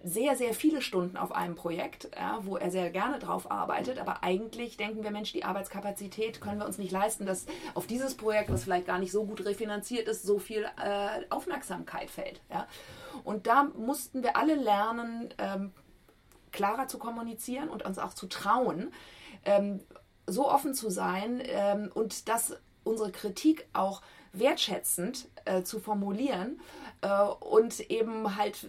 sehr, 0.04 0.36
sehr 0.36 0.54
viele 0.54 0.82
Stunden 0.82 1.16
auf 1.16 1.32
einem 1.32 1.56
Projekt, 1.56 2.10
ja, 2.14 2.38
wo 2.42 2.56
er 2.56 2.70
sehr 2.70 2.90
gerne 2.90 3.18
drauf 3.18 3.50
arbeitet. 3.50 3.98
Aber 3.98 4.22
eigentlich 4.22 4.76
denken 4.76 5.02
wir, 5.02 5.10
Mensch, 5.10 5.32
die 5.32 5.44
Arbeitskapazität 5.44 6.40
können 6.40 6.60
wir 6.60 6.66
uns 6.66 6.78
nicht 6.78 6.92
leisten, 6.92 7.26
dass 7.26 7.46
auf 7.74 7.86
dieses 7.86 8.16
Projekt, 8.16 8.50
was 8.50 8.64
vielleicht 8.64 8.86
gar 8.86 8.98
nicht 8.98 9.10
so 9.10 9.24
gut 9.24 9.44
refinanziert 9.44 10.06
ist, 10.06 10.22
so 10.22 10.38
viel 10.38 10.64
äh, 10.82 11.24
Aufmerksamkeit 11.30 12.10
fällt. 12.10 12.40
Ja. 12.50 12.68
Und 13.24 13.46
da 13.46 13.64
mussten 13.64 14.22
wir 14.22 14.36
alle 14.36 14.54
lernen, 14.54 15.34
ähm, 15.38 15.72
klarer 16.52 16.86
zu 16.86 16.98
kommunizieren 16.98 17.68
und 17.68 17.84
uns 17.84 17.98
auch 17.98 18.14
zu 18.14 18.28
trauen, 18.28 18.92
ähm, 19.46 19.80
so 20.26 20.50
offen 20.50 20.74
zu 20.74 20.90
sein 20.90 21.40
ähm, 21.44 21.90
und 21.94 22.28
dass 22.28 22.56
unsere 22.84 23.10
Kritik 23.10 23.66
auch 23.72 24.02
wertschätzend 24.38 25.28
äh, 25.44 25.62
zu 25.62 25.80
formulieren 25.80 26.60
äh, 27.02 27.22
und 27.40 27.80
eben 27.90 28.36
halt 28.36 28.66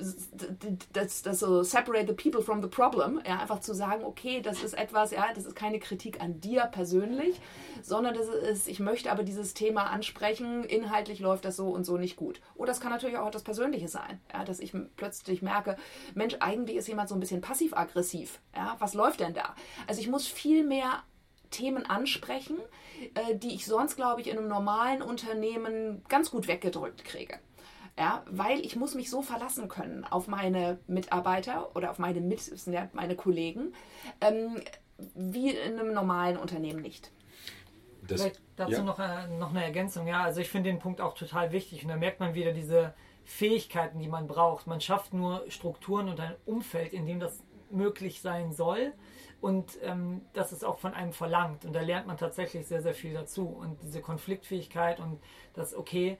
das, 0.94 1.22
das 1.22 1.40
so 1.40 1.64
separate 1.64 2.08
the 2.08 2.14
people 2.14 2.42
from 2.42 2.62
the 2.62 2.68
problem, 2.68 3.22
ja, 3.26 3.40
einfach 3.40 3.60
zu 3.60 3.74
sagen, 3.74 4.04
okay, 4.04 4.42
das 4.42 4.64
ist 4.64 4.74
etwas, 4.74 5.12
ja, 5.12 5.26
das 5.34 5.46
ist 5.46 5.56
keine 5.56 5.80
Kritik 5.80 6.22
an 6.22 6.40
dir 6.40 6.66
persönlich, 6.66 7.40
sondern 7.82 8.14
das 8.14 8.28
ist, 8.28 8.68
ich 8.68 8.80
möchte 8.80 9.12
aber 9.12 9.24
dieses 9.24 9.54
Thema 9.54 9.86
ansprechen, 9.86 10.64
inhaltlich 10.64 11.20
läuft 11.20 11.46
das 11.46 11.56
so 11.56 11.70
und 11.70 11.86
so 11.86 11.98
nicht 11.98 12.16
gut. 12.16 12.42
Oder 12.56 12.72
es 12.72 12.80
kann 12.80 12.92
natürlich 12.92 13.18
auch 13.18 13.28
etwas 13.28 13.44
Persönliches 13.44 13.92
sein, 13.92 14.20
ja, 14.34 14.44
dass 14.44 14.60
ich 14.60 14.74
plötzlich 14.96 15.42
merke, 15.42 15.78
Mensch, 16.14 16.36
eigentlich 16.40 16.78
ist 16.78 16.88
jemand 16.88 17.10
so 17.10 17.16
ein 17.16 17.20
bisschen 17.20 17.42
passiv-aggressiv, 17.42 18.40
ja, 18.56 18.76
was 18.80 18.94
läuft 18.94 19.20
denn 19.20 19.34
da? 19.34 19.56
Also 19.88 20.02
ich 20.02 20.08
muss 20.08 20.28
viel 20.28 20.64
mehr 20.66 21.04
Themen 21.52 21.86
ansprechen, 21.86 22.58
äh, 23.16 23.36
die 23.36 23.54
ich 23.54 23.66
sonst, 23.66 23.96
glaube 23.96 24.22
ich, 24.22 24.28
in 24.28 24.38
einem 24.38 24.48
normalen 24.48 25.02
Unternehmen 25.02 26.04
ganz 26.08 26.32
gut 26.32 26.48
weggedrückt 26.48 27.04
kriege. 27.04 27.40
Ja, 27.98 28.24
weil 28.30 28.60
ich 28.60 28.76
muss 28.76 28.94
mich 28.94 29.10
so 29.10 29.24
verlassen 29.24 29.70
können 29.70 30.04
auf 30.04 30.28
meine 30.28 30.78
Mitarbeiter 30.88 31.76
oder 31.76 31.90
auf 31.90 31.98
meine, 31.98 32.22
Mit 32.22 32.42
ja 32.68 32.90
meine 32.94 33.16
Kollegen, 33.16 33.74
ähm, 34.22 34.62
wie 35.16 35.50
in 35.50 35.80
einem 35.80 35.94
normalen 35.94 36.38
Unternehmen 36.38 36.82
nicht. 36.82 37.12
Das, 38.08 38.22
Vielleicht 38.22 38.42
dazu 38.56 38.72
ja. 38.74 38.84
noch, 38.84 39.00
äh, 39.00 39.28
noch 39.40 39.50
eine 39.50 39.64
Ergänzung. 39.64 40.08
Ja, 40.08 40.24
also 40.24 40.42
ich 40.42 40.50
finde 40.50 40.70
den 40.70 40.80
Punkt 40.80 41.02
auch 41.02 41.16
total 41.16 41.52
wichtig 41.52 41.84
und 41.84 41.90
da 41.90 41.96
merkt 41.96 42.20
man 42.20 42.36
wieder 42.36 42.54
diese 42.54 42.94
Fähigkeiten, 43.26 44.00
die 44.00 44.08
man 44.08 44.28
braucht. 44.28 44.68
Man 44.68 44.80
schafft 44.80 45.14
nur 45.14 45.44
Strukturen 45.50 46.08
und 46.08 46.20
ein 46.20 46.36
Umfeld, 46.46 46.94
in 46.94 47.06
dem 47.08 47.20
das 47.20 47.44
möglich 47.72 48.22
sein 48.22 48.54
soll 48.54 48.94
und 49.42 49.78
ähm, 49.84 50.22
das 50.34 50.52
ist 50.52 50.64
auch 50.64 50.80
von 50.80 50.94
einem 50.94 51.14
verlangt 51.14 51.66
und 51.66 51.74
da 51.74 51.82
lernt 51.82 52.08
man 52.08 52.18
tatsächlich 52.18 52.68
sehr, 52.68 52.82
sehr 52.82 52.94
viel 52.94 53.14
dazu 53.14 53.48
und 53.48 53.82
diese 53.84 54.02
Konfliktfähigkeit 54.02 55.00
und 55.00 55.20
das, 55.54 55.76
okay, 55.76 56.18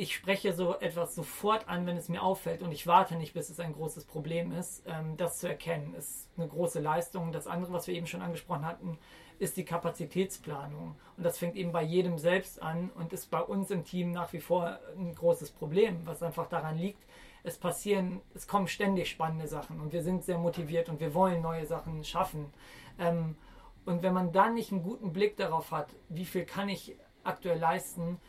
ich 0.00 0.14
spreche 0.14 0.52
so 0.52 0.78
etwas 0.78 1.16
sofort 1.16 1.68
an, 1.68 1.84
wenn 1.84 1.96
es 1.96 2.08
mir 2.08 2.22
auffällt 2.22 2.62
und 2.62 2.70
ich 2.70 2.86
warte 2.86 3.16
nicht, 3.16 3.34
bis 3.34 3.50
es 3.50 3.58
ein 3.58 3.72
großes 3.72 4.04
Problem 4.04 4.52
ist. 4.52 4.84
Ähm, 4.86 5.16
das 5.16 5.38
zu 5.38 5.48
erkennen, 5.48 5.92
ist 5.94 6.28
eine 6.36 6.46
große 6.46 6.78
Leistung. 6.78 7.32
Das 7.32 7.48
andere, 7.48 7.72
was 7.72 7.88
wir 7.88 7.94
eben 7.94 8.06
schon 8.06 8.22
angesprochen 8.22 8.64
hatten, 8.64 8.96
ist 9.40 9.56
die 9.56 9.64
Kapazitätsplanung. 9.64 10.94
Und 11.16 11.24
das 11.24 11.38
fängt 11.38 11.56
eben 11.56 11.72
bei 11.72 11.82
jedem 11.82 12.16
selbst 12.16 12.62
an 12.62 12.90
und 12.90 13.12
ist 13.12 13.28
bei 13.28 13.40
uns 13.40 13.72
im 13.72 13.84
Team 13.84 14.12
nach 14.12 14.32
wie 14.32 14.40
vor 14.40 14.78
ein 14.96 15.16
großes 15.16 15.50
Problem, 15.50 16.02
was 16.04 16.22
einfach 16.22 16.48
daran 16.48 16.78
liegt, 16.78 17.04
es 17.42 17.58
passieren, 17.58 18.20
es 18.34 18.46
kommen 18.46 18.68
ständig 18.68 19.10
spannende 19.10 19.48
Sachen 19.48 19.80
und 19.80 19.92
wir 19.92 20.02
sind 20.02 20.24
sehr 20.24 20.38
motiviert 20.38 20.88
und 20.88 21.00
wir 21.00 21.14
wollen 21.14 21.42
neue 21.42 21.66
Sachen 21.66 22.04
schaffen. 22.04 22.52
Ähm, 22.98 23.36
und 23.84 24.02
wenn 24.02 24.12
man 24.12 24.32
dann 24.32 24.54
nicht 24.54 24.72
einen 24.72 24.82
guten 24.82 25.12
Blick 25.12 25.36
darauf 25.36 25.70
hat, 25.70 25.94
wie 26.08 26.26
viel 26.26 26.44
kann 26.44 26.68
ich 26.68 26.96
aktuell 27.24 27.58
leisten, 27.58 28.20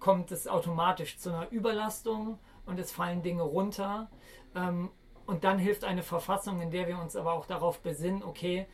kommt 0.00 0.32
es 0.32 0.48
automatisch 0.48 1.18
zu 1.18 1.30
einer 1.30 1.50
Überlastung 1.50 2.38
und 2.66 2.78
es 2.78 2.92
fallen 2.92 3.22
Dinge 3.22 3.42
runter. 3.42 4.10
Ähm, 4.54 4.90
und 5.26 5.44
dann 5.44 5.58
hilft 5.58 5.84
eine 5.84 6.02
Verfassung, 6.02 6.60
in 6.62 6.70
der 6.70 6.88
wir 6.88 6.98
uns 6.98 7.14
aber 7.14 7.34
auch 7.34 7.46
darauf 7.46 7.80
besinnen, 7.80 8.22
okay, 8.22 8.66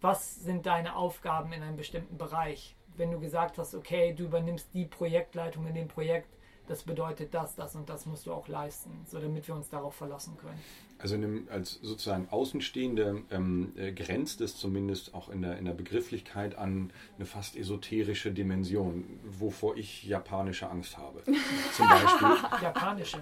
was 0.00 0.34
sind 0.36 0.66
deine 0.66 0.96
Aufgaben 0.96 1.52
in 1.52 1.62
einem 1.62 1.76
bestimmten 1.76 2.18
Bereich? 2.18 2.76
Wenn 2.96 3.10
du 3.10 3.18
gesagt 3.18 3.56
hast, 3.56 3.74
okay, 3.74 4.12
du 4.12 4.24
übernimmst 4.24 4.74
die 4.74 4.84
Projektleitung 4.84 5.66
in 5.66 5.74
dem 5.74 5.88
Projekt, 5.88 6.28
das 6.66 6.82
bedeutet 6.82 7.34
das, 7.34 7.54
das 7.54 7.74
und 7.74 7.88
das 7.88 8.06
musst 8.06 8.26
du 8.26 8.32
auch 8.32 8.48
leisten, 8.48 8.90
so 9.06 9.18
damit 9.18 9.46
wir 9.48 9.54
uns 9.54 9.68
darauf 9.68 9.94
verlassen 9.94 10.36
können. 10.36 10.58
Also 10.98 11.16
einem, 11.16 11.46
als 11.50 11.80
sozusagen 11.82 12.28
Außenstehende 12.30 13.24
ähm, 13.30 13.72
äh, 13.76 13.92
grenzt 13.92 14.40
es 14.40 14.56
zumindest 14.56 15.12
auch 15.12 15.28
in 15.28 15.42
der, 15.42 15.58
in 15.58 15.66
der 15.66 15.72
Begrifflichkeit 15.72 16.56
an 16.56 16.92
eine 17.16 17.26
fast 17.26 17.56
esoterische 17.56 18.32
Dimension, 18.32 19.04
wovor 19.24 19.76
ich 19.76 20.04
japanische 20.04 20.70
Angst 20.70 20.96
habe. 20.96 21.22
Zum 21.72 21.88
Beispiel. 21.88 22.28
Japanische. 22.62 23.18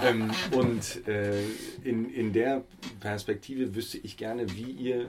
Ähm, 0.00 0.30
und 0.52 1.08
äh, 1.08 1.42
in, 1.82 2.10
in 2.10 2.32
der 2.32 2.64
Perspektive 3.00 3.74
wüsste 3.74 3.98
ich 3.98 4.16
gerne, 4.16 4.54
wie 4.54 4.70
ihr 4.70 5.08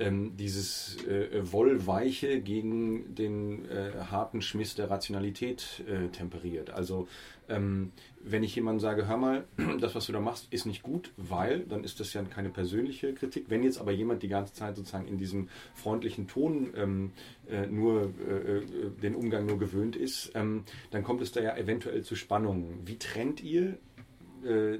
ähm, 0.00 0.36
dieses 0.36 0.96
äh, 1.06 1.52
Wollweiche 1.52 2.40
gegen 2.40 3.14
den 3.14 3.68
äh, 3.68 3.92
harten 4.10 4.42
Schmiss 4.42 4.74
der 4.74 4.90
Rationalität 4.90 5.84
äh, 5.86 6.08
temperiert. 6.08 6.70
Also 6.70 7.06
ähm, 7.48 7.92
wenn 8.22 8.42
ich 8.42 8.54
jemandem 8.54 8.80
sage, 8.80 9.06
hör 9.06 9.16
mal, 9.16 9.44
das, 9.80 9.94
was 9.94 10.06
du 10.06 10.12
da 10.12 10.20
machst, 10.20 10.48
ist 10.50 10.66
nicht 10.66 10.82
gut, 10.82 11.12
weil, 11.16 11.60
dann 11.60 11.84
ist 11.84 12.00
das 12.00 12.12
ja 12.14 12.22
keine 12.22 12.48
persönliche 12.48 13.12
Kritik. 13.12 13.46
Wenn 13.48 13.62
jetzt 13.62 13.80
aber 13.80 13.92
jemand 13.92 14.22
die 14.22 14.28
ganze 14.28 14.54
Zeit 14.54 14.76
sozusagen 14.76 15.06
in 15.06 15.18
diesem 15.18 15.48
freundlichen 15.74 16.26
Ton 16.28 16.72
ähm, 16.76 17.12
äh, 17.48 17.66
nur 17.66 18.12
äh, 18.26 18.58
äh 18.58 18.62
den 19.02 19.14
Umgang 19.14 19.46
nur 19.46 19.58
gewöhnt 19.58 19.96
ist, 19.96 20.32
ähm, 20.34 20.64
dann 20.90 21.02
kommt 21.02 21.20
es 21.22 21.32
da 21.32 21.40
ja 21.40 21.56
eventuell 21.56 22.02
zu 22.02 22.16
Spannungen. 22.16 22.86
Wie 22.86 22.96
trennt 22.96 23.42
ihr 23.42 23.78
äh, 24.44 24.78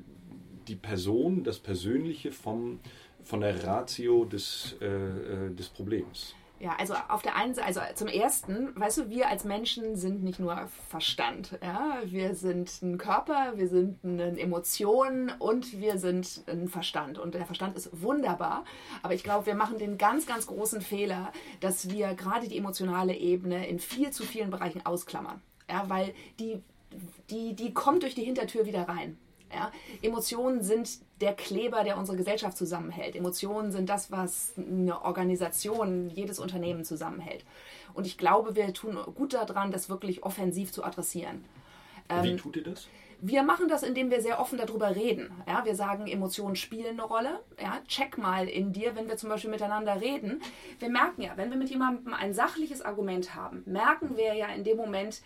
die 0.68 0.76
Person, 0.76 1.42
das 1.42 1.58
Persönliche 1.58 2.32
vom 2.32 2.80
von 3.24 3.40
der 3.40 3.62
Ratio 3.64 4.24
des, 4.24 4.76
äh, 4.80 4.86
äh, 4.86 5.54
des 5.54 5.68
Problems. 5.68 6.34
Ja, 6.60 6.76
also 6.78 6.92
auf 7.08 7.22
der 7.22 7.36
einen 7.36 7.54
Seite, 7.54 7.66
also 7.66 7.80
zum 7.94 8.08
ersten, 8.08 8.78
weißt 8.78 8.98
du, 8.98 9.08
wir 9.08 9.30
als 9.30 9.44
Menschen 9.44 9.96
sind 9.96 10.22
nicht 10.22 10.38
nur 10.38 10.68
Verstand. 10.90 11.58
Ja? 11.62 12.02
Wir 12.04 12.34
sind 12.34 12.82
ein 12.82 12.98
Körper, 12.98 13.54
wir 13.56 13.66
sind 13.66 14.04
eine 14.04 14.38
Emotion 14.38 15.32
und 15.38 15.80
wir 15.80 15.96
sind 15.96 16.42
ein 16.48 16.68
Verstand. 16.68 17.18
Und 17.18 17.34
der 17.34 17.46
Verstand 17.46 17.76
ist 17.76 18.02
wunderbar. 18.02 18.66
Aber 19.02 19.14
ich 19.14 19.24
glaube, 19.24 19.46
wir 19.46 19.54
machen 19.54 19.78
den 19.78 19.96
ganz, 19.96 20.26
ganz 20.26 20.46
großen 20.46 20.82
Fehler, 20.82 21.32
dass 21.60 21.88
wir 21.88 22.12
gerade 22.12 22.46
die 22.46 22.58
emotionale 22.58 23.14
Ebene 23.14 23.66
in 23.66 23.78
viel 23.78 24.10
zu 24.10 24.24
vielen 24.24 24.50
Bereichen 24.50 24.84
ausklammern. 24.84 25.40
Ja, 25.70 25.88
weil 25.88 26.12
die, 26.38 26.62
die, 27.30 27.54
die 27.54 27.72
kommt 27.72 28.02
durch 28.02 28.14
die 28.14 28.24
Hintertür 28.24 28.66
wieder 28.66 28.86
rein. 28.86 29.16
Ja? 29.50 29.72
Emotionen 30.02 30.62
sind 30.62 31.00
der 31.20 31.34
Kleber, 31.34 31.84
der 31.84 31.98
unsere 31.98 32.16
Gesellschaft 32.16 32.56
zusammenhält. 32.56 33.14
Emotionen 33.14 33.72
sind 33.72 33.88
das, 33.88 34.10
was 34.10 34.54
eine 34.56 35.02
Organisation, 35.04 36.08
jedes 36.08 36.38
Unternehmen 36.38 36.84
zusammenhält. 36.84 37.44
Und 37.92 38.06
ich 38.06 38.16
glaube, 38.16 38.56
wir 38.56 38.72
tun 38.72 38.98
gut 39.14 39.34
daran, 39.34 39.70
das 39.70 39.90
wirklich 39.90 40.22
offensiv 40.22 40.72
zu 40.72 40.82
adressieren. 40.82 41.44
Wie 42.08 42.30
ähm, 42.30 42.38
tut 42.38 42.56
ihr 42.56 42.64
das? 42.64 42.88
Wir 43.22 43.42
machen 43.42 43.68
das, 43.68 43.82
indem 43.82 44.10
wir 44.10 44.22
sehr 44.22 44.40
offen 44.40 44.56
darüber 44.56 44.96
reden. 44.96 45.30
Ja, 45.46 45.64
wir 45.66 45.74
sagen, 45.74 46.06
Emotionen 46.06 46.56
spielen 46.56 46.98
eine 46.98 47.02
Rolle. 47.02 47.40
Ja, 47.60 47.80
check 47.86 48.16
mal 48.16 48.48
in 48.48 48.72
dir, 48.72 48.96
wenn 48.96 49.08
wir 49.08 49.18
zum 49.18 49.28
Beispiel 49.28 49.50
miteinander 49.50 50.00
reden. 50.00 50.40
Wir 50.78 50.88
merken 50.88 51.20
ja, 51.20 51.36
wenn 51.36 51.50
wir 51.50 51.58
mit 51.58 51.68
jemandem 51.68 52.14
ein 52.14 52.32
sachliches 52.32 52.80
Argument 52.80 53.34
haben, 53.34 53.62
merken 53.66 54.16
wir 54.16 54.32
ja 54.34 54.46
in 54.48 54.64
dem 54.64 54.78
Moment, 54.78 55.20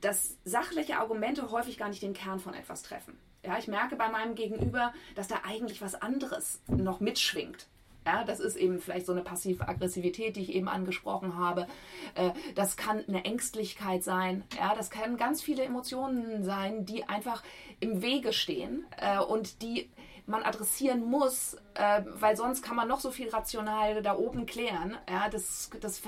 dass 0.00 0.36
sachliche 0.44 0.98
Argumente 0.98 1.50
häufig 1.50 1.78
gar 1.78 1.88
nicht 1.88 2.02
den 2.02 2.14
Kern 2.14 2.38
von 2.38 2.54
etwas 2.54 2.84
treffen. 2.84 3.18
Ja, 3.46 3.58
ich 3.58 3.68
merke 3.68 3.96
bei 3.96 4.08
meinem 4.08 4.34
Gegenüber, 4.34 4.92
dass 5.14 5.28
da 5.28 5.36
eigentlich 5.44 5.80
was 5.80 5.94
anderes 5.94 6.60
noch 6.66 7.00
mitschwingt. 7.00 7.68
Ja, 8.04 8.22
das 8.22 8.38
ist 8.38 8.56
eben 8.56 8.80
vielleicht 8.80 9.06
so 9.06 9.12
eine 9.12 9.22
passive 9.22 9.66
Aggressivität, 9.68 10.36
die 10.36 10.42
ich 10.42 10.54
eben 10.54 10.68
angesprochen 10.68 11.36
habe. 11.36 11.66
Äh, 12.14 12.30
das 12.54 12.76
kann 12.76 13.04
eine 13.06 13.24
Ängstlichkeit 13.24 14.04
sein. 14.04 14.44
Ja, 14.56 14.74
das 14.74 14.90
können 14.90 15.16
ganz 15.16 15.42
viele 15.42 15.64
Emotionen 15.64 16.44
sein, 16.44 16.84
die 16.86 17.08
einfach 17.08 17.42
im 17.80 18.02
Wege 18.02 18.32
stehen 18.32 18.84
äh, 18.96 19.18
und 19.18 19.62
die 19.62 19.90
man 20.26 20.42
adressieren 20.42 21.04
muss, 21.04 21.54
äh, 21.74 22.02
weil 22.06 22.36
sonst 22.36 22.62
kann 22.62 22.76
man 22.76 22.88
noch 22.88 23.00
so 23.00 23.10
viel 23.10 23.28
rational 23.28 24.02
da 24.02 24.16
oben 24.16 24.46
klären. 24.46 24.96
Ja, 25.08 25.28
das, 25.28 25.70
das 25.80 25.98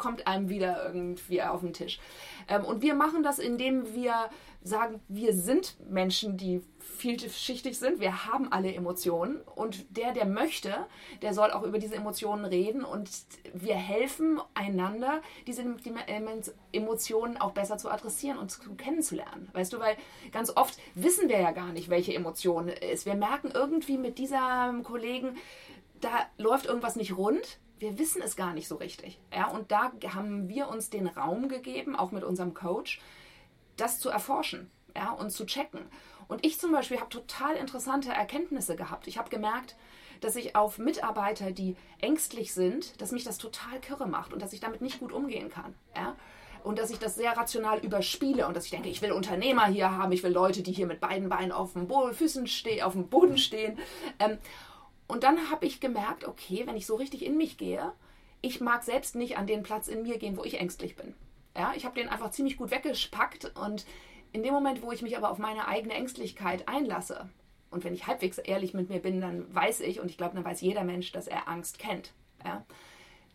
kommt 0.00 0.26
einem 0.26 0.48
wieder 0.48 0.82
irgendwie 0.86 1.42
auf 1.42 1.60
den 1.60 1.74
Tisch. 1.74 2.00
Ähm, 2.48 2.64
und 2.64 2.80
wir 2.80 2.94
machen 2.94 3.22
das, 3.22 3.38
indem 3.38 3.94
wir 3.94 4.30
sagen, 4.62 5.00
wir 5.08 5.34
sind 5.34 5.76
Menschen, 5.90 6.38
die 6.38 6.62
vielschichtig 6.78 7.78
sind. 7.78 8.00
Wir 8.00 8.26
haben 8.26 8.50
alle 8.50 8.74
Emotionen 8.74 9.40
und 9.54 9.96
der, 9.96 10.12
der 10.12 10.24
möchte, 10.24 10.86
der 11.20 11.34
soll 11.34 11.50
auch 11.50 11.62
über 11.62 11.78
diese 11.78 11.96
Emotionen 11.96 12.46
reden 12.46 12.82
und 12.82 13.10
wir 13.54 13.74
helfen 13.74 14.40
einander, 14.54 15.20
diese 15.46 15.62
Emotionen 16.72 17.36
auch 17.38 17.52
besser 17.52 17.76
zu 17.76 17.90
adressieren 17.90 18.38
und 18.38 18.50
zu 18.50 18.74
kennenzulernen. 18.74 19.48
Weißt 19.52 19.72
du, 19.72 19.80
weil 19.80 19.96
ganz 20.32 20.54
oft 20.56 20.78
wissen 20.94 21.28
wir 21.28 21.40
ja 21.40 21.52
gar 21.52 21.72
nicht, 21.72 21.90
welche 21.90 22.14
Emotion 22.14 22.68
ist. 22.68 23.04
Wir 23.04 23.14
merken 23.14 23.50
irgendwie 23.52 23.98
mit 23.98 24.18
diesem 24.18 24.82
Kollegen, 24.82 25.36
da 26.00 26.10
läuft 26.38 26.66
irgendwas 26.66 26.96
nicht 26.96 27.16
rund 27.16 27.58
wir 27.80 27.98
wissen 27.98 28.22
es 28.22 28.36
gar 28.36 28.52
nicht 28.52 28.68
so 28.68 28.76
richtig. 28.76 29.18
Ja, 29.34 29.48
und 29.48 29.72
da 29.72 29.92
haben 30.14 30.48
wir 30.48 30.68
uns 30.68 30.90
den 30.90 31.06
Raum 31.06 31.48
gegeben, 31.48 31.96
auch 31.96 32.12
mit 32.12 32.22
unserem 32.22 32.54
Coach, 32.54 33.00
das 33.76 33.98
zu 33.98 34.10
erforschen 34.10 34.70
ja, 34.94 35.10
und 35.12 35.30
zu 35.30 35.46
checken. 35.46 35.80
Und 36.28 36.44
ich 36.44 36.60
zum 36.60 36.72
Beispiel 36.72 36.98
habe 36.98 37.08
total 37.08 37.56
interessante 37.56 38.10
Erkenntnisse 38.10 38.76
gehabt. 38.76 39.08
Ich 39.08 39.18
habe 39.18 39.30
gemerkt, 39.30 39.76
dass 40.20 40.36
ich 40.36 40.54
auf 40.54 40.78
Mitarbeiter, 40.78 41.50
die 41.50 41.76
ängstlich 42.00 42.52
sind, 42.52 43.00
dass 43.00 43.12
mich 43.12 43.24
das 43.24 43.38
total 43.38 43.80
kirre 43.80 44.06
macht 44.06 44.32
und 44.32 44.42
dass 44.42 44.52
ich 44.52 44.60
damit 44.60 44.82
nicht 44.82 45.00
gut 45.00 45.12
umgehen 45.12 45.48
kann. 45.48 45.74
Ja? 45.96 46.14
Und 46.62 46.78
dass 46.78 46.90
ich 46.90 46.98
das 46.98 47.14
sehr 47.14 47.34
rational 47.36 47.78
überspiele 47.78 48.46
und 48.46 48.54
dass 48.54 48.66
ich 48.66 48.70
denke, 48.70 48.90
ich 48.90 49.00
will 49.00 49.12
Unternehmer 49.12 49.66
hier 49.66 49.96
haben, 49.96 50.12
ich 50.12 50.22
will 50.22 50.32
Leute, 50.32 50.62
die 50.62 50.72
hier 50.72 50.86
mit 50.86 51.00
beiden 51.00 51.30
Beinen 51.30 51.52
auf 51.52 51.72
dem 51.72 51.88
Bo 51.88 52.12
Füßen 52.12 52.46
stehen, 52.46 52.82
auf 52.82 52.92
dem 52.92 53.08
Boden 53.08 53.38
stehen. 53.38 53.78
Ähm, 54.18 54.36
und 55.10 55.24
dann 55.24 55.50
habe 55.50 55.66
ich 55.66 55.80
gemerkt, 55.80 56.26
okay, 56.26 56.62
wenn 56.66 56.76
ich 56.76 56.86
so 56.86 56.96
richtig 56.96 57.24
in 57.24 57.36
mich 57.36 57.58
gehe, 57.58 57.92
ich 58.40 58.60
mag 58.60 58.82
selbst 58.82 59.14
nicht 59.14 59.36
an 59.36 59.46
den 59.46 59.62
Platz 59.62 59.88
in 59.88 60.02
mir 60.02 60.18
gehen, 60.18 60.36
wo 60.36 60.44
ich 60.44 60.58
ängstlich 60.58 60.96
bin. 60.96 61.14
Ja, 61.56 61.72
ich 61.76 61.84
habe 61.84 61.98
den 61.98 62.08
einfach 62.08 62.30
ziemlich 62.30 62.56
gut 62.56 62.70
weggespackt 62.70 63.56
und 63.56 63.84
in 64.32 64.42
dem 64.42 64.54
Moment, 64.54 64.82
wo 64.82 64.92
ich 64.92 65.02
mich 65.02 65.16
aber 65.16 65.30
auf 65.30 65.38
meine 65.38 65.66
eigene 65.66 65.94
Ängstlichkeit 65.94 66.68
einlasse 66.68 67.28
und 67.70 67.84
wenn 67.84 67.94
ich 67.94 68.06
halbwegs 68.06 68.38
ehrlich 68.38 68.74
mit 68.74 68.88
mir 68.88 69.00
bin, 69.00 69.20
dann 69.20 69.52
weiß 69.54 69.80
ich 69.80 70.00
und 70.00 70.10
ich 70.10 70.16
glaube, 70.16 70.34
dann 70.34 70.44
weiß 70.44 70.60
jeder 70.60 70.84
Mensch, 70.84 71.12
dass 71.12 71.26
er 71.26 71.48
Angst 71.48 71.78
kennt. 71.78 72.12
Ja, 72.44 72.64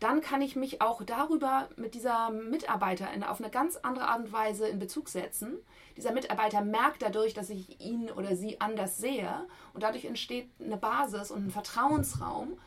dann 0.00 0.20
kann 0.20 0.42
ich 0.42 0.56
mich 0.56 0.82
auch 0.82 1.02
darüber 1.02 1.68
mit 1.76 1.94
dieser 1.94 2.30
Mitarbeiter 2.30 3.08
auf 3.30 3.40
eine 3.40 3.50
ganz 3.50 3.76
andere 3.76 4.08
Art 4.08 4.20
und 4.20 4.32
Weise 4.32 4.68
in 4.68 4.78
Bezug 4.78 5.08
setzen. 5.08 5.58
Dieser 5.96 6.12
Mitarbeiter 6.12 6.60
merkt 6.60 7.02
dadurch, 7.02 7.32
dass 7.32 7.48
ich 7.48 7.80
ihn 7.80 8.10
oder 8.10 8.36
sie 8.36 8.60
anders 8.60 8.98
sehe 8.98 9.46
und 9.72 9.82
dadurch 9.82 10.04
entsteht 10.04 10.50
eine 10.62 10.76
Basis 10.76 11.30
und 11.30 11.46
ein 11.46 11.50
Vertrauensraum, 11.50 12.58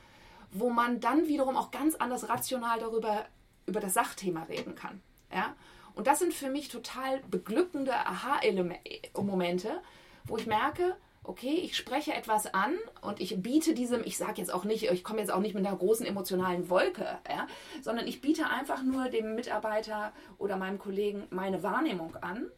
wo 0.52 0.72
man 0.72 1.00
dann 1.00 1.28
wiederum 1.28 1.56
auch 1.56 1.70
ganz 1.70 1.96
anders 1.96 2.30
rational 2.30 2.80
darüber 2.80 3.26
über 3.68 3.80
das 3.80 3.94
Sachthema 3.94 4.44
reden 4.44 4.74
kann. 4.74 5.02
Ja? 5.32 5.56
Und 5.94 6.08
das 6.08 6.20
sind 6.20 6.34
für 6.34 6.50
mich 6.50 6.70
total 6.70 7.20
beglückende 7.30 7.94
Aha-Momente, 7.94 9.82
wo 10.24 10.38
ich 10.38 10.48
merke, 10.48 10.96
okay, 11.30 11.54
ich 11.54 11.78
spreche 11.78 12.12
etwas 12.12 12.52
an 12.56 12.76
und 13.02 13.22
ich 13.22 13.40
biete 13.40 13.76
diesem, 13.76 14.04
ich 14.04 14.18
sage 14.18 14.36
jetzt 14.38 14.52
auch 14.52 14.64
nicht, 14.64 14.90
ich 14.90 15.04
komme 15.04 15.20
jetzt 15.20 15.32
auch 15.32 15.42
nicht 15.42 15.54
mit 15.54 15.66
einer 15.66 15.78
großen 15.78 16.06
emotionalen 16.06 16.72
Wolke, 16.72 17.20
ja, 17.30 17.46
sondern 17.84 18.08
ich 18.08 18.20
biete 18.20 18.50
einfach 18.50 18.82
nur 18.82 19.10
dem 19.10 19.36
Mitarbeiter 19.36 20.12
oder 20.40 20.58
meinem 20.58 20.80
Kollegen 20.80 21.28
meine 21.30 21.62
Wahrnehmung 21.62 22.16
an 22.16 22.50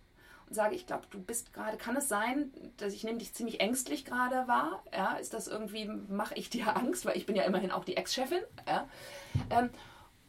und 0.47 0.55
sage, 0.55 0.73
ich 0.73 0.87
glaube, 0.87 1.03
du 1.09 1.21
bist 1.21 1.51
gerade, 1.51 1.75
kann 1.75 1.97
es 1.97 2.07
sein, 2.07 2.53
dass 2.77 2.93
ich 2.93 3.03
nehme 3.03 3.17
dich 3.17 3.33
ziemlich 3.33 3.59
ängstlich 3.59 4.05
gerade 4.05 4.47
wahr? 4.47 4.81
Ja, 4.93 5.15
ist 5.15 5.33
das 5.33 5.49
irgendwie, 5.49 5.85
mache 6.07 6.35
ich 6.35 6.49
dir 6.49 6.73
Angst, 6.77 7.05
weil 7.05 7.17
ich 7.17 7.25
bin 7.25 7.35
ja 7.35 7.43
immerhin 7.43 7.71
auch 7.71 7.83
die 7.83 7.97
Ex-Chefin. 7.97 8.41
Ja? 8.65 8.87
Ähm, 9.49 9.69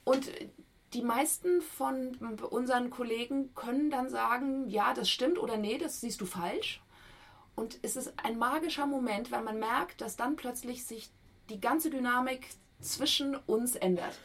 und 0.03 0.29
die 0.95 1.03
meisten 1.03 1.63
von 1.63 2.17
unseren 2.51 2.91
Kollegen 2.91 3.55
können 3.55 3.89
dann 3.89 4.11
sagen, 4.11 4.69
ja, 4.69 4.95
das 4.95 5.09
stimmt 5.09 5.39
oder 5.39 5.57
nee, 5.57 5.79
das 5.79 6.01
siehst 6.01 6.21
du 6.21 6.27
falsch. 6.27 6.82
Und 7.55 7.79
es 7.83 7.97
ist 7.97 8.13
ein 8.23 8.39
magischer 8.39 8.87
Moment, 8.87 9.31
weil 9.31 9.43
man 9.43 9.59
merkt, 9.59 10.01
dass 10.01 10.17
dann 10.17 10.37
plötzlich 10.37 10.85
sich 10.85 11.11
die 11.51 11.61
ganze 11.61 11.91
Dynamik 11.91 12.49
zwischen 12.81 13.37
uns 13.37 13.77
ändert. 13.77 14.19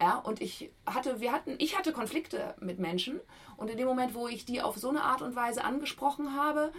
Ja, 0.00 0.16
und 0.16 0.40
ich 0.40 0.70
hatte, 0.86 1.20
wir 1.20 1.32
hatten, 1.32 1.56
ich 1.58 1.76
hatte 1.76 1.92
Konflikte 1.92 2.54
mit 2.60 2.78
Menschen 2.78 3.20
und 3.56 3.70
in 3.70 3.76
dem 3.76 3.86
Moment, 3.86 4.14
wo 4.14 4.28
ich 4.28 4.46
die 4.46 4.62
auf 4.62 4.78
so 4.78 4.88
eine 4.88 5.02
Art 5.02 5.20
und 5.20 5.36
Weise 5.36 5.62
angesprochen 5.62 6.34
habe, 6.34 6.72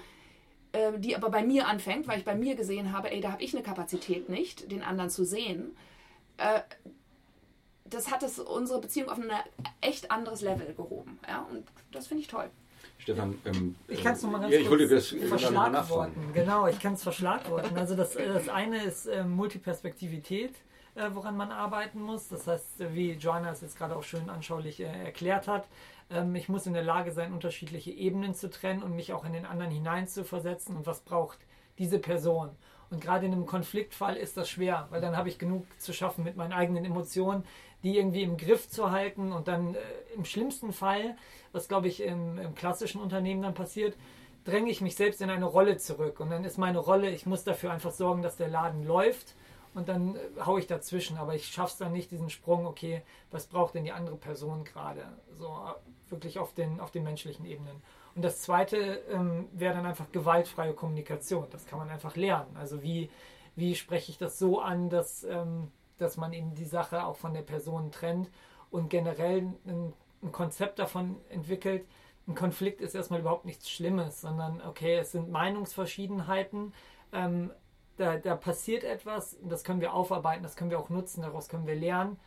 äh, 0.72 0.98
die 0.98 1.16
aber 1.16 1.30
bei 1.30 1.44
mir 1.44 1.68
anfängt, 1.68 2.08
weil 2.08 2.18
ich 2.18 2.26
bei 2.26 2.36
mir 2.36 2.56
gesehen 2.56 2.94
habe, 2.94 3.12
ey, 3.12 3.22
da 3.22 3.34
habe 3.34 3.44
ich 3.44 3.54
eine 3.54 3.64
Kapazität 3.64 4.28
nicht, 4.28 4.72
den 4.72 4.82
anderen 4.82 5.12
zu 5.12 5.24
sehen, 5.24 5.78
äh, 6.38 6.62
das 7.86 8.10
hat 8.10 8.24
es 8.24 8.40
unsere 8.40 8.82
Beziehung 8.82 9.10
auf 9.10 9.20
ein 9.20 9.30
echt 9.82 10.10
anderes 10.10 10.42
Level 10.42 10.74
gehoben. 10.74 11.20
Ja, 11.28 11.42
und 11.52 11.68
das 11.92 12.08
finde 12.08 12.22
ich 12.22 12.28
toll. 12.28 12.50
Stefan, 13.00 13.38
ähm, 13.46 13.76
ich 13.88 14.04
kann 14.04 14.14
es 14.14 14.22
nochmal 14.22 14.42
ganz 14.42 14.54
ja, 14.54 14.60
ich 14.60 14.68
kurz 14.68 14.90
das 14.90 15.08
verschlagworten. 15.08 16.34
Genau, 16.34 16.68
ich 16.68 16.80
kann 16.80 16.94
es 16.94 17.04
verschlagworten. 17.04 17.78
Also 17.78 17.96
das, 17.96 18.16
äh, 18.16 18.28
das 18.32 18.48
eine 18.48 18.84
ist 18.84 19.08
äh, 19.08 19.24
Multiperspektivität, 19.24 20.54
äh, 20.96 21.10
woran 21.14 21.36
man 21.36 21.52
arbeiten 21.52 22.02
muss. 22.02 22.28
Das 22.28 22.46
heißt, 22.48 22.94
wie 22.94 23.14
Joanna 23.14 23.52
es 23.52 23.62
jetzt 23.62 23.78
gerade 23.78 23.96
auch 23.96 24.04
schön 24.04 24.30
anschaulich 24.30 24.80
äh, 24.80 24.86
erklärt 24.86 25.48
hat, 25.48 25.66
Ähm, 26.12 26.36
ich 26.36 26.50
muss 26.50 26.68
in 26.68 26.74
der 26.74 26.84
Lage 26.84 27.12
sein, 27.12 27.34
unterschiedliche 27.34 27.92
Ebenen 27.92 28.34
zu 28.36 28.50
trennen 28.50 28.84
und 28.84 28.96
mich 28.96 29.14
auch 29.14 29.24
in 29.26 29.34
den 29.34 29.46
anderen 29.46 29.72
hineinzuversetzen 29.72 30.76
und 30.76 30.86
was 30.86 31.00
braucht 31.00 31.40
diese 31.78 32.00
Person. 32.00 32.50
Und 32.92 33.02
gerade 33.02 33.26
in 33.26 33.32
einem 33.32 33.46
Konfliktfall 33.46 34.18
ist 34.18 34.38
das 34.38 34.50
schwer, 34.50 34.88
weil 34.92 35.02
dann 35.02 35.18
habe 35.18 35.30
ich 35.30 35.40
genug 35.40 35.66
zu 35.80 35.94
schaffen 35.94 36.24
mit 36.24 36.36
meinen 36.36 36.52
eigenen 36.52 36.84
Emotionen, 36.86 37.46
die 37.84 37.98
irgendwie 37.98 38.24
im 38.24 38.38
Griff 38.38 38.70
zu 38.70 38.92
halten 38.92 39.32
und 39.32 39.48
dann 39.48 39.76
äh, 39.76 39.80
im 40.16 40.26
schlimmsten 40.26 40.74
Fall, 40.74 41.16
was 41.54 41.68
glaube 41.68 41.88
ich 41.88 42.04
im, 42.04 42.38
im 42.38 42.54
klassischen 42.54 43.02
Unternehmen 43.02 43.42
dann 43.42 43.54
passiert, 43.54 43.96
dränge 44.44 44.70
ich 44.70 44.82
mich 44.82 44.96
selbst 44.96 45.22
in 45.22 45.30
eine 45.30 45.46
Rolle 45.46 45.78
zurück. 45.78 46.20
Und 46.20 46.30
dann 46.30 46.44
ist 46.44 46.58
meine 46.58 46.80
Rolle, 46.80 47.10
ich 47.12 47.26
muss 47.26 47.44
dafür 47.44 47.72
einfach 47.72 47.92
sorgen, 47.92 48.22
dass 48.22 48.36
der 48.36 48.50
Laden 48.50 48.86
läuft 48.86 49.36
und 49.74 49.88
dann 49.88 50.16
äh, 50.16 50.20
haue 50.46 50.60
ich 50.60 50.68
dazwischen. 50.68 51.18
Aber 51.18 51.34
ich 51.34 51.48
schaffe 51.48 51.72
es 51.72 51.78
dann 51.78 51.94
nicht, 51.94 52.12
diesen 52.12 52.30
Sprung, 52.30 52.66
okay, 52.66 53.04
was 53.32 53.48
braucht 53.48 53.76
denn 53.76 53.86
die 53.86 53.94
andere 53.94 54.18
Person 54.18 54.66
gerade? 54.66 55.04
So 55.40 55.48
äh, 55.48 56.12
wirklich 56.12 56.40
auf 56.40 56.54
den, 56.54 56.80
auf 56.80 56.92
den 56.92 57.04
menschlichen 57.04 57.46
Ebenen. 57.46 57.82
Und 58.16 58.24
das 58.24 58.42
zweite 58.42 58.78
ähm, 59.10 59.48
wäre 59.54 59.74
dann 59.74 59.86
einfach 59.86 60.12
gewaltfreie 60.12 60.74
Kommunikation. 60.74 61.48
Das 61.52 61.66
kann 61.66 61.80
man 61.80 61.90
einfach 61.90 62.16
lernen. 62.16 62.56
Also 62.58 62.82
wie, 62.84 63.10
wie 63.56 63.76
spreche 63.76 64.12
ich 64.12 64.18
das 64.18 64.38
so 64.38 64.60
an, 64.60 64.90
dass, 64.90 65.24
ähm, 65.24 65.72
dass 65.98 66.18
man 66.18 66.34
eben 66.34 66.56
die 66.56 66.66
Sache 66.66 67.06
auch 67.06 67.16
von 67.16 67.34
der 67.34 67.42
Person 67.42 67.92
trennt 67.92 68.30
und 68.70 68.90
generell 68.90 69.54
ein, 69.66 69.94
ein 70.22 70.32
Konzept 70.32 70.80
davon 70.80 71.18
entwickelt, 71.30 71.86
ein 72.28 72.36
Konflikt 72.36 72.82
ist 72.82 72.94
erstmal 72.94 73.22
überhaupt 73.22 73.46
nichts 73.46 73.70
Schlimmes, 73.70 74.22
sondern 74.22 74.62
okay, 74.62 74.98
es 74.98 75.12
sind 75.12 75.32
Meinungsverschiedenheiten. 75.32 76.74
Ähm, 77.14 77.52
da, 77.98 78.18
da 78.18 78.36
passiert 78.36 78.84
etwas, 78.84 79.38
das 79.44 79.64
können 79.64 79.82
wir 79.82 79.94
aufarbeiten, 79.94 80.44
das 80.44 80.56
können 80.56 80.70
wir 80.70 80.80
auch 80.80 80.90
nutzen, 80.90 81.22
daraus 81.24 81.50
können 81.50 81.68
wir 81.68 81.76
lernen 81.76 82.20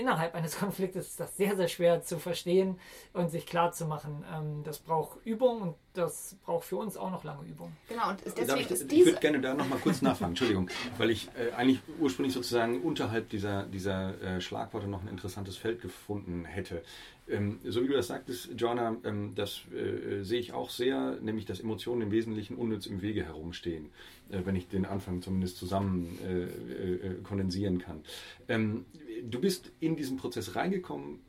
innerhalb 0.00 0.34
eines 0.34 0.56
Konfliktes 0.58 1.08
ist 1.08 1.20
das 1.20 1.36
sehr, 1.36 1.56
sehr 1.56 1.68
schwer 1.68 2.02
zu 2.02 2.18
verstehen 2.18 2.78
und 3.12 3.30
sich 3.30 3.46
klar 3.46 3.72
zu 3.72 3.86
machen. 3.86 4.24
Ähm, 4.34 4.62
das 4.64 4.78
braucht 4.78 5.24
Übung 5.24 5.62
und 5.62 5.74
das 5.92 6.36
braucht 6.44 6.64
für 6.64 6.76
uns 6.76 6.96
auch 6.96 7.10
noch 7.10 7.24
lange 7.24 7.46
Übung. 7.46 7.72
Genau, 7.88 8.10
und 8.10 8.20
deswegen 8.24 8.60
ich, 8.60 8.70
ist 8.70 8.92
ich 8.92 9.04
würde 9.04 9.20
gerne 9.20 9.40
da 9.40 9.54
noch 9.54 9.68
mal 9.68 9.78
kurz 9.78 10.02
nachfragen, 10.02 10.32
Entschuldigung, 10.32 10.70
weil 10.98 11.10
ich 11.10 11.28
äh, 11.36 11.52
eigentlich 11.52 11.80
ursprünglich 11.98 12.34
sozusagen 12.34 12.82
unterhalb 12.82 13.28
dieser, 13.30 13.64
dieser 13.64 14.20
äh, 14.22 14.40
Schlagworte 14.40 14.86
noch 14.86 15.02
ein 15.02 15.08
interessantes 15.08 15.56
Feld 15.56 15.80
gefunden 15.80 16.44
hätte. 16.44 16.82
Ähm, 17.30 17.60
so 17.64 17.82
wie 17.82 17.88
du 17.88 17.94
das 17.94 18.08
sagtest, 18.08 18.50
Joanna, 18.56 18.96
ähm, 19.04 19.32
das 19.34 19.62
äh, 19.72 20.22
sehe 20.22 20.40
ich 20.40 20.52
auch 20.52 20.70
sehr, 20.70 21.18
nämlich 21.20 21.46
dass 21.46 21.60
Emotionen 21.60 22.02
im 22.02 22.10
Wesentlichen 22.10 22.56
unnütz 22.56 22.86
im 22.86 23.02
Wege 23.02 23.24
herumstehen, 23.24 23.90
äh, 24.30 24.40
wenn 24.44 24.56
ich 24.56 24.68
den 24.68 24.84
Anfang 24.84 25.22
zumindest 25.22 25.56
zusammen 25.56 26.18
äh, 26.26 26.44
äh, 26.44 27.14
kondensieren 27.22 27.78
kann. 27.78 28.02
Ähm, 28.48 28.84
du 29.22 29.40
bist 29.40 29.72
in 29.80 29.96
diesen 29.96 30.16
Prozess 30.16 30.56
reingekommen, 30.56 31.20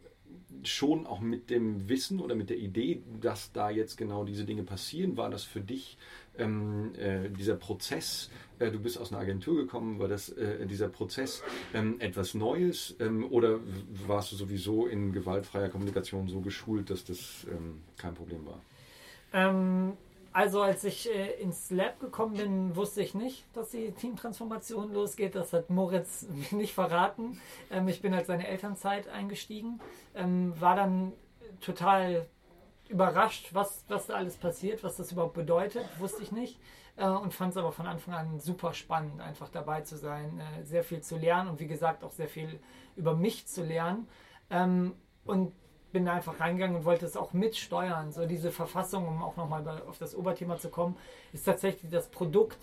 schon 0.64 1.08
auch 1.08 1.22
mit 1.22 1.50
dem 1.50 1.90
Wissen 1.90 2.20
oder 2.20 2.36
mit 2.36 2.50
der 2.50 2.58
Idee, 2.58 3.02
dass 3.20 3.52
da 3.52 3.70
jetzt 3.70 3.98
genau 3.98 4.24
diese 4.24 4.46
Dinge 4.46 4.64
passieren. 4.64 5.18
War 5.18 5.30
das 5.30 5.44
für 5.44 5.62
dich 5.62 5.98
ähm, 6.38 6.94
äh, 6.96 7.30
dieser 7.30 7.56
Prozess, 7.56 8.30
äh, 8.60 8.72
du 8.72 8.80
bist 8.80 8.98
aus 8.98 9.12
einer 9.12 9.22
Agentur 9.22 9.56
gekommen, 9.56 10.00
war 10.00 10.08
das 10.08 10.30
äh, 10.30 10.66
dieser 10.66 10.88
Prozess 10.88 11.44
ähm, 11.74 11.96
etwas 12.00 12.34
Neues 12.34 12.96
ähm, 13.00 13.26
oder 13.30 13.60
warst 14.08 14.32
du 14.32 14.36
sowieso 14.36 14.88
in 14.88 15.12
gewaltfreier 15.12 15.70
Kommunikation 15.70 16.28
so 16.28 16.42
geschult, 16.42 16.90
dass 16.90 17.04
das 17.04 17.46
ähm, 17.50 17.82
kein 17.98 18.14
Problem 18.14 18.46
war? 18.46 18.62
Also 20.34 20.62
als 20.62 20.84
ich 20.86 21.10
äh, 21.14 21.42
ins 21.42 21.70
Lab 21.72 22.00
gekommen 22.00 22.38
bin, 22.38 22.76
wusste 22.76 23.02
ich 23.02 23.14
nicht, 23.14 23.46
dass 23.54 23.72
die 23.72 23.92
Teamtransformation 23.92 24.94
losgeht. 24.94 25.36
Das 25.36 25.52
hat 25.52 25.70
Moritz 25.70 26.26
nicht 26.52 26.74
verraten. 26.74 27.40
Ähm, 27.70 27.88
ich 27.88 28.02
bin 28.02 28.14
als 28.14 28.28
seine 28.28 28.48
Elternzeit 28.48 29.10
eingestiegen, 29.10 29.82
ähm, 30.16 30.54
war 30.60 30.76
dann 30.76 31.12
total 31.60 32.28
überrascht, 32.88 33.50
was, 33.54 33.84
was 33.88 34.08
da 34.08 34.16
alles 34.16 34.38
passiert, 34.38 34.84
was 34.84 34.98
das 34.98 35.12
überhaupt 35.12 35.34
bedeutet, 35.34 35.86
wusste 36.00 36.24
ich 36.24 36.32
nicht. 36.32 36.60
Äh, 36.96 37.08
und 37.08 37.34
fand 37.34 37.52
es 37.52 37.58
aber 37.58 37.72
von 37.74 37.88
Anfang 37.88 38.14
an 38.14 38.40
super 38.40 38.74
spannend, 38.74 39.20
einfach 39.20 39.50
dabei 39.50 39.82
zu 39.82 39.98
sein, 39.98 40.40
äh, 40.40 40.64
sehr 40.64 40.84
viel 40.84 41.02
zu 41.02 41.18
lernen 41.18 41.50
und 41.50 41.60
wie 41.60 41.68
gesagt 41.68 42.04
auch 42.04 42.12
sehr 42.12 42.30
viel 42.30 42.60
über 42.96 43.16
mich 43.16 43.48
zu 43.48 43.64
lernen. 43.64 44.08
Ähm, 44.50 44.94
und 45.26 45.54
bin 45.92 46.06
da 46.06 46.14
einfach 46.14 46.40
reingegangen 46.40 46.78
und 46.78 46.86
wollte 46.86 47.06
es 47.06 47.18
auch 47.18 47.34
mitsteuern. 47.34 48.12
So 48.12 48.26
diese 48.26 48.52
Verfassung, 48.52 49.08
um 49.08 49.22
auch 49.22 49.38
nochmal 49.38 49.66
auf 49.88 49.98
das 49.98 50.16
Oberthema 50.16 50.58
zu 50.58 50.70
kommen, 50.70 50.98
ist 51.34 51.44
tatsächlich 51.44 51.92
das 51.92 52.10
Produkt 52.10 52.58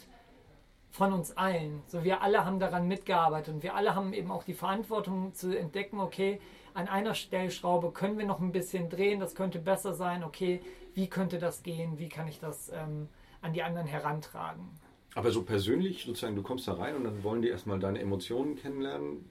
von 0.90 1.12
uns 1.12 1.36
allen. 1.36 1.82
So 1.86 2.04
wir 2.04 2.22
alle 2.22 2.44
haben 2.44 2.58
daran 2.58 2.88
mitgearbeitet 2.88 3.54
und 3.54 3.62
wir 3.62 3.74
alle 3.74 3.94
haben 3.94 4.12
eben 4.12 4.30
auch 4.30 4.42
die 4.42 4.54
Verantwortung 4.54 5.34
zu 5.34 5.56
entdecken, 5.56 6.00
okay, 6.00 6.40
an 6.74 6.88
einer 6.88 7.14
Stellschraube 7.14 7.90
können 7.90 8.18
wir 8.18 8.26
noch 8.26 8.40
ein 8.40 8.52
bisschen 8.52 8.88
drehen, 8.88 9.20
das 9.20 9.34
könnte 9.34 9.58
besser 9.58 9.94
sein, 9.94 10.24
okay, 10.24 10.60
wie 10.94 11.08
könnte 11.08 11.38
das 11.38 11.62
gehen, 11.62 11.98
wie 11.98 12.08
kann 12.08 12.28
ich 12.28 12.40
das 12.40 12.70
ähm, 12.74 13.08
an 13.40 13.52
die 13.52 13.62
anderen 13.62 13.86
herantragen. 13.86 14.68
Aber 15.14 15.30
so 15.30 15.42
persönlich, 15.42 16.04
sozusagen, 16.04 16.36
du 16.36 16.42
kommst 16.42 16.68
da 16.68 16.74
rein 16.74 16.94
und 16.94 17.04
dann 17.04 17.22
wollen 17.24 17.42
die 17.42 17.48
erstmal 17.48 17.78
deine 17.78 18.00
Emotionen 18.00 18.56
kennenlernen. 18.56 19.28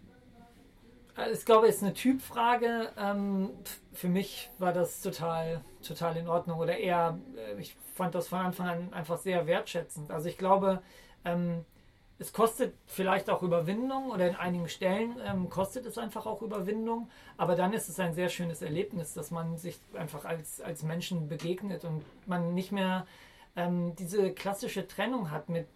Also 1.17 1.33
ich 1.33 1.45
glaube, 1.45 1.67
es 1.67 1.77
ist 1.77 1.83
eine 1.83 1.95
Typfrage. 1.95 2.91
Ähm, 2.95 3.49
für 3.91 4.07
mich 4.07 4.51
war 4.59 4.71
das 4.71 5.01
total, 5.01 5.61
total 5.85 6.15
in 6.15 6.27
Ordnung. 6.27 6.59
Oder 6.59 6.77
eher, 6.77 7.17
äh, 7.35 7.59
ich 7.59 7.75
fand 7.95 8.13
das 8.13 8.27
von 8.27 8.39
Anfang 8.39 8.67
an 8.67 8.93
einfach 8.93 9.17
sehr 9.17 9.47
wertschätzend. 9.47 10.11
Also 10.11 10.29
ich 10.29 10.37
glaube, 10.37 10.83
ähm, 11.25 11.65
es 12.19 12.33
kostet 12.33 12.75
vielleicht 12.85 13.31
auch 13.31 13.41
Überwindung 13.41 14.11
oder 14.11 14.27
in 14.27 14.35
einigen 14.35 14.69
Stellen 14.69 15.15
ähm, 15.25 15.49
kostet 15.49 15.87
es 15.87 15.97
einfach 15.97 16.27
auch 16.27 16.41
Überwindung, 16.41 17.09
aber 17.37 17.55
dann 17.55 17.73
ist 17.73 17.89
es 17.89 17.99
ein 17.99 18.15
sehr 18.15 18.29
schönes 18.29 18.63
Erlebnis, 18.63 19.13
dass 19.13 19.29
man 19.29 19.57
sich 19.57 19.79
einfach 19.93 20.25
als, 20.25 20.59
als 20.61 20.81
Menschen 20.81 21.27
begegnet 21.27 21.83
und 21.83 22.03
man 22.27 22.55
nicht 22.55 22.71
mehr 22.71 23.05
ähm, 23.55 23.95
diese 23.95 24.31
klassische 24.31 24.87
Trennung 24.87 25.29
hat 25.29 25.49
mit 25.49 25.67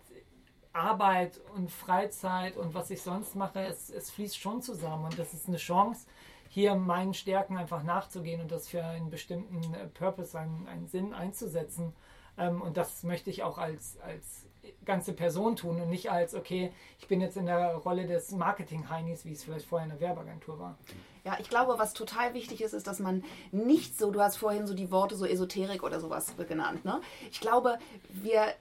Arbeit 0.73 1.39
und 1.55 1.69
Freizeit 1.71 2.57
und 2.57 2.73
was 2.73 2.89
ich 2.89 3.01
sonst 3.01 3.35
mache, 3.35 3.59
es, 3.61 3.89
es 3.89 4.09
fließt 4.11 4.37
schon 4.37 4.61
zusammen 4.61 5.05
und 5.05 5.19
das 5.19 5.33
ist 5.33 5.47
eine 5.47 5.57
Chance, 5.57 6.07
hier 6.49 6.75
meinen 6.75 7.13
Stärken 7.13 7.57
einfach 7.57 7.83
nachzugehen 7.83 8.41
und 8.41 8.51
das 8.51 8.67
für 8.67 8.83
einen 8.83 9.09
bestimmten 9.09 9.73
äh, 9.73 9.87
Purpose, 9.87 10.37
einen, 10.37 10.67
einen 10.67 10.87
Sinn 10.87 11.13
einzusetzen. 11.13 11.93
Ähm, 12.37 12.61
und 12.61 12.77
das 12.77 13.03
möchte 13.03 13.29
ich 13.29 13.43
auch 13.43 13.57
als, 13.57 13.97
als 14.01 14.45
ganze 14.85 15.13
Person 15.13 15.55
tun 15.55 15.81
und 15.81 15.89
nicht 15.89 16.11
als, 16.11 16.35
okay, 16.35 16.71
ich 16.99 17.07
bin 17.07 17.21
jetzt 17.21 17.37
in 17.37 17.45
der 17.45 17.75
Rolle 17.75 18.05
des 18.05 18.31
Marketing-Heinis, 18.31 19.25
wie 19.25 19.31
es 19.31 19.43
vielleicht 19.43 19.65
vorher 19.65 19.85
in 19.85 19.97
der 19.97 20.01
Werbeagentur 20.01 20.59
war. 20.59 20.77
Ja, 21.23 21.37
ich 21.39 21.49
glaube, 21.49 21.75
was 21.77 21.93
total 21.93 22.33
wichtig 22.33 22.61
ist, 22.61 22.73
ist, 22.73 22.87
dass 22.87 22.99
man 22.99 23.23
nicht 23.51 23.97
so, 23.97 24.11
du 24.11 24.21
hast 24.21 24.37
vorhin 24.37 24.67
so 24.67 24.73
die 24.73 24.91
Worte 24.91 25.15
so 25.15 25.25
Esoterik 25.25 25.83
oder 25.83 25.99
sowas 25.99 26.33
genannt, 26.47 26.83
ne? 26.83 26.99
Ich 27.31 27.39
glaube, 27.39 27.77
wir 28.09 28.53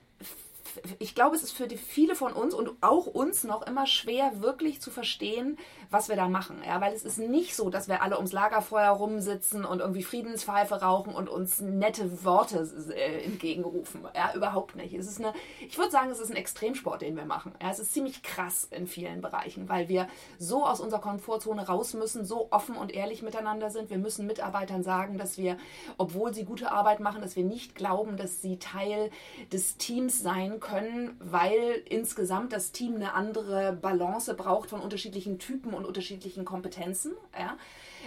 ich 0.98 1.14
glaube, 1.14 1.36
es 1.36 1.42
ist 1.42 1.52
für 1.52 1.66
die, 1.66 1.76
viele 1.76 2.14
von 2.14 2.32
uns 2.32 2.54
und 2.54 2.70
auch 2.80 3.06
uns 3.06 3.44
noch 3.44 3.66
immer 3.66 3.86
schwer, 3.86 4.40
wirklich 4.40 4.80
zu 4.80 4.90
verstehen, 4.90 5.58
was 5.90 6.08
wir 6.08 6.16
da 6.16 6.28
machen. 6.28 6.62
Ja, 6.66 6.80
weil 6.80 6.92
es 6.92 7.04
ist 7.04 7.18
nicht 7.18 7.56
so, 7.56 7.70
dass 7.70 7.88
wir 7.88 8.02
alle 8.02 8.16
ums 8.16 8.32
Lagerfeuer 8.32 8.90
rumsitzen 8.90 9.64
und 9.64 9.80
irgendwie 9.80 10.02
Friedenspfeife 10.02 10.76
rauchen 10.76 11.14
und 11.14 11.28
uns 11.28 11.60
nette 11.60 12.24
Worte 12.24 12.68
äh, 12.94 13.24
entgegenrufen. 13.24 14.06
Ja, 14.14 14.34
überhaupt 14.34 14.76
nicht. 14.76 14.94
Es 14.94 15.06
ist 15.06 15.18
eine, 15.18 15.32
ich 15.60 15.76
würde 15.78 15.90
sagen, 15.90 16.10
es 16.10 16.20
ist 16.20 16.30
ein 16.30 16.36
Extremsport, 16.36 17.02
den 17.02 17.16
wir 17.16 17.24
machen. 17.24 17.52
Ja, 17.60 17.70
es 17.70 17.78
ist 17.78 17.92
ziemlich 17.92 18.22
krass 18.22 18.68
in 18.70 18.86
vielen 18.86 19.20
Bereichen, 19.20 19.68
weil 19.68 19.88
wir 19.88 20.08
so 20.38 20.64
aus 20.64 20.80
unserer 20.80 21.00
Komfortzone 21.00 21.66
raus 21.66 21.94
müssen, 21.94 22.24
so 22.24 22.48
offen 22.50 22.76
und 22.76 22.92
ehrlich 22.92 23.22
miteinander 23.22 23.70
sind. 23.70 23.90
Wir 23.90 23.98
müssen 23.98 24.26
Mitarbeitern 24.26 24.82
sagen, 24.82 25.18
dass 25.18 25.38
wir, 25.38 25.56
obwohl 25.98 26.32
sie 26.32 26.44
gute 26.44 26.70
Arbeit 26.70 27.00
machen, 27.00 27.20
dass 27.20 27.36
wir 27.36 27.44
nicht 27.44 27.74
glauben, 27.74 28.16
dass 28.16 28.40
sie 28.42 28.58
Teil 28.58 29.10
des 29.52 29.76
Teams 29.76 30.20
sein 30.20 30.59
können, 30.60 31.16
weil 31.18 31.82
insgesamt 31.86 32.52
das 32.52 32.72
Team 32.72 32.94
eine 32.94 33.14
andere 33.14 33.72
Balance 33.72 34.34
braucht 34.34 34.70
von 34.70 34.80
unterschiedlichen 34.80 35.38
Typen 35.38 35.74
und 35.74 35.84
unterschiedlichen 35.84 36.44
Kompetenzen. 36.44 37.12
Ja. 37.38 37.56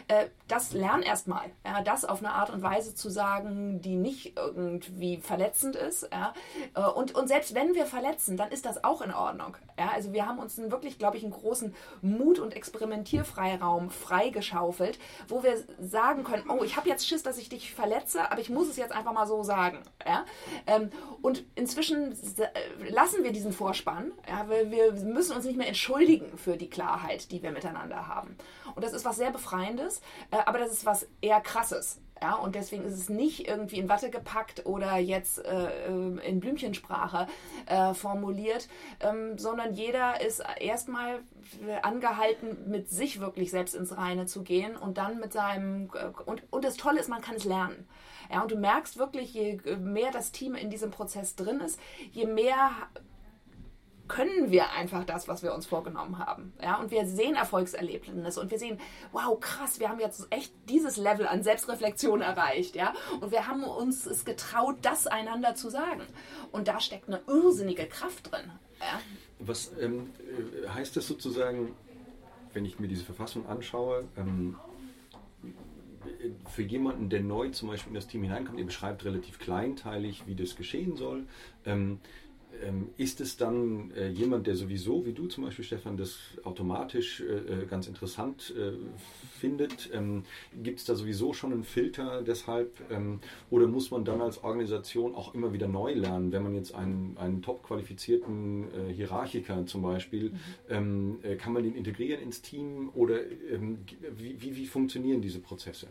Äh, 0.08 0.28
das 0.48 0.74
lern 0.74 1.02
erstmal. 1.02 1.52
Ja, 1.66 1.82
das 1.82 2.06
auf 2.06 2.20
eine 2.20 2.34
Art 2.34 2.50
und 2.50 2.62
Weise 2.62 2.96
zu 2.96 3.10
sagen, 3.10 3.82
die 3.82 3.96
nicht 3.96 4.38
irgendwie 4.38 5.18
verletzend 5.18 5.76
ist. 5.76 6.10
Ja. 6.12 6.34
Äh, 6.76 6.90
und, 6.90 7.16
und 7.16 7.28
selbst 7.28 7.56
wenn 7.56 7.74
wir 7.74 7.86
verletzen, 7.86 8.38
dann 8.38 8.52
ist 8.52 8.66
das 8.66 8.84
auch 8.84 9.02
in 9.02 9.14
Ordnung. 9.14 9.58
Ja, 9.78 9.90
also 9.94 10.14
wir 10.14 10.28
haben 10.28 10.40
uns 10.40 10.60
einen 10.60 10.72
wirklich, 10.72 11.00
glaube 11.00 11.18
ich, 11.18 11.24
einen 11.24 11.34
großen 11.34 11.74
Mut- 12.02 12.40
und 12.40 12.56
Experimentierfreiraum 12.56 13.90
freigeschaufelt, 13.90 15.00
wo 15.28 15.44
wir 15.44 15.56
sagen 15.80 16.24
können, 16.24 16.50
oh, 16.50 16.64
ich 16.64 16.78
habe 16.78 16.90
jetzt 16.90 17.08
Schiss, 17.08 17.24
dass 17.24 17.38
ich 17.38 17.50
dich 17.50 17.74
verletze, 17.74 18.32
aber 18.32 18.42
ich 18.42 18.50
muss 18.50 18.70
es 18.70 18.78
jetzt 18.78 18.94
einfach 18.94 19.14
mal 19.14 19.28
so 19.28 19.44
sagen. 19.44 19.80
Ja. 20.06 20.26
Ähm, 20.68 20.90
und 21.22 21.44
inzwischen 21.56 22.16
lassen 22.90 23.24
wir 23.24 23.32
diesen 23.32 23.54
Vorspann. 23.54 24.12
Ja, 24.28 24.50
wir, 24.50 24.72
wir 24.72 24.92
müssen 25.06 25.36
uns 25.36 25.46
nicht 25.46 25.58
mehr 25.58 25.68
entschuldigen 25.68 26.38
für 26.38 26.58
die 26.58 26.70
Klarheit, 26.70 27.32
die 27.32 27.42
wir 27.44 27.52
miteinander 27.52 28.08
haben. 28.08 28.38
Und 28.76 28.84
das 28.84 28.94
ist 28.94 29.06
was 29.06 29.18
sehr 29.18 29.32
Befreiendes, 29.32 30.02
äh, 30.32 30.38
aber 30.46 30.60
das 30.60 30.72
ist 30.72 30.86
was 30.86 31.08
eher 31.22 31.42
Krasses. 31.42 32.00
Ja, 32.22 32.36
und 32.36 32.56
deswegen 32.56 32.86
ist 32.86 32.94
es 32.94 33.10
nicht 33.10 33.50
irgendwie 33.50 33.80
in 33.80 33.90
Watte 33.90 34.10
gepackt 34.10 34.66
oder 34.66 34.98
jetzt 34.98 35.44
äh, 35.44 35.88
in 35.88 36.40
Blümchensprache 36.40 37.28
äh, 37.66 37.94
formuliert, 37.94 38.70
ähm, 39.02 39.38
sondern 39.38 39.74
jeder 39.74 40.22
ist 40.22 40.42
erstmal 40.60 41.20
angehalten, 41.82 42.70
mit 42.70 42.90
sich 42.90 43.20
wirklich 43.20 43.52
selbst 43.52 43.76
ins 43.76 43.98
Reine 43.98 44.26
zu 44.26 44.44
gehen 44.44 44.78
und 44.78 44.98
dann 44.98 45.20
mit 45.20 45.34
seinem 45.34 45.90
äh, 45.96 46.12
und, 46.26 46.44
und 46.50 46.64
das 46.64 46.78
Tolle 46.78 47.02
ist, 47.02 47.10
man 47.10 47.22
kann 47.22 47.36
es 47.36 47.44
lernen. 47.44 47.90
Ja, 48.34 48.42
und 48.42 48.50
du 48.50 48.56
merkst 48.56 48.98
wirklich, 48.98 49.36
je 49.36 49.60
mehr 49.80 50.12
das 50.12 50.32
Team 50.32 50.56
in 50.56 50.72
diesem 50.72 50.90
Prozess 50.90 51.36
drin 51.36 51.60
ist, 51.60 51.80
je 52.12 52.26
mehr 52.26 52.72
können 54.08 54.50
wir 54.50 54.72
einfach 54.72 55.04
das, 55.06 55.28
was 55.28 55.44
wir 55.44 55.54
uns 55.54 55.68
vorgenommen 55.68 56.18
haben. 56.18 56.52
Ja, 56.60 56.78
und 56.78 56.90
wir 56.90 57.06
sehen 57.06 57.36
Erfolgserlebnisse 57.36 58.42
und 58.42 58.50
wir 58.50 58.58
sehen, 58.58 58.80
wow, 59.12 59.40
krass, 59.40 59.80
wir 59.80 59.90
haben 59.90 60.00
jetzt 60.00 60.26
echt 60.32 60.52
dieses 60.68 60.98
Level 60.98 61.28
an 61.28 61.44
Selbstreflexion 61.44 62.22
erreicht. 62.22 62.76
Ja, 62.76 62.94
und 63.22 63.32
wir 63.32 63.48
haben 63.48 63.64
uns 63.64 64.08
es 64.08 64.26
getraut, 64.26 64.78
das 64.82 65.06
einander 65.06 65.54
zu 65.54 65.70
sagen. 65.70 66.02
Und 66.52 66.68
da 66.68 66.80
steckt 66.80 67.08
eine 67.08 67.22
irrsinnige 67.28 67.86
Kraft 67.86 68.32
drin. 68.32 68.52
Ja. 68.80 69.00
Was 69.40 69.72
ähm, 69.80 70.10
äh, 70.20 70.70
heißt 70.70 70.98
das 70.98 71.08
sozusagen, 71.08 71.76
wenn 72.54 72.66
ich 72.66 72.80
mir 72.80 72.88
diese 72.88 73.06
Verfassung 73.06 73.46
anschaue? 73.46 74.06
Ähm, 74.18 74.58
für 76.50 76.62
jemanden, 76.62 77.10
der 77.10 77.22
neu 77.22 77.50
zum 77.50 77.70
Beispiel 77.70 77.90
in 77.90 77.96
das 77.96 78.08
Team 78.08 78.24
hineinkommt, 78.24 78.60
ihr 78.60 78.66
beschreibt 78.66 79.06
relativ 79.06 79.40
kleinteilig, 79.40 80.24
wie 80.28 80.36
das 80.36 80.56
geschehen 80.56 80.96
soll. 80.96 81.26
Ähm, 81.66 82.00
ähm, 82.62 82.90
ist 82.98 83.22
es 83.22 83.38
dann 83.38 83.92
äh, 83.92 84.10
jemand, 84.10 84.48
der 84.48 84.56
sowieso, 84.56 85.06
wie 85.06 85.14
du 85.14 85.28
zum 85.28 85.46
Beispiel, 85.46 85.66
Stefan, 85.66 85.98
das 85.98 86.18
automatisch 86.44 87.22
äh, 87.22 87.64
äh 87.64 87.66
ganz 87.66 87.88
interessant 87.88 88.54
äh, 88.58 88.74
findet? 89.40 89.90
Ähm, 89.94 90.24
Gibt 90.62 90.80
es 90.80 90.86
da 90.86 90.96
sowieso 90.96 91.34
schon 91.34 91.54
einen 91.54 91.64
Filter 91.64 92.22
deshalb? 92.22 92.72
Ähm, 92.92 93.20
oder 93.50 93.68
muss 93.68 93.92
man 93.92 94.06
dann 94.06 94.22
als 94.22 94.44
Organisation 94.44 95.16
auch 95.16 95.34
immer 95.34 95.54
wieder 95.54 95.68
neu 95.68 95.94
lernen, 95.94 96.32
wenn 96.32 96.44
man 96.44 96.56
jetzt 96.56 96.74
einen, 96.76 97.18
einen 97.18 97.42
top 97.42 97.64
qualifizierten 97.64 98.66
äh, 98.74 98.94
Hierarchiker 98.94 99.66
zum 99.66 99.82
Beispiel, 99.82 100.32
mhm. 100.32 100.40
Ähm, 100.70 101.20
äh, 101.24 101.36
kann 101.36 101.54
man 101.54 101.64
den 101.64 101.76
integrieren 101.76 102.22
ins 102.22 102.42
Team 102.42 102.90
oder 102.94 103.20
ähm, 103.52 103.80
wie, 104.18 104.42
wie, 104.42 104.56
wie 104.56 104.66
funktionieren 104.66 105.22
diese 105.22 105.40
Prozesse? 105.40 105.88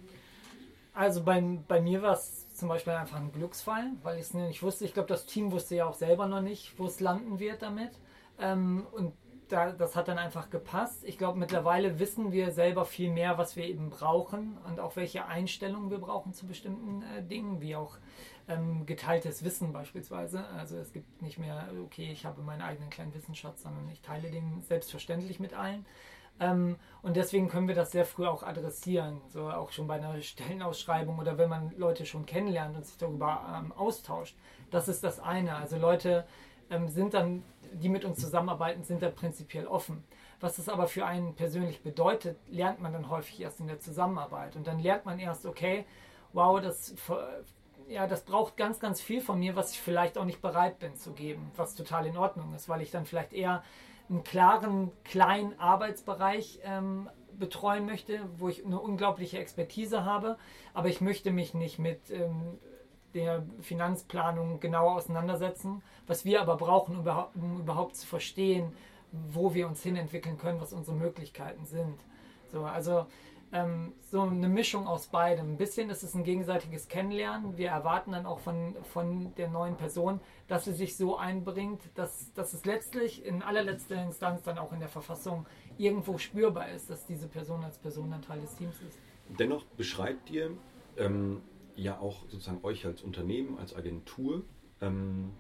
Also 0.94 1.22
bei, 1.22 1.40
bei 1.66 1.80
mir 1.80 2.02
war 2.02 2.14
es 2.14 2.41
zum 2.52 2.68
Beispiel 2.68 2.92
einfach 2.92 3.16
ein 3.16 3.32
Glücksfall, 3.32 3.90
weil 4.02 4.16
ich 4.16 4.22
es 4.22 4.34
nicht 4.34 4.62
wusste. 4.62 4.84
Ich 4.84 4.94
glaube, 4.94 5.08
das 5.08 5.26
Team 5.26 5.52
wusste 5.52 5.76
ja 5.76 5.86
auch 5.86 5.94
selber 5.94 6.26
noch 6.26 6.40
nicht, 6.40 6.78
wo 6.78 6.86
es 6.86 7.00
landen 7.00 7.38
wird 7.38 7.62
damit. 7.62 7.90
Ähm, 8.38 8.86
und 8.92 9.14
da, 9.48 9.70
das 9.70 9.96
hat 9.96 10.08
dann 10.08 10.18
einfach 10.18 10.50
gepasst. 10.50 11.04
Ich 11.04 11.18
glaube, 11.18 11.38
mittlerweile 11.38 11.98
wissen 11.98 12.32
wir 12.32 12.50
selber 12.52 12.84
viel 12.86 13.10
mehr, 13.10 13.36
was 13.36 13.54
wir 13.54 13.64
eben 13.64 13.90
brauchen 13.90 14.56
und 14.66 14.80
auch 14.80 14.96
welche 14.96 15.26
Einstellungen 15.26 15.90
wir 15.90 15.98
brauchen 15.98 16.32
zu 16.32 16.46
bestimmten 16.46 17.02
äh, 17.02 17.22
Dingen, 17.22 17.60
wie 17.60 17.76
auch 17.76 17.98
ähm, 18.48 18.86
geteiltes 18.86 19.44
Wissen 19.44 19.72
beispielsweise. 19.72 20.46
Also 20.56 20.76
es 20.78 20.92
gibt 20.92 21.22
nicht 21.22 21.38
mehr, 21.38 21.68
okay, 21.84 22.10
ich 22.10 22.24
habe 22.24 22.42
meinen 22.42 22.62
eigenen 22.62 22.90
kleinen 22.90 23.14
Wissensschatz, 23.14 23.62
sondern 23.62 23.88
ich 23.90 24.00
teile 24.00 24.30
den 24.30 24.62
selbstverständlich 24.62 25.38
mit 25.38 25.54
allen. 25.54 25.84
Ähm, 26.40 26.76
und 27.02 27.16
deswegen 27.16 27.48
können 27.48 27.68
wir 27.68 27.74
das 27.74 27.92
sehr 27.92 28.04
früh 28.04 28.26
auch 28.26 28.42
adressieren, 28.42 29.20
so 29.28 29.50
auch 29.50 29.72
schon 29.72 29.86
bei 29.86 29.94
einer 29.94 30.20
Stellenausschreibung 30.20 31.18
oder 31.18 31.38
wenn 31.38 31.48
man 31.48 31.72
Leute 31.76 32.06
schon 32.06 32.26
kennenlernt 32.26 32.76
und 32.76 32.86
sich 32.86 32.96
darüber 32.96 33.40
ähm, 33.58 33.72
austauscht. 33.72 34.36
Das 34.70 34.88
ist 34.88 35.04
das 35.04 35.20
eine. 35.20 35.56
Also 35.56 35.76
Leute 35.76 36.24
ähm, 36.70 36.88
sind 36.88 37.14
dann, 37.14 37.42
die 37.72 37.88
mit 37.88 38.04
uns 38.04 38.18
zusammenarbeiten, 38.20 38.84
sind 38.84 39.02
da 39.02 39.10
prinzipiell 39.10 39.66
offen. 39.66 40.04
Was 40.40 40.56
das 40.56 40.68
aber 40.68 40.88
für 40.88 41.06
einen 41.06 41.34
persönlich 41.34 41.82
bedeutet, 41.82 42.36
lernt 42.48 42.80
man 42.80 42.92
dann 42.92 43.08
häufig 43.08 43.40
erst 43.40 43.60
in 43.60 43.68
der 43.68 43.78
Zusammenarbeit. 43.78 44.56
Und 44.56 44.66
dann 44.66 44.80
lernt 44.80 45.04
man 45.04 45.18
erst, 45.18 45.46
okay, 45.46 45.84
wow, 46.32 46.60
das, 46.60 46.94
ja, 47.88 48.06
das 48.06 48.24
braucht 48.24 48.56
ganz, 48.56 48.80
ganz 48.80 49.00
viel 49.00 49.20
von 49.20 49.38
mir, 49.38 49.54
was 49.54 49.72
ich 49.72 49.80
vielleicht 49.80 50.18
auch 50.18 50.24
nicht 50.24 50.42
bereit 50.42 50.78
bin 50.78 50.96
zu 50.96 51.12
geben, 51.12 51.52
was 51.56 51.74
total 51.74 52.06
in 52.06 52.16
Ordnung 52.16 52.54
ist, 52.54 52.68
weil 52.68 52.80
ich 52.80 52.90
dann 52.90 53.06
vielleicht 53.06 53.32
eher 53.32 53.62
einen 54.08 54.24
klaren, 54.24 54.90
kleinen 55.04 55.58
Arbeitsbereich 55.58 56.60
ähm, 56.64 57.08
betreuen 57.38 57.86
möchte, 57.86 58.20
wo 58.38 58.48
ich 58.48 58.64
eine 58.64 58.78
unglaubliche 58.78 59.38
Expertise 59.38 60.04
habe, 60.04 60.36
aber 60.74 60.88
ich 60.88 61.00
möchte 61.00 61.30
mich 61.30 61.54
nicht 61.54 61.78
mit 61.78 62.10
ähm, 62.10 62.58
der 63.14 63.42
Finanzplanung 63.60 64.60
genauer 64.60 64.96
auseinandersetzen. 64.96 65.82
Was 66.06 66.24
wir 66.24 66.40
aber 66.40 66.56
brauchen, 66.56 66.96
um 67.34 67.60
überhaupt, 67.60 67.96
zu 67.96 68.06
verstehen, 68.06 68.72
wo 69.10 69.54
wir 69.54 69.68
uns 69.68 69.82
hinentwickeln 69.82 70.38
können, 70.38 70.60
was 70.60 70.72
unsere 70.72 70.96
Möglichkeiten 70.96 71.66
sind. 71.66 72.00
So, 72.50 72.64
also 72.64 73.06
ähm, 73.52 73.92
so 74.10 74.22
eine 74.22 74.48
Mischung 74.48 74.86
aus 74.86 75.08
beidem. 75.08 75.52
Ein 75.52 75.56
bisschen 75.56 75.90
ist 75.90 76.02
es 76.02 76.14
ein 76.14 76.24
gegenseitiges 76.24 76.88
Kennenlernen. 76.88 77.56
Wir 77.58 77.68
erwarten 77.68 78.12
dann 78.12 78.26
auch 78.26 78.40
von, 78.40 78.74
von 78.92 79.34
der 79.36 79.48
neuen 79.48 79.76
Person, 79.76 80.20
dass 80.48 80.64
sie 80.64 80.72
sich 80.72 80.96
so 80.96 81.16
einbringt, 81.16 81.82
dass, 81.94 82.32
dass 82.32 82.54
es 82.54 82.64
letztlich 82.64 83.24
in 83.24 83.42
allerletzter 83.42 84.02
Instanz 84.02 84.42
dann 84.42 84.58
auch 84.58 84.72
in 84.72 84.80
der 84.80 84.88
Verfassung 84.88 85.46
irgendwo 85.76 86.18
spürbar 86.18 86.70
ist, 86.70 86.88
dass 86.88 87.06
diese 87.06 87.28
Person 87.28 87.62
als 87.62 87.78
Person 87.78 88.10
dann 88.10 88.22
Teil 88.22 88.40
des 88.40 88.56
Teams 88.56 88.74
ist. 88.88 88.98
Dennoch 89.38 89.64
beschreibt 89.76 90.30
ihr 90.30 90.50
ähm, 90.96 91.42
ja 91.76 91.98
auch 91.98 92.22
sozusagen 92.28 92.60
euch 92.64 92.86
als 92.86 93.02
Unternehmen, 93.02 93.58
als 93.58 93.74
Agentur, 93.76 94.44
ähm, 94.80 95.32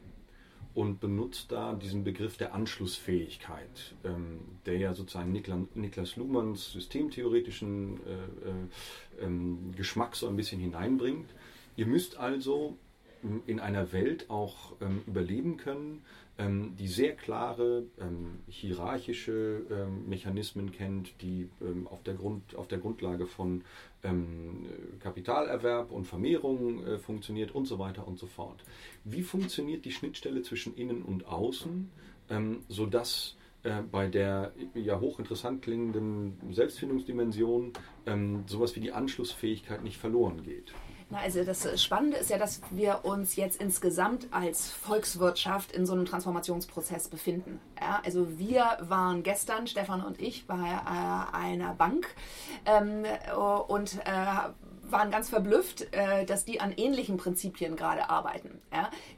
und 0.74 1.00
benutzt 1.00 1.52
da 1.52 1.74
diesen 1.74 2.04
Begriff 2.04 2.36
der 2.36 2.54
Anschlussfähigkeit, 2.54 3.94
ähm, 4.04 4.40
der 4.66 4.78
ja 4.78 4.94
sozusagen 4.94 5.32
Nikla, 5.32 5.60
Niklas 5.74 6.16
Luhmanns 6.16 6.72
systemtheoretischen 6.72 8.00
äh, 8.06 9.22
äh, 9.22 9.24
ähm, 9.26 9.72
Geschmack 9.76 10.16
so 10.16 10.28
ein 10.28 10.36
bisschen 10.36 10.60
hineinbringt. 10.60 11.28
Ihr 11.76 11.86
müsst 11.86 12.16
also 12.16 12.76
in 13.46 13.60
einer 13.60 13.92
Welt 13.92 14.28
auch 14.30 14.72
ähm, 14.80 15.02
überleben 15.06 15.56
können, 15.56 16.02
ähm, 16.38 16.74
die 16.78 16.88
sehr 16.88 17.14
klare 17.14 17.84
ähm, 18.00 18.38
hierarchische 18.48 19.62
ähm, 19.70 20.08
Mechanismen 20.08 20.72
kennt, 20.72 21.20
die 21.20 21.48
ähm, 21.60 21.86
auf, 21.86 22.02
der 22.02 22.14
Grund, 22.14 22.56
auf 22.56 22.68
der 22.68 22.78
Grundlage 22.78 23.26
von 23.26 23.62
ähm, 24.02 24.66
Kapitalerwerb 25.00 25.92
und 25.92 26.06
Vermehrung 26.06 26.84
äh, 26.84 26.98
funktioniert 26.98 27.54
und 27.54 27.66
so 27.66 27.78
weiter 27.78 28.08
und 28.08 28.18
so 28.18 28.26
fort. 28.26 28.64
Wie 29.04 29.22
funktioniert 29.22 29.84
die 29.84 29.92
Schnittstelle 29.92 30.42
zwischen 30.42 30.74
innen 30.74 31.02
und 31.02 31.26
außen, 31.26 31.90
sodass 32.68 33.36
äh, 33.62 33.82
bei 33.82 34.06
der 34.06 34.52
ja 34.74 34.98
hochinteressant 34.98 35.60
klingenden 35.60 36.38
Selbstfindungsdimension 36.50 37.72
sowas 38.46 38.74
wie 38.74 38.80
die 38.80 38.92
Anschlussfähigkeit 38.92 39.82
nicht 39.84 39.98
verloren 39.98 40.42
geht? 40.42 40.72
Na, 41.12 41.18
also 41.18 41.44
das 41.44 41.82
Spannende 41.82 42.16
ist 42.16 42.30
ja, 42.30 42.38
dass 42.38 42.62
wir 42.70 43.00
uns 43.04 43.36
jetzt 43.36 43.60
insgesamt 43.60 44.28
als 44.30 44.70
Volkswirtschaft 44.70 45.70
in 45.70 45.84
so 45.84 45.92
einem 45.92 46.06
Transformationsprozess 46.06 47.08
befinden. 47.08 47.60
Ja, 47.78 48.00
also 48.02 48.38
wir 48.38 48.78
waren 48.80 49.22
gestern, 49.22 49.66
Stefan 49.66 50.02
und 50.02 50.18
ich, 50.18 50.46
bei 50.46 50.54
äh, 50.54 51.36
einer 51.36 51.74
Bank 51.74 52.06
ähm, 52.64 53.04
und 53.68 53.98
äh, 54.06 54.61
waren 54.92 55.10
ganz 55.10 55.28
verblüfft, 55.28 55.92
äh, 55.92 56.24
dass 56.24 56.44
die 56.44 56.60
an 56.60 56.72
ähnlichen 56.76 57.16
Prinzipien 57.16 57.76
gerade 57.76 58.10
arbeiten. 58.10 58.60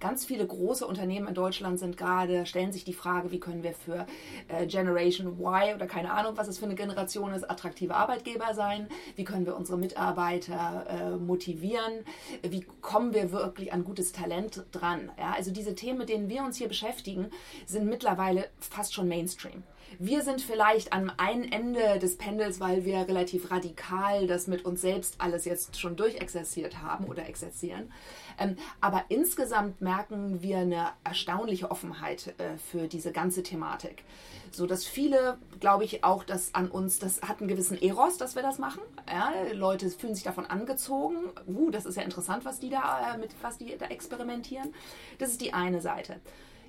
Ganz 0.01 0.25
viele 0.25 0.47
große 0.47 0.87
Unternehmen 0.87 1.29
in 1.29 1.35
Deutschland 1.35 1.79
sind 1.79 1.97
gerade, 1.97 2.47
stellen 2.47 2.73
sich 2.73 2.85
die 2.85 2.93
Frage, 2.93 3.31
wie 3.31 3.41
können 3.41 3.63
wir 3.63 3.73
für 3.73 4.07
äh, 4.49 4.67
Generation 4.67 5.39
Y 5.39 5.75
oder 5.75 5.87
keine 5.87 6.13
Ahnung, 6.13 6.37
was 6.37 6.49
es 6.49 6.59
für 6.59 6.67
eine 6.67 6.75
Generation 6.75 7.33
ist, 7.33 7.49
attraktive 7.51 7.95
Arbeitgeber 7.95 8.55
sein? 8.55 8.89
Wie 9.17 9.25
können 9.25 9.47
wir 9.47 9.57
unsere 9.57 9.79
Mitarbeiter 9.79 10.87
äh, 10.89 11.17
motivieren? 11.17 12.05
Wie 12.43 12.67
kommen 12.81 13.15
wir 13.15 13.33
wirklich 13.33 13.73
an 13.73 13.85
gutes 13.85 14.13
Talent 14.13 14.65
dran? 14.73 15.11
Ja? 15.19 15.33
Also 15.35 15.51
diese 15.51 15.75
Themen, 15.75 15.99
mit 15.99 16.09
denen 16.09 16.29
wir 16.29 16.43
uns 16.43 16.57
hier 16.59 16.69
beschäftigen, 16.69 17.31
sind 17.67 17.87
mittlerweile 17.87 18.49
fast 18.61 18.95
schon 18.95 19.09
Mainstream. 19.09 19.63
Wir 19.99 20.23
sind 20.23 20.41
vielleicht 20.41 20.93
am 20.93 21.11
einen 21.17 21.51
Ende 21.51 21.99
des 21.99 22.17
Pendels, 22.17 22.61
weil 22.61 22.85
wir 22.85 23.07
relativ 23.09 23.51
radikal 23.51 24.27
das 24.27 24.47
mit 24.47 24.65
uns 24.65 24.81
selbst 24.81 25.17
alles 25.19 25.45
jetzt 25.45 25.79
schon 25.79 25.97
durchexerziert 25.97 26.83
haben 26.83 27.07
oder 27.07 27.29
exerzieren. 27.29 27.91
Ähm, 28.39 28.57
aber 28.81 29.05
insgesamt 29.09 29.81
merken 29.81 30.43
wir 30.43 30.59
eine 30.59 30.89
erstaunliche 31.05 31.71
Offenheit 31.71 32.35
äh, 32.39 32.57
für 32.71 32.89
diese 32.89 33.13
ganze 33.13 33.43
Thematik. 33.43 34.05
So 34.51 34.67
dass 34.67 34.85
viele, 34.85 35.39
glaube 35.61 35.85
ich, 35.85 36.05
auch 36.05 36.25
das 36.25 36.55
an 36.55 36.71
uns, 36.71 36.99
das 36.99 37.23
hat 37.23 37.41
einen 37.41 37.49
gewissen 37.49 37.81
Eros, 37.81 38.19
dass 38.19 38.37
wir 38.37 38.43
das 38.43 38.59
machen. 38.59 38.83
Ja, 39.09 39.33
Leute 39.53 39.91
fühlen 39.91 40.15
sich 40.15 40.25
davon 40.25 40.47
angezogen. 40.47 41.17
Uh, 41.47 41.71
das 41.71 41.87
ist 41.87 41.97
ja 41.97 42.03
interessant, 42.03 42.45
was 42.45 42.61
die 42.61 42.71
da, 42.71 43.15
äh, 43.15 43.19
mit 43.19 43.31
was 43.43 43.59
die 43.59 43.77
da 43.77 43.87
experimentieren. 43.87 44.73
Das 45.19 45.31
ist 45.31 45.41
die 45.41 45.53
eine 45.53 45.81
Seite. 45.81 46.21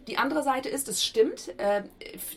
Die 0.07 0.17
andere 0.17 0.43
Seite 0.43 0.69
ist, 0.69 0.87
es 0.87 1.03
stimmt, 1.03 1.57
äh, 1.57 1.83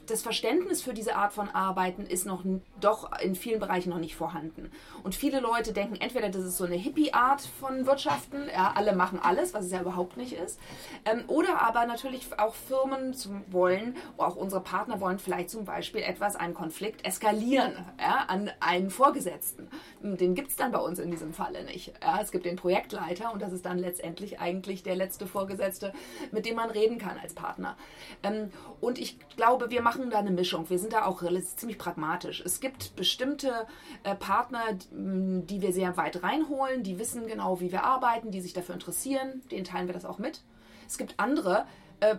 das 0.06 0.22
Verständnis 0.22 0.82
für 0.82 0.94
diese 0.94 1.16
Art 1.16 1.32
von 1.32 1.48
Arbeiten 1.50 2.06
ist 2.06 2.24
noch 2.24 2.42
doch 2.80 3.10
in 3.20 3.34
vielen 3.34 3.60
Bereichen 3.60 3.90
noch 3.90 3.98
nicht 3.98 4.16
vorhanden. 4.16 4.70
Und 5.02 5.14
viele 5.14 5.40
Leute 5.40 5.72
denken 5.72 5.96
entweder, 5.96 6.28
das 6.30 6.44
ist 6.44 6.56
so 6.56 6.64
eine 6.64 6.76
Hippie-Art 6.76 7.42
von 7.60 7.86
Wirtschaften, 7.86 8.48
ja, 8.52 8.72
alle 8.74 8.94
machen 8.94 9.18
alles, 9.22 9.52
was 9.52 9.66
es 9.66 9.72
ja 9.72 9.80
überhaupt 9.80 10.16
nicht 10.16 10.32
ist, 10.32 10.58
ähm, 11.04 11.24
oder 11.26 11.60
aber 11.60 11.86
natürlich 11.86 12.26
auch 12.38 12.54
Firmen 12.54 13.14
wollen, 13.48 13.96
auch 14.16 14.36
unsere 14.36 14.62
Partner 14.62 15.00
wollen 15.00 15.18
vielleicht 15.18 15.50
zum 15.50 15.64
Beispiel 15.64 16.02
etwas, 16.02 16.36
einen 16.36 16.54
Konflikt 16.54 17.04
eskalieren 17.04 17.72
ja, 18.00 18.24
an 18.28 18.50
einen 18.60 18.90
Vorgesetzten. 18.90 19.68
Den 20.02 20.34
gibt 20.34 20.50
es 20.50 20.56
dann 20.56 20.72
bei 20.72 20.78
uns 20.78 20.98
in 20.98 21.10
diesem 21.10 21.32
Falle 21.32 21.64
nicht. 21.64 21.92
Ja, 22.02 22.20
es 22.20 22.30
gibt 22.30 22.44
den 22.44 22.56
Projektleiter 22.56 23.32
und 23.32 23.42
das 23.42 23.52
ist 23.52 23.64
dann 23.64 23.78
letztendlich 23.78 24.40
eigentlich 24.40 24.82
der 24.82 24.96
letzte 24.96 25.26
Vorgesetzte, 25.26 25.92
mit 26.30 26.46
dem 26.46 26.56
man 26.56 26.70
reden 26.70 26.98
kann 26.98 27.18
als 27.18 27.34
Partner. 27.34 27.76
Ähm, 28.22 28.50
und 28.80 28.98
ich 28.98 29.18
glaube, 29.36 29.70
wir 29.70 29.82
machen 29.82 30.10
da 30.10 30.18
eine 30.18 30.30
Mischung. 30.30 30.68
Wir 30.70 30.78
sind 30.78 30.92
da 30.92 31.04
auch 31.04 31.22
ziemlich 31.56 31.78
pragmatisch. 31.78 32.42
Es 32.44 32.60
gibt 32.60 32.96
bestimmte 32.96 33.66
äh, 34.04 34.14
Partner, 34.14 34.62
die 34.90 35.62
wir 35.62 35.72
sehr 35.72 35.96
weit 35.96 36.22
reinholen, 36.22 36.82
die 36.82 36.98
wissen 36.98 37.26
genau, 37.26 37.60
wie 37.60 37.72
wir 37.72 37.84
arbeiten, 37.84 38.30
die 38.30 38.40
sich 38.40 38.52
dafür 38.52 38.74
interessieren. 38.74 39.42
Denen 39.50 39.64
teilen 39.64 39.86
wir 39.86 39.94
das 39.94 40.04
auch 40.04 40.18
mit. 40.18 40.42
Es 40.86 40.98
gibt 40.98 41.14
andere, 41.18 41.66
äh, 42.00 42.16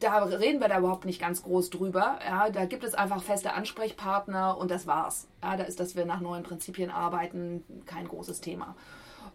da 0.00 0.24
reden 0.24 0.60
wir 0.60 0.68
da 0.68 0.78
überhaupt 0.78 1.04
nicht 1.04 1.20
ganz 1.20 1.42
groß 1.42 1.70
drüber. 1.70 2.18
Ja, 2.24 2.50
da 2.50 2.66
gibt 2.66 2.84
es 2.84 2.94
einfach 2.94 3.22
feste 3.22 3.52
Ansprechpartner 3.54 4.56
und 4.58 4.70
das 4.70 4.86
war's. 4.86 5.28
Ja, 5.42 5.56
da 5.56 5.64
ist, 5.64 5.80
dass 5.80 5.96
wir 5.96 6.04
nach 6.04 6.20
neuen 6.20 6.42
Prinzipien 6.42 6.90
arbeiten, 6.90 7.64
kein 7.86 8.06
großes 8.06 8.40
Thema. 8.40 8.76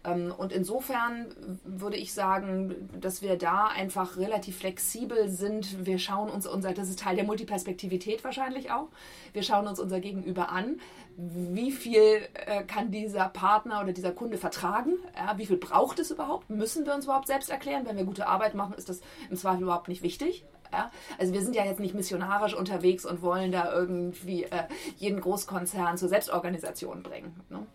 Ähm, 0.04 0.32
und 0.36 0.52
insofern 0.52 1.26
würde 1.64 1.96
ich 1.96 2.12
sagen, 2.12 2.88
dass 3.00 3.22
wir 3.22 3.36
da 3.36 3.66
einfach 3.66 4.16
relativ 4.16 4.58
flexibel 4.58 5.28
sind. 5.28 5.86
Wir 5.86 5.98
schauen 5.98 6.30
uns 6.30 6.46
unser, 6.46 6.72
das 6.72 6.88
ist 6.88 7.00
Teil 7.00 7.16
der 7.16 7.24
Multiperspektivität 7.24 8.22
wahrscheinlich 8.24 8.70
auch. 8.70 8.88
Wir 9.32 9.42
schauen 9.42 9.66
uns 9.66 9.80
unser 9.80 10.00
Gegenüber 10.00 10.50
an. 10.50 10.80
Wie 11.16 11.70
viel 11.70 12.28
äh, 12.34 12.64
kann 12.64 12.90
dieser 12.90 13.28
Partner 13.28 13.80
oder 13.82 13.92
dieser 13.92 14.12
Kunde 14.12 14.36
vertragen? 14.36 14.94
Wie 15.36 15.46
viel 15.46 15.56
braucht 15.56 15.98
es 16.00 16.10
überhaupt? 16.10 16.50
Müssen 16.50 16.86
wir 16.86 16.94
uns 16.94 17.04
überhaupt 17.04 17.28
selbst 17.28 17.50
erklären? 17.50 17.86
Wenn 17.86 17.96
wir 17.96 18.04
gute 18.04 18.26
Arbeit 18.26 18.54
machen, 18.54 18.74
ist 18.74 18.88
das 18.88 19.00
im 19.30 19.36
Zweifel 19.36 19.62
überhaupt 19.62 19.88
nicht 19.88 20.02
wichtig. 20.02 20.44
Ja? 20.74 20.90
Also 21.18 21.32
wir 21.32 21.42
sind 21.42 21.54
ja 21.54 21.64
jetzt 21.64 21.80
nicht 21.80 21.94
missionarisch 21.94 22.54
unterwegs 22.54 23.04
und 23.04 23.22
wollen 23.22 23.52
da 23.52 23.72
irgendwie 23.72 24.44
äh, 24.44 24.64
jeden 24.96 25.20
Großkonzern 25.20 25.96
zur 25.96 26.08
Selbstorganisation 26.08 27.02
bringen. 27.02 27.40
Ne? 27.48 27.66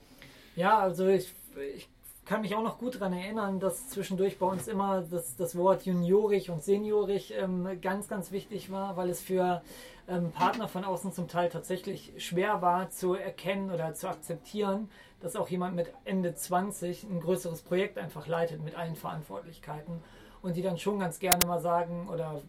Ja, 0.56 0.80
also 0.80 1.08
ich, 1.08 1.34
ich 1.76 1.88
kann 2.26 2.42
mich 2.42 2.54
auch 2.54 2.62
noch 2.62 2.78
gut 2.78 2.96
daran 2.96 3.14
erinnern, 3.14 3.60
dass 3.60 3.90
zwischendurch 3.90 4.38
bei 4.38 4.46
uns 4.46 4.68
immer 4.68 5.02
das, 5.02 5.36
das 5.36 5.56
Wort 5.56 5.84
juniorig 5.86 6.52
und 6.52 6.62
seniorig 6.64 7.34
ähm, 7.36 7.80
ganz, 7.82 8.08
ganz 8.08 8.32
wichtig 8.32 8.72
war, 8.72 8.98
weil 8.98 9.10
es 9.10 9.22
für 9.22 9.64
ähm, 10.08 10.32
Partner 10.32 10.68
von 10.68 10.84
außen 10.84 11.14
zum 11.14 11.28
Teil 11.28 11.50
tatsächlich 11.50 12.14
schwer 12.18 12.62
war 12.62 12.90
zu 12.92 13.14
erkennen 13.16 13.72
oder 13.72 13.94
zu 13.96 14.08
akzeptieren, 14.08 14.90
dass 15.22 15.36
auch 15.36 15.50
jemand 15.50 15.76
mit 15.76 15.92
Ende 16.06 16.36
20 16.36 17.04
ein 17.04 17.20
größeres 17.20 17.62
Projekt 17.64 17.98
einfach 17.98 18.28
leitet 18.28 18.64
mit 18.64 18.76
allen 18.76 18.96
Verantwortlichkeiten 18.96 20.04
und 20.42 20.56
die 20.56 20.62
dann 20.62 20.78
schon 20.78 21.00
ganz 21.00 21.20
gerne 21.20 21.46
mal 21.48 21.60
sagen 21.60 22.10
oder 22.10 22.42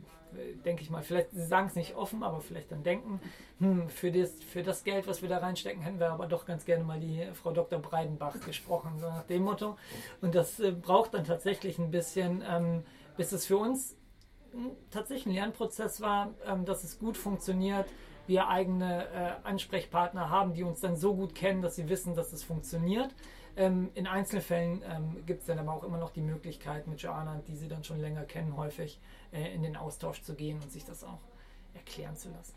denke 0.65 0.83
ich 0.83 0.91
mal, 0.91 1.03
vielleicht, 1.03 1.31
sagen 1.33 1.69
es 1.69 1.75
nicht 1.75 1.95
offen, 1.95 2.23
aber 2.23 2.41
vielleicht 2.41 2.71
dann 2.73 2.83
denken, 2.83 3.21
hm, 3.59 3.89
für, 3.89 4.11
das, 4.11 4.33
für 4.43 4.63
das 4.63 4.85
Geld, 4.85 5.07
was 5.07 5.23
wir 5.23 5.29
da 5.29 5.39
reinstecken, 5.39 5.83
hätten 5.83 6.01
wir 6.01 6.11
aber 6.11 6.27
doch 6.27 6.47
ganz 6.47 6.65
gerne 6.65 6.85
mal 6.85 7.01
die 7.01 7.27
Frau 7.35 7.53
Dr. 7.53 7.79
Breidenbach 7.79 8.41
gesprochen, 8.41 8.99
so 8.99 9.07
nach 9.07 9.25
dem 9.25 9.43
Motto. 9.43 9.77
Und 10.21 10.35
das 10.35 10.61
äh, 10.61 10.73
braucht 10.73 11.15
dann 11.15 11.25
tatsächlich 11.25 11.79
ein 11.79 11.91
bisschen, 11.91 12.43
ähm, 12.49 12.85
bis 13.17 13.33
es 13.33 13.47
für 13.47 13.59
uns 13.59 13.97
hm, 14.53 14.73
tatsächlich 14.91 15.27
ein 15.27 15.35
Lernprozess 15.35 16.01
war, 16.01 16.35
ähm, 16.47 16.65
dass 16.65 16.85
es 16.85 16.99
gut 16.99 17.17
funktioniert, 17.17 17.87
wir 18.27 18.49
eigene 18.49 19.07
äh, 19.09 19.47
Ansprechpartner 19.47 20.31
haben, 20.31 20.55
die 20.55 20.63
uns 20.63 20.81
dann 20.81 20.97
so 20.97 21.15
gut 21.15 21.35
kennen, 21.35 21.63
dass 21.63 21.77
sie 21.77 21.89
wissen, 21.89 22.15
dass 22.15 22.33
es 22.33 22.45
funktioniert. 22.45 23.15
Ähm, 23.61 23.91
in 23.95 24.07
Einzelfällen 24.07 24.83
ähm, 24.89 25.27
gibt 25.27 25.41
es 25.41 25.47
dann 25.47 25.59
aber 25.59 25.75
auch 25.75 25.85
immer 25.85 25.99
noch 25.99 26.11
die 26.11 26.23
Möglichkeit 26.23 26.87
mit 26.87 27.03
Joanna, 27.03 27.43
die 27.47 27.55
sie 27.55 27.69
dann 27.69 27.85
schon 27.85 28.01
länger 28.01 28.25
kennen, 28.25 28.57
häufig 28.57 28.99
äh, 29.33 29.55
in 29.55 29.63
den 29.63 29.77
Austausch 29.77 30.23
zu 30.23 30.35
gehen 30.35 30.59
und 30.63 30.73
sich 30.73 30.87
das 30.87 31.05
auch 31.05 31.19
erklären 31.75 32.17
zu 32.17 32.31
lassen. 32.31 32.55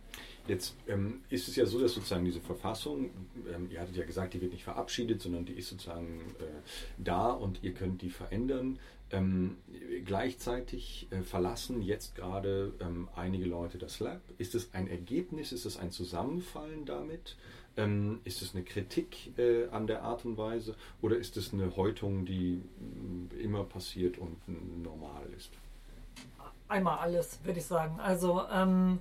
Jetzt 0.47 0.75
ähm, 0.87 1.21
ist 1.29 1.49
es 1.49 1.57
ja 1.57 1.65
so, 1.65 1.81
dass 1.81 1.93
sozusagen 1.93 2.23
diese 2.23 2.39
Verfassung, 2.39 3.09
ähm, 3.53 3.69
ihr 3.69 3.81
hattet 3.81 3.97
ja 3.97 4.05
gesagt, 4.05 4.33
die 4.33 4.39
wird 4.39 4.53
nicht 4.53 4.63
verabschiedet, 4.63 5.21
sondern 5.21 5.43
die 5.43 5.53
ist 5.53 5.67
sozusagen 5.67 6.21
äh, 6.39 6.43
da 6.97 7.31
und 7.31 7.61
ihr 7.63 7.73
könnt 7.73 8.01
die 8.01 8.09
verändern. 8.09 8.79
Ähm, 9.11 9.57
gleichzeitig 10.05 11.07
äh, 11.11 11.21
verlassen 11.21 11.81
jetzt 11.81 12.15
gerade 12.15 12.73
ähm, 12.79 13.09
einige 13.13 13.45
Leute 13.45 13.77
das 13.77 13.99
Lab. 13.99 14.21
Ist 14.37 14.55
es 14.55 14.73
ein 14.73 14.87
Ergebnis? 14.87 15.51
Ist 15.51 15.65
es 15.65 15.75
ein 15.75 15.91
Zusammenfallen 15.91 16.85
damit? 16.85 17.35
Ähm, 17.75 18.21
ist 18.23 18.41
es 18.41 18.53
eine 18.53 18.63
Kritik 18.63 19.37
äh, 19.39 19.67
an 19.69 19.87
der 19.87 20.03
Art 20.03 20.25
und 20.25 20.37
Weise 20.37 20.75
oder 21.01 21.17
ist 21.17 21.37
es 21.37 21.53
eine 21.53 21.75
Häutung, 21.75 22.25
die 22.25 22.61
äh, 23.31 23.41
immer 23.41 23.63
passiert 23.63 24.19
und 24.19 24.37
normal 24.83 25.25
ist? 25.35 25.51
Einmal 26.67 26.99
alles, 26.99 27.39
würde 27.43 27.59
ich 27.59 27.65
sagen. 27.65 27.99
Also 27.99 28.43
ähm, 28.51 28.99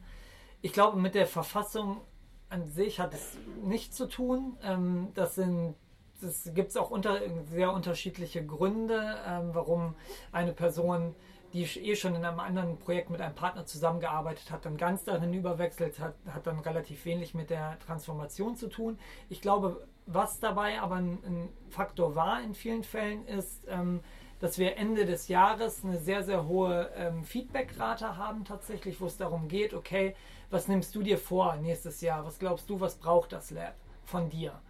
ich 0.62 0.72
glaube, 0.72 0.98
mit 0.98 1.14
der 1.14 1.26
Verfassung 1.26 2.00
an 2.48 2.66
sich 2.66 2.98
hat 2.98 3.12
es 3.12 3.36
nichts 3.62 3.96
zu 3.96 4.06
tun. 4.06 4.56
Ähm, 4.62 5.08
das 5.14 5.34
sind 5.34 5.74
es 6.22 6.50
gibt 6.54 6.76
auch 6.78 6.90
unter, 6.90 7.20
sehr 7.50 7.72
unterschiedliche 7.72 8.44
Gründe, 8.44 9.16
ähm, 9.26 9.50
warum 9.52 9.94
eine 10.30 10.52
Person 10.52 11.14
die 11.52 11.64
eh 11.64 11.96
schon 11.96 12.14
in 12.14 12.24
einem 12.24 12.40
anderen 12.40 12.78
Projekt 12.78 13.10
mit 13.10 13.20
einem 13.20 13.34
Partner 13.34 13.66
zusammengearbeitet 13.66 14.50
hat, 14.50 14.64
dann 14.64 14.76
ganz 14.76 15.04
dahin 15.04 15.34
überwechselt 15.34 15.98
hat, 15.98 16.14
hat 16.28 16.46
dann 16.46 16.60
relativ 16.60 17.04
wenig 17.04 17.34
mit 17.34 17.50
der 17.50 17.78
Transformation 17.80 18.56
zu 18.56 18.68
tun. 18.68 18.98
Ich 19.28 19.40
glaube, 19.40 19.86
was 20.06 20.40
dabei 20.40 20.80
aber 20.80 20.96
ein, 20.96 21.18
ein 21.24 21.48
Faktor 21.68 22.14
war 22.16 22.42
in 22.42 22.54
vielen 22.54 22.84
Fällen, 22.84 23.26
ist, 23.26 23.64
ähm, 23.68 24.00
dass 24.40 24.58
wir 24.58 24.76
Ende 24.76 25.06
des 25.06 25.28
Jahres 25.28 25.84
eine 25.84 25.98
sehr, 25.98 26.24
sehr 26.24 26.48
hohe 26.48 26.90
ähm, 26.96 27.22
Feedbackrate 27.22 28.16
haben 28.16 28.44
tatsächlich, 28.44 29.00
wo 29.00 29.06
es 29.06 29.16
darum 29.16 29.46
geht, 29.46 29.72
okay, 29.72 30.16
was 30.50 30.68
nimmst 30.68 30.94
du 30.94 31.02
dir 31.02 31.16
vor 31.16 31.56
nächstes 31.56 32.00
Jahr? 32.00 32.26
Was 32.26 32.38
glaubst 32.38 32.68
du, 32.68 32.80
was 32.80 32.96
braucht 32.96 33.32
das 33.32 33.50
Lab 33.52 33.74
von 34.04 34.28
dir? 34.28 34.60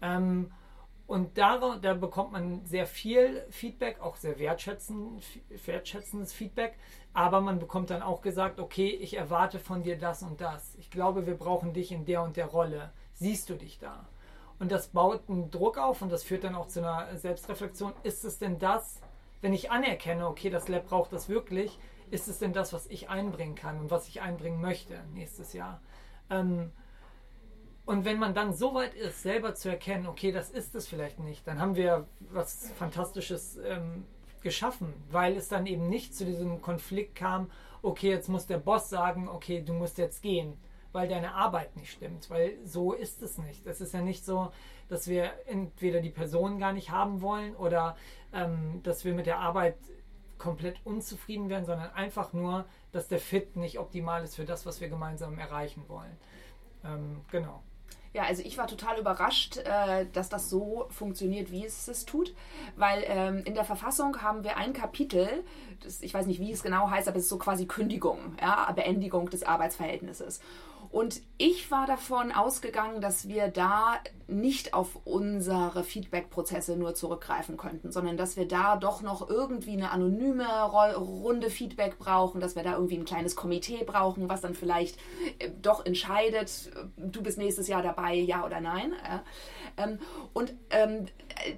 Ähm, 0.00 0.52
und 1.06 1.38
da, 1.38 1.78
da 1.80 1.94
bekommt 1.94 2.32
man 2.32 2.64
sehr 2.64 2.86
viel 2.86 3.44
Feedback, 3.50 4.00
auch 4.00 4.16
sehr 4.16 4.38
wertschätzend, 4.38 5.22
wertschätzendes 5.64 6.32
Feedback. 6.32 6.76
Aber 7.12 7.40
man 7.40 7.58
bekommt 7.58 7.90
dann 7.90 8.02
auch 8.02 8.22
gesagt, 8.22 8.58
okay, 8.58 8.88
ich 8.88 9.16
erwarte 9.16 9.58
von 9.58 9.82
dir 9.82 9.96
das 9.96 10.22
und 10.22 10.40
das. 10.40 10.74
Ich 10.78 10.90
glaube, 10.90 11.26
wir 11.26 11.36
brauchen 11.36 11.72
dich 11.72 11.92
in 11.92 12.04
der 12.04 12.22
und 12.22 12.36
der 12.36 12.46
Rolle. 12.46 12.92
Siehst 13.14 13.48
du 13.48 13.54
dich 13.54 13.78
da? 13.78 14.08
Und 14.58 14.72
das 14.72 14.88
baut 14.88 15.28
einen 15.28 15.50
Druck 15.50 15.78
auf 15.78 16.02
und 16.02 16.10
das 16.10 16.24
führt 16.24 16.44
dann 16.44 16.56
auch 16.56 16.66
zu 16.66 16.80
einer 16.80 17.16
Selbstreflexion. 17.16 17.92
Ist 18.02 18.24
es 18.24 18.38
denn 18.38 18.58
das, 18.58 19.00
wenn 19.42 19.52
ich 19.52 19.70
anerkenne, 19.70 20.26
okay, 20.26 20.50
das 20.50 20.68
Lab 20.68 20.86
braucht 20.86 21.12
das 21.12 21.28
wirklich, 21.28 21.78
ist 22.10 22.26
es 22.28 22.38
denn 22.38 22.52
das, 22.52 22.72
was 22.72 22.86
ich 22.86 23.10
einbringen 23.10 23.54
kann 23.54 23.78
und 23.78 23.90
was 23.90 24.08
ich 24.08 24.22
einbringen 24.22 24.60
möchte 24.60 25.02
nächstes 25.14 25.52
Jahr? 25.52 25.80
Ähm, 26.30 26.72
und 27.86 28.04
wenn 28.04 28.18
man 28.18 28.34
dann 28.34 28.52
so 28.52 28.74
weit 28.74 28.94
ist, 28.94 29.22
selber 29.22 29.54
zu 29.54 29.68
erkennen, 29.68 30.06
okay, 30.06 30.32
das 30.32 30.50
ist 30.50 30.74
es 30.74 30.88
vielleicht 30.88 31.20
nicht, 31.20 31.46
dann 31.46 31.60
haben 31.60 31.76
wir 31.76 32.06
was 32.32 32.72
Fantastisches 32.72 33.58
ähm, 33.64 34.04
geschaffen, 34.42 34.92
weil 35.10 35.36
es 35.36 35.48
dann 35.48 35.66
eben 35.66 35.88
nicht 35.88 36.14
zu 36.14 36.24
diesem 36.24 36.60
Konflikt 36.60 37.14
kam, 37.14 37.48
okay, 37.82 38.10
jetzt 38.10 38.28
muss 38.28 38.46
der 38.46 38.58
Boss 38.58 38.90
sagen, 38.90 39.28
okay, 39.28 39.62
du 39.62 39.72
musst 39.72 39.98
jetzt 39.98 40.20
gehen, 40.20 40.58
weil 40.90 41.08
deine 41.08 41.34
Arbeit 41.34 41.76
nicht 41.76 41.92
stimmt, 41.92 42.28
weil 42.28 42.58
so 42.64 42.92
ist 42.92 43.22
es 43.22 43.38
nicht. 43.38 43.66
Es 43.66 43.80
ist 43.80 43.94
ja 43.94 44.02
nicht 44.02 44.24
so, 44.24 44.50
dass 44.88 45.06
wir 45.06 45.30
entweder 45.46 46.00
die 46.00 46.10
Person 46.10 46.58
gar 46.58 46.72
nicht 46.72 46.90
haben 46.90 47.20
wollen 47.20 47.54
oder 47.54 47.96
ähm, 48.32 48.80
dass 48.82 49.04
wir 49.04 49.14
mit 49.14 49.26
der 49.26 49.38
Arbeit 49.38 49.76
komplett 50.38 50.84
unzufrieden 50.84 51.48
werden, 51.48 51.66
sondern 51.66 51.90
einfach 51.92 52.32
nur, 52.32 52.64
dass 52.90 53.06
der 53.06 53.20
Fit 53.20 53.54
nicht 53.54 53.78
optimal 53.78 54.24
ist 54.24 54.34
für 54.34 54.44
das, 54.44 54.66
was 54.66 54.80
wir 54.80 54.88
gemeinsam 54.88 55.38
erreichen 55.38 55.84
wollen. 55.88 56.16
Ähm, 56.84 57.20
genau. 57.30 57.62
Ja, 58.16 58.22
also 58.22 58.42
ich 58.42 58.56
war 58.56 58.66
total 58.66 58.98
überrascht, 58.98 59.58
äh, 59.58 60.06
dass 60.14 60.30
das 60.30 60.48
so 60.48 60.86
funktioniert, 60.88 61.50
wie 61.50 61.66
es 61.66 61.86
es 61.86 62.06
tut, 62.06 62.34
weil 62.74 63.04
ähm, 63.06 63.42
in 63.44 63.52
der 63.52 63.64
Verfassung 63.64 64.22
haben 64.22 64.42
wir 64.42 64.56
ein 64.56 64.72
Kapitel, 64.72 65.28
das, 65.82 66.00
ich 66.00 66.14
weiß 66.14 66.24
nicht, 66.24 66.40
wie 66.40 66.50
es 66.50 66.62
genau 66.62 66.88
heißt, 66.88 67.08
aber 67.08 67.18
es 67.18 67.24
ist 67.24 67.28
so 67.28 67.36
quasi 67.36 67.66
Kündigung, 67.66 68.18
ja, 68.40 68.72
Beendigung 68.72 69.28
des 69.28 69.42
Arbeitsverhältnisses. 69.42 70.40
Und 70.90 71.20
ich 71.36 71.70
war 71.70 71.86
davon 71.86 72.32
ausgegangen, 72.32 73.02
dass 73.02 73.28
wir 73.28 73.48
da 73.48 73.98
nicht 74.28 74.74
auf 74.74 74.98
unsere 75.04 75.84
Feedback-Prozesse 75.84 76.76
nur 76.76 76.94
zurückgreifen 76.94 77.56
könnten, 77.56 77.92
sondern 77.92 78.16
dass 78.16 78.36
wir 78.36 78.48
da 78.48 78.76
doch 78.76 79.00
noch 79.02 79.28
irgendwie 79.30 79.74
eine 79.74 79.90
anonyme 79.92 80.46
Runde 80.64 81.48
Feedback 81.48 81.98
brauchen, 81.98 82.40
dass 82.40 82.56
wir 82.56 82.64
da 82.64 82.72
irgendwie 82.74 82.96
ein 82.96 83.04
kleines 83.04 83.36
Komitee 83.36 83.84
brauchen, 83.84 84.28
was 84.28 84.40
dann 84.40 84.54
vielleicht 84.54 84.98
äh, 85.38 85.50
doch 85.62 85.86
entscheidet, 85.86 86.72
äh, 86.74 87.08
du 87.08 87.22
bist 87.22 87.38
nächstes 87.38 87.68
Jahr 87.68 87.82
dabei, 87.82 88.14
ja 88.14 88.44
oder 88.44 88.60
nein. 88.60 88.92
Ähm, 89.76 89.98
und 90.32 90.54
ähm, 90.70 91.06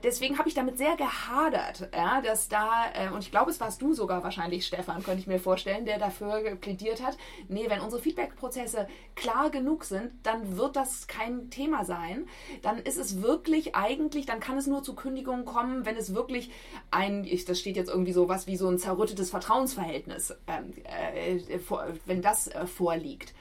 deswegen 0.02 0.38
habe 0.38 0.48
ich 0.48 0.54
damit 0.54 0.76
sehr 0.76 0.96
gehadert, 0.96 1.88
dass 2.24 2.48
da, 2.48 2.84
äh, 2.94 3.10
und 3.10 3.20
ich 3.20 3.30
glaube, 3.30 3.50
es 3.50 3.60
warst 3.60 3.80
du 3.80 3.94
sogar 3.94 4.22
wahrscheinlich, 4.22 4.66
Stefan, 4.66 5.02
könnte 5.02 5.20
ich 5.20 5.26
mir 5.26 5.38
vorstellen, 5.38 5.86
der 5.86 5.98
dafür 5.98 6.56
plädiert 6.56 7.02
hat, 7.02 7.16
nee, 7.48 7.66
wenn 7.68 7.80
unsere 7.80 8.02
Feedback-Prozesse 8.02 8.88
klar 9.14 9.50
genug 9.50 9.84
sind, 9.84 10.12
dann 10.22 10.56
wird 10.56 10.76
das 10.76 11.06
kein 11.06 11.50
Thema 11.50 11.84
sein 11.84 12.26
dann 12.62 12.78
ist 12.78 12.98
es 12.98 13.22
wirklich 13.22 13.74
eigentlich, 13.74 14.26
dann 14.26 14.40
kann 14.40 14.58
es 14.58 14.66
nur 14.66 14.82
zu 14.82 14.94
Kündigungen 14.94 15.44
kommen, 15.44 15.84
wenn 15.86 15.96
es 15.96 16.14
wirklich 16.14 16.50
ein, 16.90 17.24
ich, 17.24 17.44
das 17.44 17.60
steht 17.60 17.76
jetzt 17.76 17.90
irgendwie 17.90 18.12
so 18.12 18.28
was 18.28 18.46
wie 18.46 18.56
so 18.56 18.68
ein 18.68 18.78
zerrüttetes 18.78 19.30
Vertrauensverhältnis, 19.30 20.34
ähm, 20.46 20.72
äh, 20.84 21.58
vor, 21.58 21.86
wenn 22.06 22.22
das 22.22 22.48
äh, 22.48 22.66
vorliegt. 22.66 23.34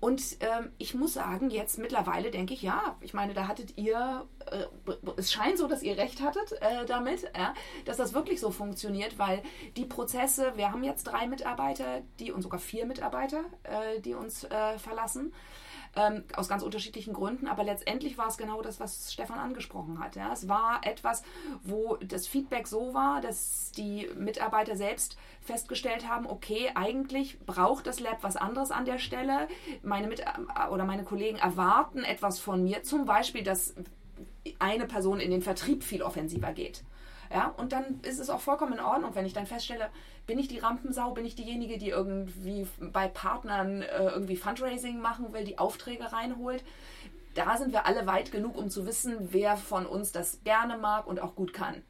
Und 0.00 0.36
ähm, 0.40 0.70
ich 0.78 0.94
muss 0.94 1.14
sagen, 1.14 1.50
jetzt 1.50 1.76
mittlerweile 1.76 2.30
denke 2.30 2.54
ich, 2.54 2.62
ja, 2.62 2.96
ich 3.00 3.14
meine, 3.14 3.34
da 3.34 3.48
hattet 3.48 3.76
ihr, 3.76 4.26
äh, 4.46 4.92
es 5.16 5.32
scheint 5.32 5.58
so, 5.58 5.66
dass 5.66 5.82
ihr 5.82 5.96
recht 5.96 6.22
hattet 6.22 6.52
äh, 6.62 6.86
damit, 6.86 7.24
äh, 7.24 7.48
dass 7.84 7.96
das 7.96 8.14
wirklich 8.14 8.38
so 8.38 8.52
funktioniert, 8.52 9.18
weil 9.18 9.42
die 9.76 9.84
Prozesse, 9.84 10.52
wir 10.54 10.70
haben 10.70 10.84
jetzt 10.84 11.04
drei 11.04 11.26
Mitarbeiter, 11.26 12.02
die 12.20 12.30
und 12.30 12.42
sogar 12.42 12.60
vier 12.60 12.86
Mitarbeiter, 12.86 13.40
äh, 13.64 14.00
die 14.00 14.14
uns 14.14 14.44
äh, 14.44 14.78
verlassen 14.78 15.32
ähm, 15.98 16.22
aus 16.36 16.48
ganz 16.48 16.62
unterschiedlichen 16.62 17.12
Gründen. 17.12 17.48
Aber 17.48 17.64
letztendlich 17.64 18.16
war 18.16 18.28
es 18.28 18.38
genau 18.38 18.62
das, 18.62 18.78
was 18.78 19.12
Stefan 19.12 19.38
angesprochen 19.38 19.98
hat. 19.98 20.14
Ja. 20.16 20.32
Es 20.32 20.48
war 20.48 20.80
etwas, 20.84 21.22
wo 21.62 21.96
das 21.96 22.26
Feedback 22.28 22.68
so 22.68 22.94
war, 22.94 23.20
dass 23.20 23.72
die 23.72 24.08
Mitarbeiter 24.16 24.76
selbst 24.76 25.18
festgestellt 25.40 26.08
haben, 26.08 26.26
okay, 26.26 26.70
eigentlich 26.74 27.40
braucht 27.40 27.86
das 27.86 28.00
Lab 28.00 28.18
was 28.22 28.36
anderes 28.36 28.70
an 28.70 28.84
der 28.84 28.98
Stelle. 28.98 29.48
Meine 29.82 30.06
Mit 30.06 30.24
oder 30.70 30.84
meine 30.84 31.04
Kollegen 31.04 31.38
erwarten 31.38 32.04
etwas 32.04 32.38
von 32.38 32.62
mir, 32.62 32.82
zum 32.84 33.04
Beispiel, 33.04 33.42
dass 33.42 33.74
eine 34.58 34.86
Person 34.86 35.20
in 35.20 35.30
den 35.30 35.42
Vertrieb 35.42 35.82
viel 35.82 36.02
offensiver 36.02 36.52
geht. 36.52 36.84
Ja, 37.30 37.48
und 37.58 37.72
dann 37.72 38.00
ist 38.02 38.20
es 38.20 38.30
auch 38.30 38.40
vollkommen 38.40 38.74
in 38.74 38.80
Ordnung, 38.80 39.14
wenn 39.14 39.26
ich 39.26 39.34
dann 39.34 39.46
feststelle, 39.46 39.90
bin 40.28 40.38
ich 40.38 40.46
die 40.46 40.58
Rampensau, 40.58 41.12
bin 41.12 41.24
ich 41.24 41.34
diejenige, 41.34 41.78
die 41.78 41.88
irgendwie 41.88 42.68
bei 42.92 43.08
Partnern 43.08 43.80
äh, 43.80 44.10
irgendwie 44.10 44.36
Fundraising 44.36 45.00
machen 45.00 45.32
will, 45.32 45.42
die 45.42 45.58
Aufträge 45.58 46.12
reinholt. 46.12 46.62
Da 47.34 47.56
sind 47.56 47.72
wir 47.72 47.86
alle 47.86 48.06
weit 48.06 48.30
genug, 48.30 48.56
um 48.56 48.68
zu 48.68 48.86
wissen, 48.86 49.16
wer 49.32 49.56
von 49.56 49.86
uns 49.86 50.12
das 50.12 50.44
gerne 50.44 50.76
mag 50.76 51.06
und 51.06 51.20
auch 51.20 51.34
gut 51.34 51.54
kann. 51.54 51.82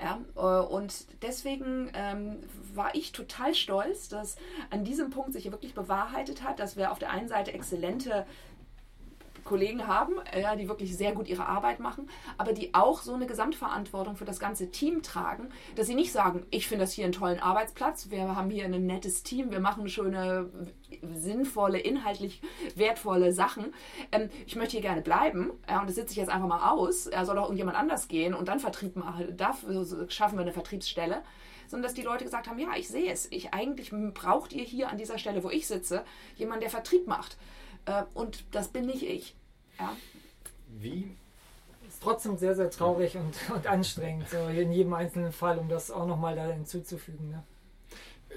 Ja, 0.00 0.20
äh, 0.36 0.66
und 0.66 1.06
deswegen 1.22 1.90
ähm, 1.94 2.36
war 2.74 2.94
ich 2.94 3.12
total 3.12 3.54
stolz, 3.54 4.10
dass 4.10 4.36
an 4.68 4.84
diesem 4.84 5.08
Punkt 5.08 5.32
sich 5.32 5.50
wirklich 5.50 5.74
bewahrheitet 5.74 6.44
hat, 6.44 6.60
dass 6.60 6.76
wir 6.76 6.92
auf 6.92 6.98
der 6.98 7.10
einen 7.10 7.28
Seite 7.28 7.54
exzellente 7.54 8.26
Kollegen 9.44 9.86
haben, 9.86 10.14
ja, 10.38 10.56
die 10.56 10.68
wirklich 10.68 10.96
sehr 10.96 11.12
gut 11.12 11.28
ihre 11.28 11.46
Arbeit 11.46 11.80
machen, 11.80 12.08
aber 12.36 12.52
die 12.52 12.74
auch 12.74 13.00
so 13.02 13.14
eine 13.14 13.26
Gesamtverantwortung 13.26 14.16
für 14.16 14.24
das 14.24 14.40
ganze 14.40 14.70
Team 14.70 15.02
tragen, 15.02 15.48
dass 15.76 15.86
sie 15.86 15.94
nicht 15.94 16.12
sagen, 16.12 16.46
ich 16.50 16.68
finde 16.68 16.84
das 16.84 16.92
hier 16.92 17.04
einen 17.04 17.12
tollen 17.12 17.40
Arbeitsplatz, 17.40 18.10
wir 18.10 18.36
haben 18.36 18.50
hier 18.50 18.64
ein 18.64 18.86
nettes 18.86 19.22
Team, 19.22 19.50
wir 19.50 19.60
machen 19.60 19.88
schöne, 19.88 20.50
sinnvolle, 21.14 21.78
inhaltlich 21.78 22.40
wertvolle 22.74 23.32
Sachen. 23.32 23.72
Ähm, 24.12 24.30
ich 24.46 24.56
möchte 24.56 24.72
hier 24.72 24.82
gerne 24.82 25.02
bleiben 25.02 25.50
ja, 25.68 25.80
und 25.80 25.88
das 25.88 25.96
sitze 25.96 26.12
ich 26.12 26.16
jetzt 26.16 26.30
einfach 26.30 26.48
mal 26.48 26.70
aus. 26.70 27.06
Er 27.06 27.24
soll 27.24 27.36
doch 27.36 27.44
irgendjemand 27.44 27.76
anders 27.76 28.08
gehen 28.08 28.34
und 28.34 28.48
dann 28.48 28.60
Vertrieb 28.60 28.96
machen. 28.96 29.36
Dafür 29.36 29.86
schaffen 30.08 30.36
wir 30.36 30.42
eine 30.42 30.52
Vertriebsstelle 30.52 31.22
sondern 31.68 31.84
dass 31.84 31.94
die 31.94 32.02
Leute 32.02 32.24
gesagt 32.24 32.48
haben, 32.48 32.58
ja, 32.58 32.70
ich 32.76 32.88
sehe 32.88 33.12
es. 33.12 33.30
Ich 33.30 33.52
eigentlich 33.52 33.92
braucht 34.14 34.52
ihr 34.52 34.64
hier 34.64 34.88
an 34.88 34.96
dieser 34.96 35.18
Stelle, 35.18 35.44
wo 35.44 35.50
ich 35.50 35.66
sitze, 35.66 36.04
jemanden, 36.36 36.62
der 36.62 36.70
Vertrieb 36.70 37.06
macht. 37.06 37.36
Äh, 37.88 38.04
und 38.14 38.44
das 38.50 38.68
bin 38.68 38.86
nicht 38.86 39.02
ich. 39.02 39.34
Ja. 39.78 39.96
Wie? 40.68 41.16
Ist 41.88 42.02
trotzdem 42.02 42.36
sehr, 42.36 42.54
sehr 42.54 42.70
traurig 42.70 43.16
und, 43.16 43.34
und 43.54 43.66
anstrengend, 43.66 44.28
so 44.28 44.36
in 44.48 44.72
jedem 44.72 44.92
einzelnen 44.92 45.32
Fall, 45.32 45.58
um 45.58 45.68
das 45.68 45.90
auch 45.90 46.06
nochmal 46.06 46.36
da 46.36 46.46
hinzuzufügen. 46.46 47.30
Ne? 47.30 47.42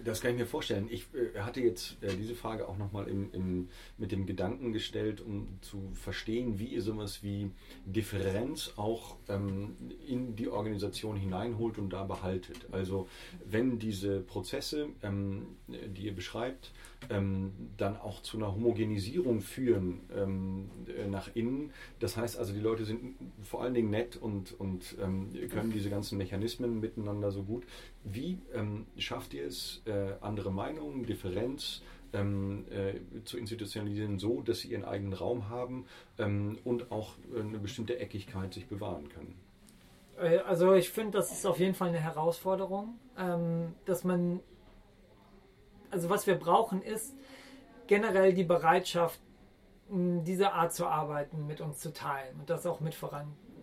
Das 0.03 0.21
kann 0.21 0.31
ich 0.31 0.37
mir 0.37 0.45
vorstellen. 0.45 0.87
Ich 0.89 1.07
äh, 1.13 1.39
hatte 1.39 1.61
jetzt 1.61 1.97
äh, 2.01 2.15
diese 2.15 2.35
Frage 2.35 2.67
auch 2.67 2.77
nochmal 2.77 3.07
im, 3.07 3.31
im, 3.33 3.69
mit 3.97 4.11
dem 4.11 4.25
Gedanken 4.25 4.73
gestellt, 4.73 5.21
um 5.21 5.59
zu 5.61 5.91
verstehen, 5.93 6.59
wie 6.59 6.67
ihr 6.67 6.81
sowas 6.81 7.23
wie 7.23 7.51
Differenz 7.85 8.73
auch 8.77 9.17
ähm, 9.27 9.75
in 10.07 10.35
die 10.35 10.49
Organisation 10.49 11.15
hineinholt 11.15 11.77
und 11.77 11.91
da 11.91 12.03
behaltet. 12.03 12.67
Also 12.71 13.07
wenn 13.45 13.79
diese 13.79 14.19
Prozesse, 14.21 14.89
ähm, 15.03 15.57
die 15.67 16.05
ihr 16.05 16.15
beschreibt, 16.15 16.71
ähm, 17.09 17.51
dann 17.77 17.97
auch 17.97 18.21
zu 18.21 18.37
einer 18.37 18.53
Homogenisierung 18.53 19.41
führen 19.41 20.01
ähm, 20.15 20.69
äh, 20.87 21.07
nach 21.07 21.35
innen. 21.35 21.71
Das 21.99 22.17
heißt 22.17 22.37
also, 22.37 22.53
die 22.53 22.59
Leute 22.59 22.85
sind 22.85 23.15
vor 23.41 23.63
allen 23.63 23.73
Dingen 23.73 23.89
nett 23.89 24.17
und, 24.17 24.59
und 24.59 24.95
ähm, 25.01 25.29
können 25.49 25.71
diese 25.71 25.89
ganzen 25.89 26.17
Mechanismen 26.17 26.79
miteinander 26.79 27.31
so 27.31 27.43
gut. 27.43 27.63
Wie 28.03 28.39
ähm, 28.53 28.87
schafft 28.97 29.33
ihr 29.33 29.45
es, 29.45 29.81
äh, 29.85 30.13
andere 30.21 30.51
Meinungen, 30.51 31.05
Differenz, 31.05 31.81
ähm, 32.13 32.65
äh, 32.71 33.23
zu 33.23 33.37
institutionalisieren, 33.37 34.19
so 34.19 34.41
dass 34.41 34.59
sie 34.59 34.69
ihren 34.69 34.83
eigenen 34.83 35.13
Raum 35.13 35.49
haben 35.49 35.85
ähm, 36.17 36.57
und 36.63 36.91
auch 36.91 37.13
eine 37.33 37.59
bestimmte 37.59 37.99
Eckigkeit 37.99 38.53
sich 38.53 38.67
bewahren 38.67 39.07
können? 39.09 39.35
Äh, 40.19 40.39
also 40.39 40.73
ich 40.73 40.89
finde, 40.89 41.11
das 41.11 41.31
ist 41.31 41.45
auf 41.45 41.59
jeden 41.59 41.75
Fall 41.75 41.89
eine 41.89 41.99
Herausforderung, 41.99 42.99
ähm, 43.17 43.75
dass 43.85 44.03
man 44.03 44.41
also 45.91 46.09
was 46.09 46.25
wir 46.25 46.35
brauchen, 46.35 46.81
ist 46.81 47.13
generell 47.87 48.33
die 48.33 48.43
Bereitschaft, 48.43 49.19
diese 49.89 50.53
Art 50.53 50.73
zu 50.73 50.87
arbeiten 50.87 51.45
mit 51.47 51.59
uns 51.59 51.79
zu 51.79 51.91
teilen 51.91 52.39
und 52.39 52.49
das 52.49 52.65
auch 52.65 52.79
mit 52.79 52.95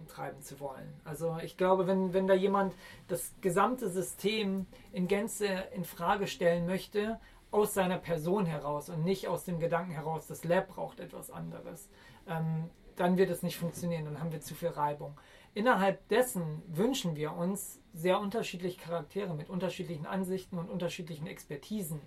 vorantreiben 0.09 0.43
zu 0.43 0.61
wollen. 0.61 0.93
Also 1.05 1.37
ich 1.43 1.57
glaube, 1.57 1.87
wenn, 1.87 2.13
wenn 2.13 2.27
da 2.27 2.35
jemand 2.35 2.75
das 3.09 3.35
gesamte 3.41 3.89
System 3.89 4.67
in 4.93 5.09
Gänze 5.09 5.47
in 5.75 5.85
Frage 5.85 6.27
stellen 6.27 6.67
möchte, 6.67 7.21
aus 7.51 7.75
seiner 7.75 7.99
Person 7.99 8.47
heraus 8.47 8.89
und 8.91 9.05
nicht 9.05 9.29
aus 9.29 9.45
dem 9.45 9.59
Gedanken 9.59 9.93
heraus, 9.93 10.27
das 10.27 10.45
Lab 10.45 10.69
braucht 10.69 11.01
etwas 11.01 11.31
anderes, 11.31 11.89
ähm, 12.27 12.71
dann 12.97 13.17
wird 13.17 13.31
es 13.31 13.43
nicht 13.43 13.57
funktionieren, 13.57 14.05
dann 14.05 14.21
haben 14.21 14.33
wir 14.33 14.41
zu 14.41 14.55
viel 14.55 14.69
Reibung. 14.69 15.17
Innerhalb 15.55 16.07
dessen 16.09 16.63
wünschen 16.69 17.17
wir 17.17 17.33
uns 17.33 17.81
sehr 17.93 18.21
unterschiedliche 18.21 18.81
Charaktere 18.81 19.35
mit 19.35 19.51
unterschiedlichen 19.51 20.07
Ansichten 20.07 20.59
und 20.59 20.71
unterschiedlichen 20.71 21.27
Expertisen. 21.27 22.01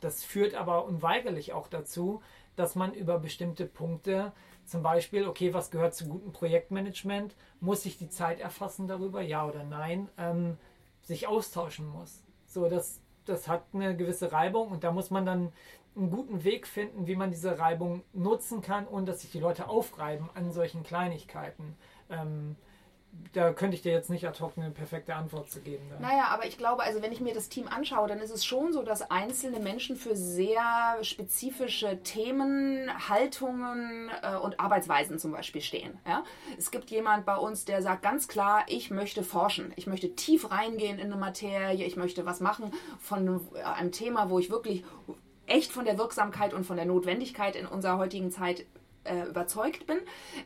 Das 0.00 0.24
führt 0.24 0.54
aber 0.54 0.84
unweigerlich 0.84 1.52
auch 1.52 1.68
dazu, 1.68 2.22
dass 2.56 2.74
man 2.74 2.92
über 2.92 3.18
bestimmte 3.18 3.66
Punkte, 3.66 4.32
zum 4.64 4.82
Beispiel, 4.82 5.26
okay, 5.26 5.54
was 5.54 5.70
gehört 5.70 5.94
zu 5.94 6.06
gutem 6.06 6.32
Projektmanagement, 6.32 7.34
muss 7.60 7.86
ich 7.86 7.98
die 7.98 8.08
Zeit 8.08 8.40
erfassen 8.40 8.86
darüber, 8.86 9.20
ja 9.22 9.46
oder 9.46 9.64
nein, 9.64 10.08
ähm, 10.18 10.58
sich 11.02 11.26
austauschen 11.26 11.88
muss. 11.88 12.24
So, 12.46 12.68
das, 12.68 13.00
das 13.24 13.48
hat 13.48 13.64
eine 13.72 13.96
gewisse 13.96 14.32
Reibung 14.32 14.70
und 14.70 14.84
da 14.84 14.92
muss 14.92 15.10
man 15.10 15.26
dann 15.26 15.52
einen 15.96 16.10
guten 16.10 16.44
Weg 16.44 16.66
finden, 16.66 17.06
wie 17.06 17.16
man 17.16 17.30
diese 17.30 17.58
Reibung 17.58 18.02
nutzen 18.12 18.62
kann, 18.62 18.86
ohne 18.86 19.06
dass 19.06 19.22
sich 19.22 19.30
die 19.30 19.40
Leute 19.40 19.68
aufreiben 19.68 20.30
an 20.34 20.52
solchen 20.52 20.82
Kleinigkeiten. 20.82 21.76
Ähm, 22.08 22.56
da 23.32 23.52
könnte 23.52 23.76
ich 23.76 23.82
dir 23.82 23.92
jetzt 23.92 24.10
nicht 24.10 24.26
ad 24.26 24.40
hoc 24.40 24.52
eine 24.56 24.70
perfekte 24.70 25.14
Antwort 25.14 25.50
zu 25.50 25.60
geben. 25.60 25.84
Da. 25.90 25.98
Naja, 26.00 26.26
aber 26.30 26.46
ich 26.46 26.58
glaube, 26.58 26.82
also 26.82 27.00
wenn 27.02 27.12
ich 27.12 27.20
mir 27.20 27.32
das 27.32 27.48
Team 27.48 27.66
anschaue, 27.66 28.08
dann 28.08 28.18
ist 28.18 28.30
es 28.30 28.44
schon 28.44 28.72
so, 28.72 28.82
dass 28.82 29.10
einzelne 29.10 29.58
Menschen 29.58 29.96
für 29.96 30.14
sehr 30.16 30.98
spezifische 31.02 32.02
Themen, 32.02 32.90
Haltungen 33.08 34.10
äh, 34.22 34.36
und 34.36 34.60
Arbeitsweisen 34.60 35.18
zum 35.18 35.32
Beispiel 35.32 35.62
stehen. 35.62 35.98
Ja? 36.06 36.24
Es 36.58 36.70
gibt 36.70 36.90
jemand 36.90 37.24
bei 37.24 37.36
uns, 37.36 37.64
der 37.64 37.80
sagt 37.80 38.02
ganz 38.02 38.28
klar, 38.28 38.64
ich 38.68 38.90
möchte 38.90 39.22
forschen, 39.22 39.72
ich 39.76 39.86
möchte 39.86 40.14
tief 40.14 40.50
reingehen 40.50 40.98
in 40.98 41.06
eine 41.06 41.16
Materie, 41.16 41.86
ich 41.86 41.96
möchte 41.96 42.26
was 42.26 42.40
machen 42.40 42.70
von 43.00 43.40
einem 43.64 43.92
Thema, 43.92 44.28
wo 44.28 44.38
ich 44.38 44.50
wirklich 44.50 44.84
echt 45.46 45.72
von 45.72 45.84
der 45.84 45.98
Wirksamkeit 45.98 46.54
und 46.54 46.64
von 46.64 46.76
der 46.76 46.86
Notwendigkeit 46.86 47.56
in 47.56 47.66
unserer 47.66 47.98
heutigen 47.98 48.30
Zeit 48.30 48.66
äh, 49.04 49.28
überzeugt 49.28 49.86
bin. 49.86 49.98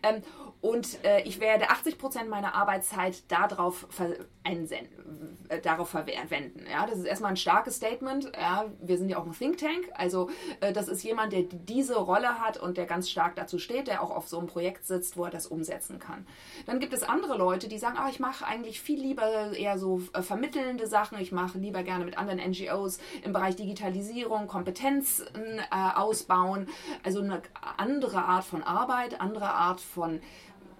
Ähm, 0.03 0.23
und 0.61 1.05
äh, 1.05 1.23
ich 1.23 1.39
werde 1.39 1.71
80 1.71 1.99
Prozent 1.99 2.29
meiner 2.29 2.55
Arbeitszeit 2.55 3.31
darauf, 3.31 3.87
ver 3.91 4.17
einsenden, 4.43 5.37
äh, 5.49 5.61
darauf 5.61 5.91
verwenden. 5.91 6.65
Ja, 6.71 6.87
das 6.87 6.99
ist 6.99 7.05
erstmal 7.05 7.33
ein 7.33 7.37
starkes 7.37 7.77
Statement. 7.77 8.33
Ja, 8.41 8.67
wir 8.81 8.97
sind 8.97 9.09
ja 9.09 9.19
auch 9.19 9.27
ein 9.27 9.33
Think 9.33 9.59
Tank. 9.59 9.89
Also 9.95 10.31
äh, 10.61 10.73
das 10.73 10.89
ist 10.89 11.03
jemand, 11.03 11.33
der 11.33 11.43
diese 11.43 11.97
Rolle 11.97 12.41
hat 12.41 12.57
und 12.57 12.79
der 12.79 12.87
ganz 12.87 13.11
stark 13.11 13.37
dazu 13.37 13.59
steht, 13.59 13.89
der 13.89 14.03
auch 14.03 14.11
auf 14.11 14.29
so 14.29 14.39
einem 14.39 14.47
Projekt 14.47 14.87
sitzt, 14.87 15.17
wo 15.17 15.25
er 15.25 15.31
das 15.31 15.47
umsetzen 15.47 15.99
kann. 15.99 16.27
Dann 16.67 16.81
gibt 16.81 16.93
es 16.93 17.03
andere 17.03 17.37
Leute, 17.37 17.69
die 17.69 17.79
sagen, 17.79 17.97
ah, 17.99 18.09
ich 18.09 18.21
mache 18.21 18.47
eigentlich 18.47 18.81
viel 18.81 19.01
lieber 19.01 19.53
eher 19.53 19.79
so 19.79 20.01
äh, 20.13 20.23
vermittelnde 20.23 20.87
Sachen. 20.87 21.19
Ich 21.19 21.33
mache 21.33 21.59
lieber 21.59 21.83
gerne 21.83 22.05
mit 22.05 22.19
anderen 22.19 22.41
NGOs 22.51 22.99
im 23.23 23.33
Bereich 23.33 23.57
Digitalisierung, 23.57 24.47
Kompetenzen 24.47 25.59
äh, 25.59 25.97
ausbauen. 25.97 26.69
Also 27.03 27.21
eine 27.21 27.43
andere 27.77 28.25
Art 28.25 28.45
von 28.47 28.63
Arbeit, 28.63 29.21
andere 29.21 29.51
Art 29.51 29.81
von 29.81 30.21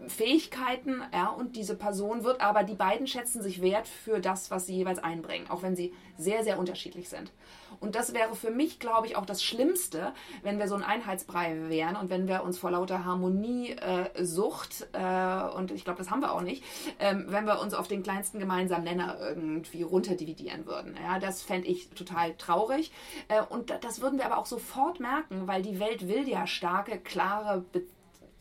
Fähigkeiten, 0.09 1.03
ja, 1.13 1.29
und 1.29 1.57
diese 1.57 1.75
Person 1.75 2.23
wird 2.23 2.41
aber, 2.41 2.65
die 2.65 2.75
beiden 2.75 3.07
schätzen 3.07 3.43
sich 3.43 3.63
wert 3.63 3.89
für 3.89 4.21
das, 4.21 4.51
was 4.51 4.67
sie 4.67 4.77
jeweils 4.77 4.99
einbringen, 4.99 5.49
auch 5.51 5.63
wenn 5.63 5.75
sie 5.75 5.93
sehr, 6.19 6.45
sehr 6.45 6.59
unterschiedlich 6.59 7.09
sind. 7.09 7.33
Und 7.81 7.95
das 7.95 8.15
wäre 8.15 8.35
für 8.35 8.51
mich, 8.51 8.79
glaube 8.79 9.07
ich, 9.07 9.17
auch 9.17 9.27
das 9.27 9.43
Schlimmste, 9.43 10.13
wenn 10.43 10.59
wir 10.59 10.69
so 10.69 10.75
ein 10.75 10.83
Einheitsbrei 10.83 11.69
wären 11.69 11.97
und 11.97 12.11
wenn 12.11 12.27
wir 12.29 12.43
uns 12.43 12.59
vor 12.59 12.71
lauter 12.71 13.05
Harmoniesucht, 13.05 14.89
äh, 14.93 14.99
äh, 14.99 15.51
und 15.57 15.71
ich 15.71 15.85
glaube, 15.85 15.99
das 15.99 16.11
haben 16.11 16.21
wir 16.21 16.33
auch 16.33 16.41
nicht, 16.41 16.65
äh, 16.99 17.15
wenn 17.27 17.45
wir 17.45 17.61
uns 17.61 17.75
auf 17.75 17.89
den 17.89 18.03
kleinsten 18.03 18.39
gemeinsamen 18.39 18.85
Nenner 18.85 19.19
irgendwie 19.21 19.83
runterdividieren 19.83 20.67
würden. 20.67 20.97
Ja, 21.03 21.19
das 21.19 21.43
fände 21.43 21.69
ich 21.69 21.91
total 21.91 22.35
traurig. 22.35 22.93
Äh, 23.29 23.43
und 23.43 23.73
das 23.83 24.01
würden 24.01 24.19
wir 24.19 24.27
aber 24.27 24.39
auch 24.39 24.47
sofort 24.47 25.01
merken, 25.01 25.47
weil 25.47 25.63
die 25.63 25.81
Welt 25.81 26.09
will 26.09 26.29
ja 26.29 26.47
starke, 26.47 26.99
klare 26.99 27.65
Be 27.73 27.83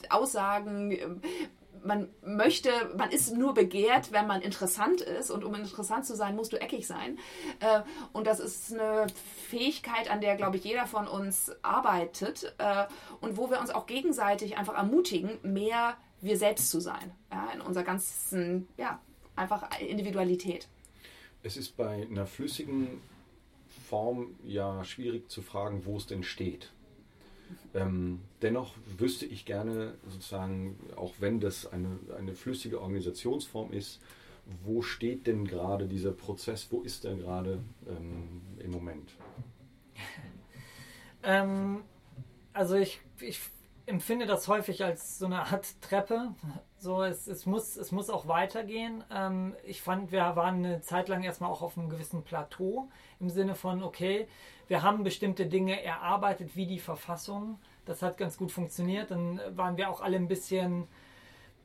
Aussagen, 0.09 1.21
man 1.85 2.09
möchte, 2.23 2.69
man 2.97 3.11
ist 3.11 3.35
nur 3.35 3.53
begehrt, 3.53 4.11
wenn 4.11 4.27
man 4.27 4.41
interessant 4.41 5.01
ist. 5.01 5.29
Und 5.31 5.43
um 5.43 5.53
interessant 5.55 6.05
zu 6.05 6.15
sein, 6.15 6.35
musst 6.35 6.53
du 6.53 6.61
eckig 6.61 6.87
sein. 6.87 7.19
Äh, 7.59 7.81
und 8.11 8.27
das 8.27 8.39
ist 8.39 8.73
eine 8.73 9.07
Fähigkeit, 9.47 10.09
an 10.09 10.21
der, 10.21 10.35
glaube 10.35 10.57
ich, 10.57 10.63
jeder 10.63 10.87
von 10.87 11.07
uns 11.07 11.51
arbeitet. 11.61 12.55
Äh, 12.57 12.85
und 13.21 13.37
wo 13.37 13.49
wir 13.49 13.59
uns 13.59 13.69
auch 13.69 13.85
gegenseitig 13.85 14.57
einfach 14.57 14.75
ermutigen, 14.75 15.37
mehr 15.43 15.95
wir 16.21 16.37
selbst 16.37 16.69
zu 16.69 16.79
sein. 16.79 17.11
Ja, 17.31 17.49
in 17.53 17.61
unserer 17.61 17.83
ganzen, 17.83 18.67
ja, 18.77 18.99
einfach 19.35 19.79
Individualität. 19.79 20.67
Es 21.43 21.57
ist 21.57 21.77
bei 21.77 22.07
einer 22.09 22.25
flüssigen 22.25 23.01
Form 23.87 24.35
ja 24.43 24.83
schwierig 24.83 25.29
zu 25.29 25.41
fragen, 25.41 25.85
wo 25.85 25.97
es 25.97 26.07
denn 26.07 26.23
steht. 26.23 26.71
Ähm, 27.73 28.21
dennoch 28.41 28.73
wüsste 28.97 29.25
ich 29.25 29.45
gerne, 29.45 29.95
sozusagen, 30.07 30.77
auch 30.95 31.13
wenn 31.19 31.39
das 31.39 31.67
eine, 31.67 31.99
eine 32.17 32.33
flüssige 32.33 32.81
Organisationsform 32.81 33.73
ist, 33.73 34.01
wo 34.63 34.81
steht 34.81 35.27
denn 35.27 35.45
gerade 35.45 35.87
dieser 35.87 36.11
Prozess, 36.11 36.67
wo 36.71 36.81
ist 36.81 37.05
er 37.05 37.15
gerade 37.15 37.59
ähm, 37.87 38.41
im 38.59 38.71
Moment? 38.71 39.11
ähm, 41.23 41.83
also 42.53 42.75
ich, 42.75 43.01
ich 43.19 43.39
empfinde 43.85 44.25
das 44.25 44.47
häufig 44.47 44.83
als 44.83 45.19
so 45.19 45.25
eine 45.25 45.41
Art 45.41 45.81
Treppe. 45.81 46.33
So, 46.77 47.03
es, 47.03 47.27
es, 47.27 47.45
muss, 47.45 47.77
es 47.77 47.91
muss 47.91 48.09
auch 48.09 48.27
weitergehen. 48.27 49.03
Ähm, 49.11 49.55
ich 49.63 49.81
fand, 49.81 50.11
wir 50.11 50.35
waren 50.35 50.63
eine 50.63 50.81
Zeit 50.81 51.07
lang 51.07 51.23
erstmal 51.23 51.49
auch 51.49 51.61
auf 51.61 51.77
einem 51.77 51.89
gewissen 51.89 52.23
Plateau 52.23 52.89
im 53.19 53.29
Sinne 53.29 53.55
von, 53.55 53.83
okay, 53.83 54.27
wir 54.67 54.81
haben 54.81 55.03
bestimmte 55.03 55.45
Dinge 55.45 55.83
erarbeitet, 55.83 56.55
wie 56.55 56.65
die 56.65 56.79
Verfassung. 56.79 57.59
Das 57.85 58.01
hat 58.01 58.17
ganz 58.17 58.37
gut 58.37 58.51
funktioniert. 58.51 59.11
Dann 59.11 59.39
waren 59.55 59.77
wir 59.77 59.89
auch 59.89 60.01
alle 60.01 60.17
ein 60.17 60.27
bisschen 60.27 60.87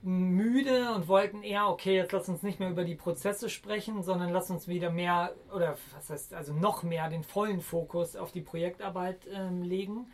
müde 0.02 0.94
und 0.94 1.08
wollten 1.08 1.42
eher, 1.42 1.68
okay, 1.68 1.96
jetzt 1.96 2.12
lass 2.12 2.28
uns 2.28 2.42
nicht 2.42 2.58
mehr 2.58 2.70
über 2.70 2.84
die 2.84 2.94
Prozesse 2.94 3.50
sprechen, 3.50 4.02
sondern 4.02 4.30
lass 4.30 4.50
uns 4.50 4.66
wieder 4.66 4.90
mehr 4.90 5.34
oder 5.54 5.76
was 5.94 6.08
heißt 6.08 6.34
also 6.34 6.54
noch 6.54 6.82
mehr 6.82 7.10
den 7.10 7.22
vollen 7.22 7.60
Fokus 7.60 8.16
auf 8.16 8.32
die 8.32 8.40
Projektarbeit 8.40 9.26
ähm, 9.32 9.62
legen. 9.62 10.06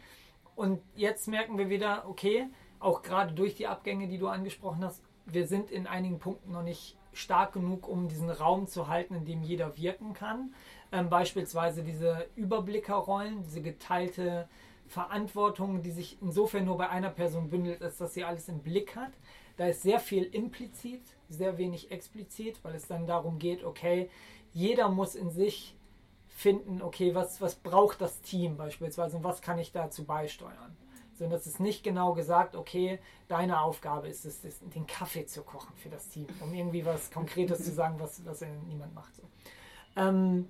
Und 0.57 0.81
jetzt 0.97 1.29
merken 1.29 1.59
wir 1.59 1.69
wieder, 1.69 2.05
okay, 2.09 2.49
auch 2.81 3.03
gerade 3.03 3.33
durch 3.33 3.55
die 3.55 3.67
Abgänge, 3.67 4.09
die 4.09 4.19
du 4.19 4.29
angesprochen 4.29 4.85
hast, 4.85 5.03
wir 5.27 5.47
sind 5.47 5.71
in 5.71 5.87
einigen 5.87 6.19
Punkten 6.19 6.53
noch 6.53 6.63
nicht 6.63 6.97
stark 7.13 7.53
genug, 7.53 7.89
um 7.89 8.09
diesen 8.09 8.31
Raum 8.31 8.67
zu 8.67 8.89
halten, 8.89 9.15
in 9.15 9.25
dem 9.25 9.43
jeder 9.43 9.77
wirken 9.77 10.13
kann. 10.13 10.55
Ähm, 10.93 11.11
beispielsweise 11.11 11.83
diese 11.83 12.29
Überblickerrollen, 12.37 13.43
diese 13.43 13.61
geteilte 13.61 14.49
Verantwortung, 14.87 15.83
die 15.83 15.91
sich 15.91 16.19
insofern 16.21 16.65
nur 16.65 16.77
bei 16.79 16.89
einer 16.89 17.11
Person 17.11 17.51
bündelt, 17.51 17.81
ist, 17.81 18.01
dass 18.01 18.15
sie 18.15 18.25
alles 18.25 18.49
im 18.49 18.61
Blick 18.61 18.95
hat. 18.97 19.13
Da 19.57 19.67
ist 19.67 19.83
sehr 19.83 20.01
viel 20.01 20.25
implizit, 20.25 21.03
sehr 21.29 21.59
wenig 21.59 21.91
explizit, 21.91 22.61
weil 22.63 22.75
es 22.75 22.87
dann 22.87 23.07
darum 23.07 23.39
geht, 23.39 23.65
okay, 23.65 24.11
jeder 24.53 24.89
muss 24.89 25.15
in 25.15 25.31
sich 25.31 25.77
finden, 26.29 26.83
okay, 26.83 27.15
was, 27.15 27.41
was 27.41 27.55
braucht 27.55 28.01
das 28.01 28.21
Team 28.21 28.57
beispielsweise 28.57 29.17
und 29.17 29.25
was 29.25 29.41
kann 29.41 29.59
ich 29.59 29.73
dazu 29.73 30.05
beisteuern. 30.05 30.77
Sondern 31.15 31.39
es 31.39 31.47
ist 31.47 31.61
nicht 31.61 31.83
genau 31.83 32.13
gesagt, 32.13 32.55
okay, 32.55 32.99
deine 33.27 33.63
Aufgabe 33.63 34.09
ist 34.09 34.27
es, 34.27 34.43
den 34.43 34.87
Kaffee 34.87 35.25
zu 35.25 35.43
kochen 35.43 35.75
für 35.77 35.89
das 35.89 36.11
Team, 36.11 36.27
um 36.41 36.53
irgendwie 36.53 36.85
was 36.85 37.11
Konkretes 37.11 37.65
zu 37.65 37.73
sagen, 37.73 37.99
was, 37.99 38.25
was 38.27 38.45
niemand 38.69 38.95
macht. 38.95 39.17
So. 39.17 39.23
Ähm, 39.97 40.49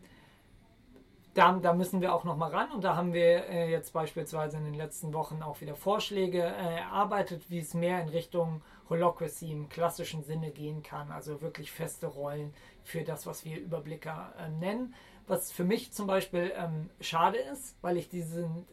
da, 1.36 1.52
da 1.52 1.74
müssen 1.74 2.00
wir 2.00 2.14
auch 2.14 2.24
noch 2.24 2.36
mal 2.36 2.50
ran 2.50 2.72
und 2.72 2.82
da 2.82 2.96
haben 2.96 3.12
wir 3.12 3.46
äh, 3.48 3.70
jetzt 3.70 3.92
beispielsweise 3.92 4.56
in 4.56 4.64
den 4.64 4.74
letzten 4.74 5.12
Wochen 5.12 5.42
auch 5.42 5.60
wieder 5.60 5.74
Vorschläge 5.74 6.42
äh, 6.42 6.78
erarbeitet, 6.78 7.50
wie 7.50 7.58
es 7.58 7.74
mehr 7.74 8.00
in 8.00 8.08
Richtung 8.08 8.62
Holocracy 8.88 9.52
im 9.52 9.68
klassischen 9.68 10.22
Sinne 10.22 10.50
gehen 10.50 10.82
kann, 10.82 11.10
also 11.10 11.42
wirklich 11.42 11.70
feste 11.70 12.06
Rollen 12.06 12.54
für 12.84 13.02
das, 13.02 13.26
was 13.26 13.44
wir 13.44 13.58
Überblicker 13.58 14.32
äh, 14.38 14.48
nennen. 14.48 14.94
Was 15.26 15.52
für 15.52 15.64
mich 15.64 15.92
zum 15.92 16.06
Beispiel 16.06 16.52
ähm, 16.56 16.88
schade 17.00 17.38
ist, 17.38 17.76
weil 17.82 17.98
ich 17.98 18.08
diesen, 18.08 18.66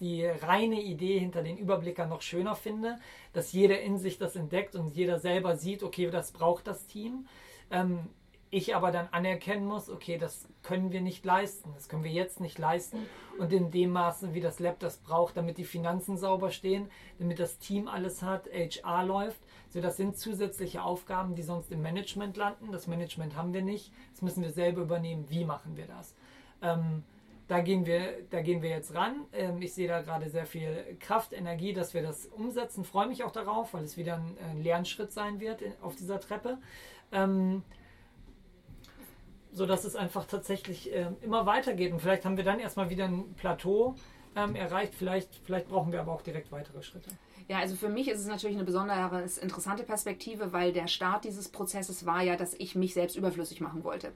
die 0.00 0.24
reine 0.24 0.80
Idee 0.80 1.18
hinter 1.18 1.42
den 1.42 1.58
Überblickern 1.58 2.08
noch 2.08 2.22
schöner 2.22 2.54
finde, 2.54 2.98
dass 3.34 3.52
jeder 3.52 3.80
in 3.80 3.98
sich 3.98 4.16
das 4.16 4.34
entdeckt 4.34 4.76
und 4.76 4.94
jeder 4.94 5.18
selber 5.18 5.56
sieht, 5.56 5.82
okay, 5.82 6.08
das 6.10 6.32
braucht 6.32 6.68
das 6.68 6.86
Team. 6.86 7.26
Ähm, 7.70 8.08
ich 8.50 8.74
aber 8.74 8.90
dann 8.90 9.08
anerkennen 9.10 9.66
muss, 9.66 9.90
okay, 9.90 10.18
das 10.18 10.48
können 10.62 10.92
wir 10.92 11.00
nicht 11.00 11.24
leisten, 11.24 11.70
das 11.74 11.88
können 11.88 12.04
wir 12.04 12.10
jetzt 12.10 12.40
nicht 12.40 12.58
leisten 12.58 13.06
und 13.38 13.52
in 13.52 13.70
dem 13.70 13.90
Maße, 13.90 14.34
wie 14.34 14.40
das 14.40 14.58
Lab 14.58 14.78
das 14.80 14.98
braucht, 14.98 15.36
damit 15.36 15.58
die 15.58 15.64
Finanzen 15.64 16.16
sauber 16.16 16.50
stehen, 16.50 16.90
damit 17.18 17.38
das 17.38 17.58
Team 17.58 17.88
alles 17.88 18.22
hat, 18.22 18.48
HR 18.52 19.04
läuft, 19.04 19.40
so 19.70 19.80
das 19.80 19.96
sind 19.96 20.16
zusätzliche 20.16 20.82
Aufgaben, 20.82 21.34
die 21.34 21.42
sonst 21.42 21.70
im 21.70 21.82
Management 21.82 22.36
landen. 22.36 22.72
Das 22.72 22.86
Management 22.86 23.36
haben 23.36 23.52
wir 23.52 23.62
nicht, 23.62 23.92
das 24.12 24.22
müssen 24.22 24.42
wir 24.42 24.50
selber 24.50 24.82
übernehmen. 24.82 25.26
Wie 25.28 25.44
machen 25.44 25.76
wir 25.76 25.86
das? 25.86 26.14
Ähm, 26.62 27.04
da 27.48 27.60
gehen 27.60 27.86
wir, 27.86 28.26
da 28.30 28.40
gehen 28.40 28.62
wir 28.62 28.70
jetzt 28.70 28.94
ran. 28.94 29.26
Ähm, 29.32 29.60
ich 29.60 29.74
sehe 29.74 29.88
da 29.88 30.00
gerade 30.00 30.30
sehr 30.30 30.46
viel 30.46 30.96
Kraft, 31.00 31.32
Energie, 31.32 31.72
dass 31.72 31.92
wir 31.92 32.02
das 32.02 32.26
umsetzen. 32.26 32.84
Freue 32.84 33.08
mich 33.08 33.24
auch 33.24 33.30
darauf, 33.30 33.74
weil 33.74 33.84
es 33.84 33.96
wieder 33.96 34.16
ein, 34.16 34.62
Lernschritt 34.62 35.12
sein 35.12 35.40
wird 35.40 35.62
auf 35.82 35.96
dieser 35.96 36.20
Treppe. 36.20 36.58
Ähm, 39.58 39.66
so 39.66 39.66
dass 39.66 39.84
es 39.84 39.96
einfach 39.96 40.24
tatsächlich 40.24 40.92
äh, 40.92 41.08
immer 41.20 41.46
weitergeht. 41.46 41.92
Und 41.92 42.00
vielleicht 42.00 42.24
haben 42.24 42.36
wir 42.36 42.44
dann 42.44 42.60
erstmal 42.60 42.90
wieder 42.90 43.04
ein 43.04 43.34
Plateau 43.34 43.96
ähm, 44.36 44.54
erreicht. 44.54 44.94
Vielleicht, 44.94 45.40
vielleicht 45.44 45.68
brauchen 45.68 45.92
wir 45.92 46.00
aber 46.00 46.12
auch 46.12 46.22
direkt 46.22 46.52
weitere 46.52 46.82
Schritte. 46.82 47.10
Ja, 47.48 47.58
also 47.58 47.76
für 47.76 47.88
mich 47.88 48.08
ist 48.08 48.20
es 48.20 48.26
natürlich 48.26 48.56
eine 48.56 48.64
besonders 48.64 49.38
interessante 49.38 49.82
Perspektive, 49.82 50.52
weil 50.52 50.72
der 50.72 50.86
Start 50.86 51.24
dieses 51.24 51.48
Prozesses 51.48 52.04
war 52.04 52.22
ja, 52.22 52.36
dass 52.36 52.54
ich 52.54 52.74
mich 52.74 52.94
selbst 52.94 53.16
überflüssig 53.16 53.60
machen 53.60 53.84
wollte. 53.84 54.12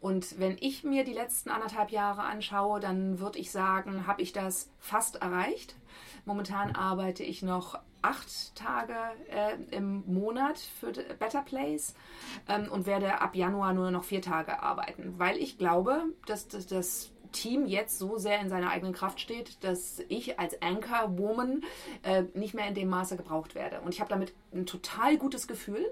Und 0.00 0.38
wenn 0.40 0.56
ich 0.60 0.84
mir 0.84 1.04
die 1.04 1.12
letzten 1.12 1.50
anderthalb 1.50 1.90
Jahre 1.90 2.22
anschaue, 2.22 2.80
dann 2.80 3.20
würde 3.20 3.38
ich 3.38 3.50
sagen, 3.50 4.06
habe 4.06 4.22
ich 4.22 4.32
das 4.32 4.70
fast 4.78 5.16
erreicht. 5.16 5.76
Momentan 6.24 6.74
arbeite 6.74 7.22
ich 7.22 7.42
noch 7.42 7.78
acht 8.02 8.54
Tage 8.56 8.94
äh, 9.28 9.54
im 9.70 10.02
Monat 10.12 10.58
für 10.58 10.92
Better 11.18 11.42
Place 11.42 11.94
ähm, 12.48 12.70
und 12.70 12.86
werde 12.86 13.20
ab 13.20 13.36
Januar 13.36 13.72
nur 13.72 13.90
noch 13.90 14.04
vier 14.04 14.22
Tage 14.22 14.60
arbeiten, 14.60 15.14
weil 15.18 15.36
ich 15.36 15.56
glaube, 15.56 16.02
dass, 16.26 16.48
das 16.48 17.12
Team 17.32 17.66
jetzt 17.66 17.98
so 17.98 18.18
sehr 18.18 18.40
in 18.40 18.48
seiner 18.48 18.70
eigenen 18.70 18.92
Kraft 18.92 19.20
steht, 19.20 19.64
dass 19.64 20.02
ich 20.08 20.38
als 20.38 20.60
Anchor 20.62 21.18
Woman 21.18 21.62
äh, 22.02 22.24
nicht 22.34 22.54
mehr 22.54 22.66
in 22.66 22.74
dem 22.74 22.88
Maße 22.88 23.16
gebraucht 23.16 23.54
werde. 23.54 23.80
Und 23.80 23.94
ich 23.94 24.00
habe 24.00 24.10
damit 24.10 24.34
ein 24.52 24.66
total 24.66 25.16
gutes 25.16 25.48
Gefühl. 25.48 25.84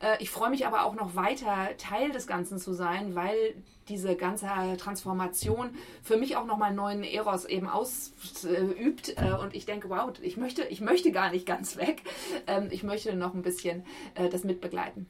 Äh, 0.00 0.16
ich 0.20 0.30
freue 0.30 0.50
mich 0.50 0.66
aber 0.66 0.84
auch 0.84 0.94
noch 0.94 1.16
weiter 1.16 1.76
Teil 1.76 2.10
des 2.10 2.26
Ganzen 2.26 2.58
zu 2.58 2.72
sein, 2.72 3.14
weil 3.14 3.54
diese 3.88 4.16
ganze 4.16 4.48
Transformation 4.78 5.70
für 6.02 6.16
mich 6.16 6.36
auch 6.36 6.46
nochmal 6.46 6.68
einen 6.68 6.76
neuen 6.76 7.04
Eros 7.04 7.44
eben 7.44 7.68
ausübt. 7.68 9.16
Äh, 9.16 9.32
und 9.32 9.54
ich 9.54 9.66
denke, 9.66 9.88
wow, 9.88 10.12
ich 10.20 10.36
möchte, 10.36 10.64
ich 10.64 10.80
möchte 10.80 11.12
gar 11.12 11.30
nicht 11.30 11.46
ganz 11.46 11.76
weg. 11.76 12.02
Ähm, 12.46 12.68
ich 12.70 12.82
möchte 12.82 13.14
noch 13.16 13.34
ein 13.34 13.42
bisschen 13.42 13.84
äh, 14.14 14.28
das 14.28 14.44
mitbegleiten. 14.44 15.06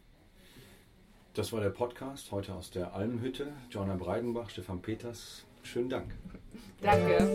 Das 1.34 1.52
war 1.52 1.60
der 1.60 1.70
Podcast 1.70 2.32
heute 2.32 2.54
aus 2.54 2.70
der 2.70 2.94
Almhütte. 2.94 3.52
Joanna 3.70 3.94
Breidenbach, 3.94 4.50
Stefan 4.50 4.82
Peters. 4.82 5.44
Schönen 5.62 5.88
Dank. 5.88 6.14
Danke. 6.80 7.28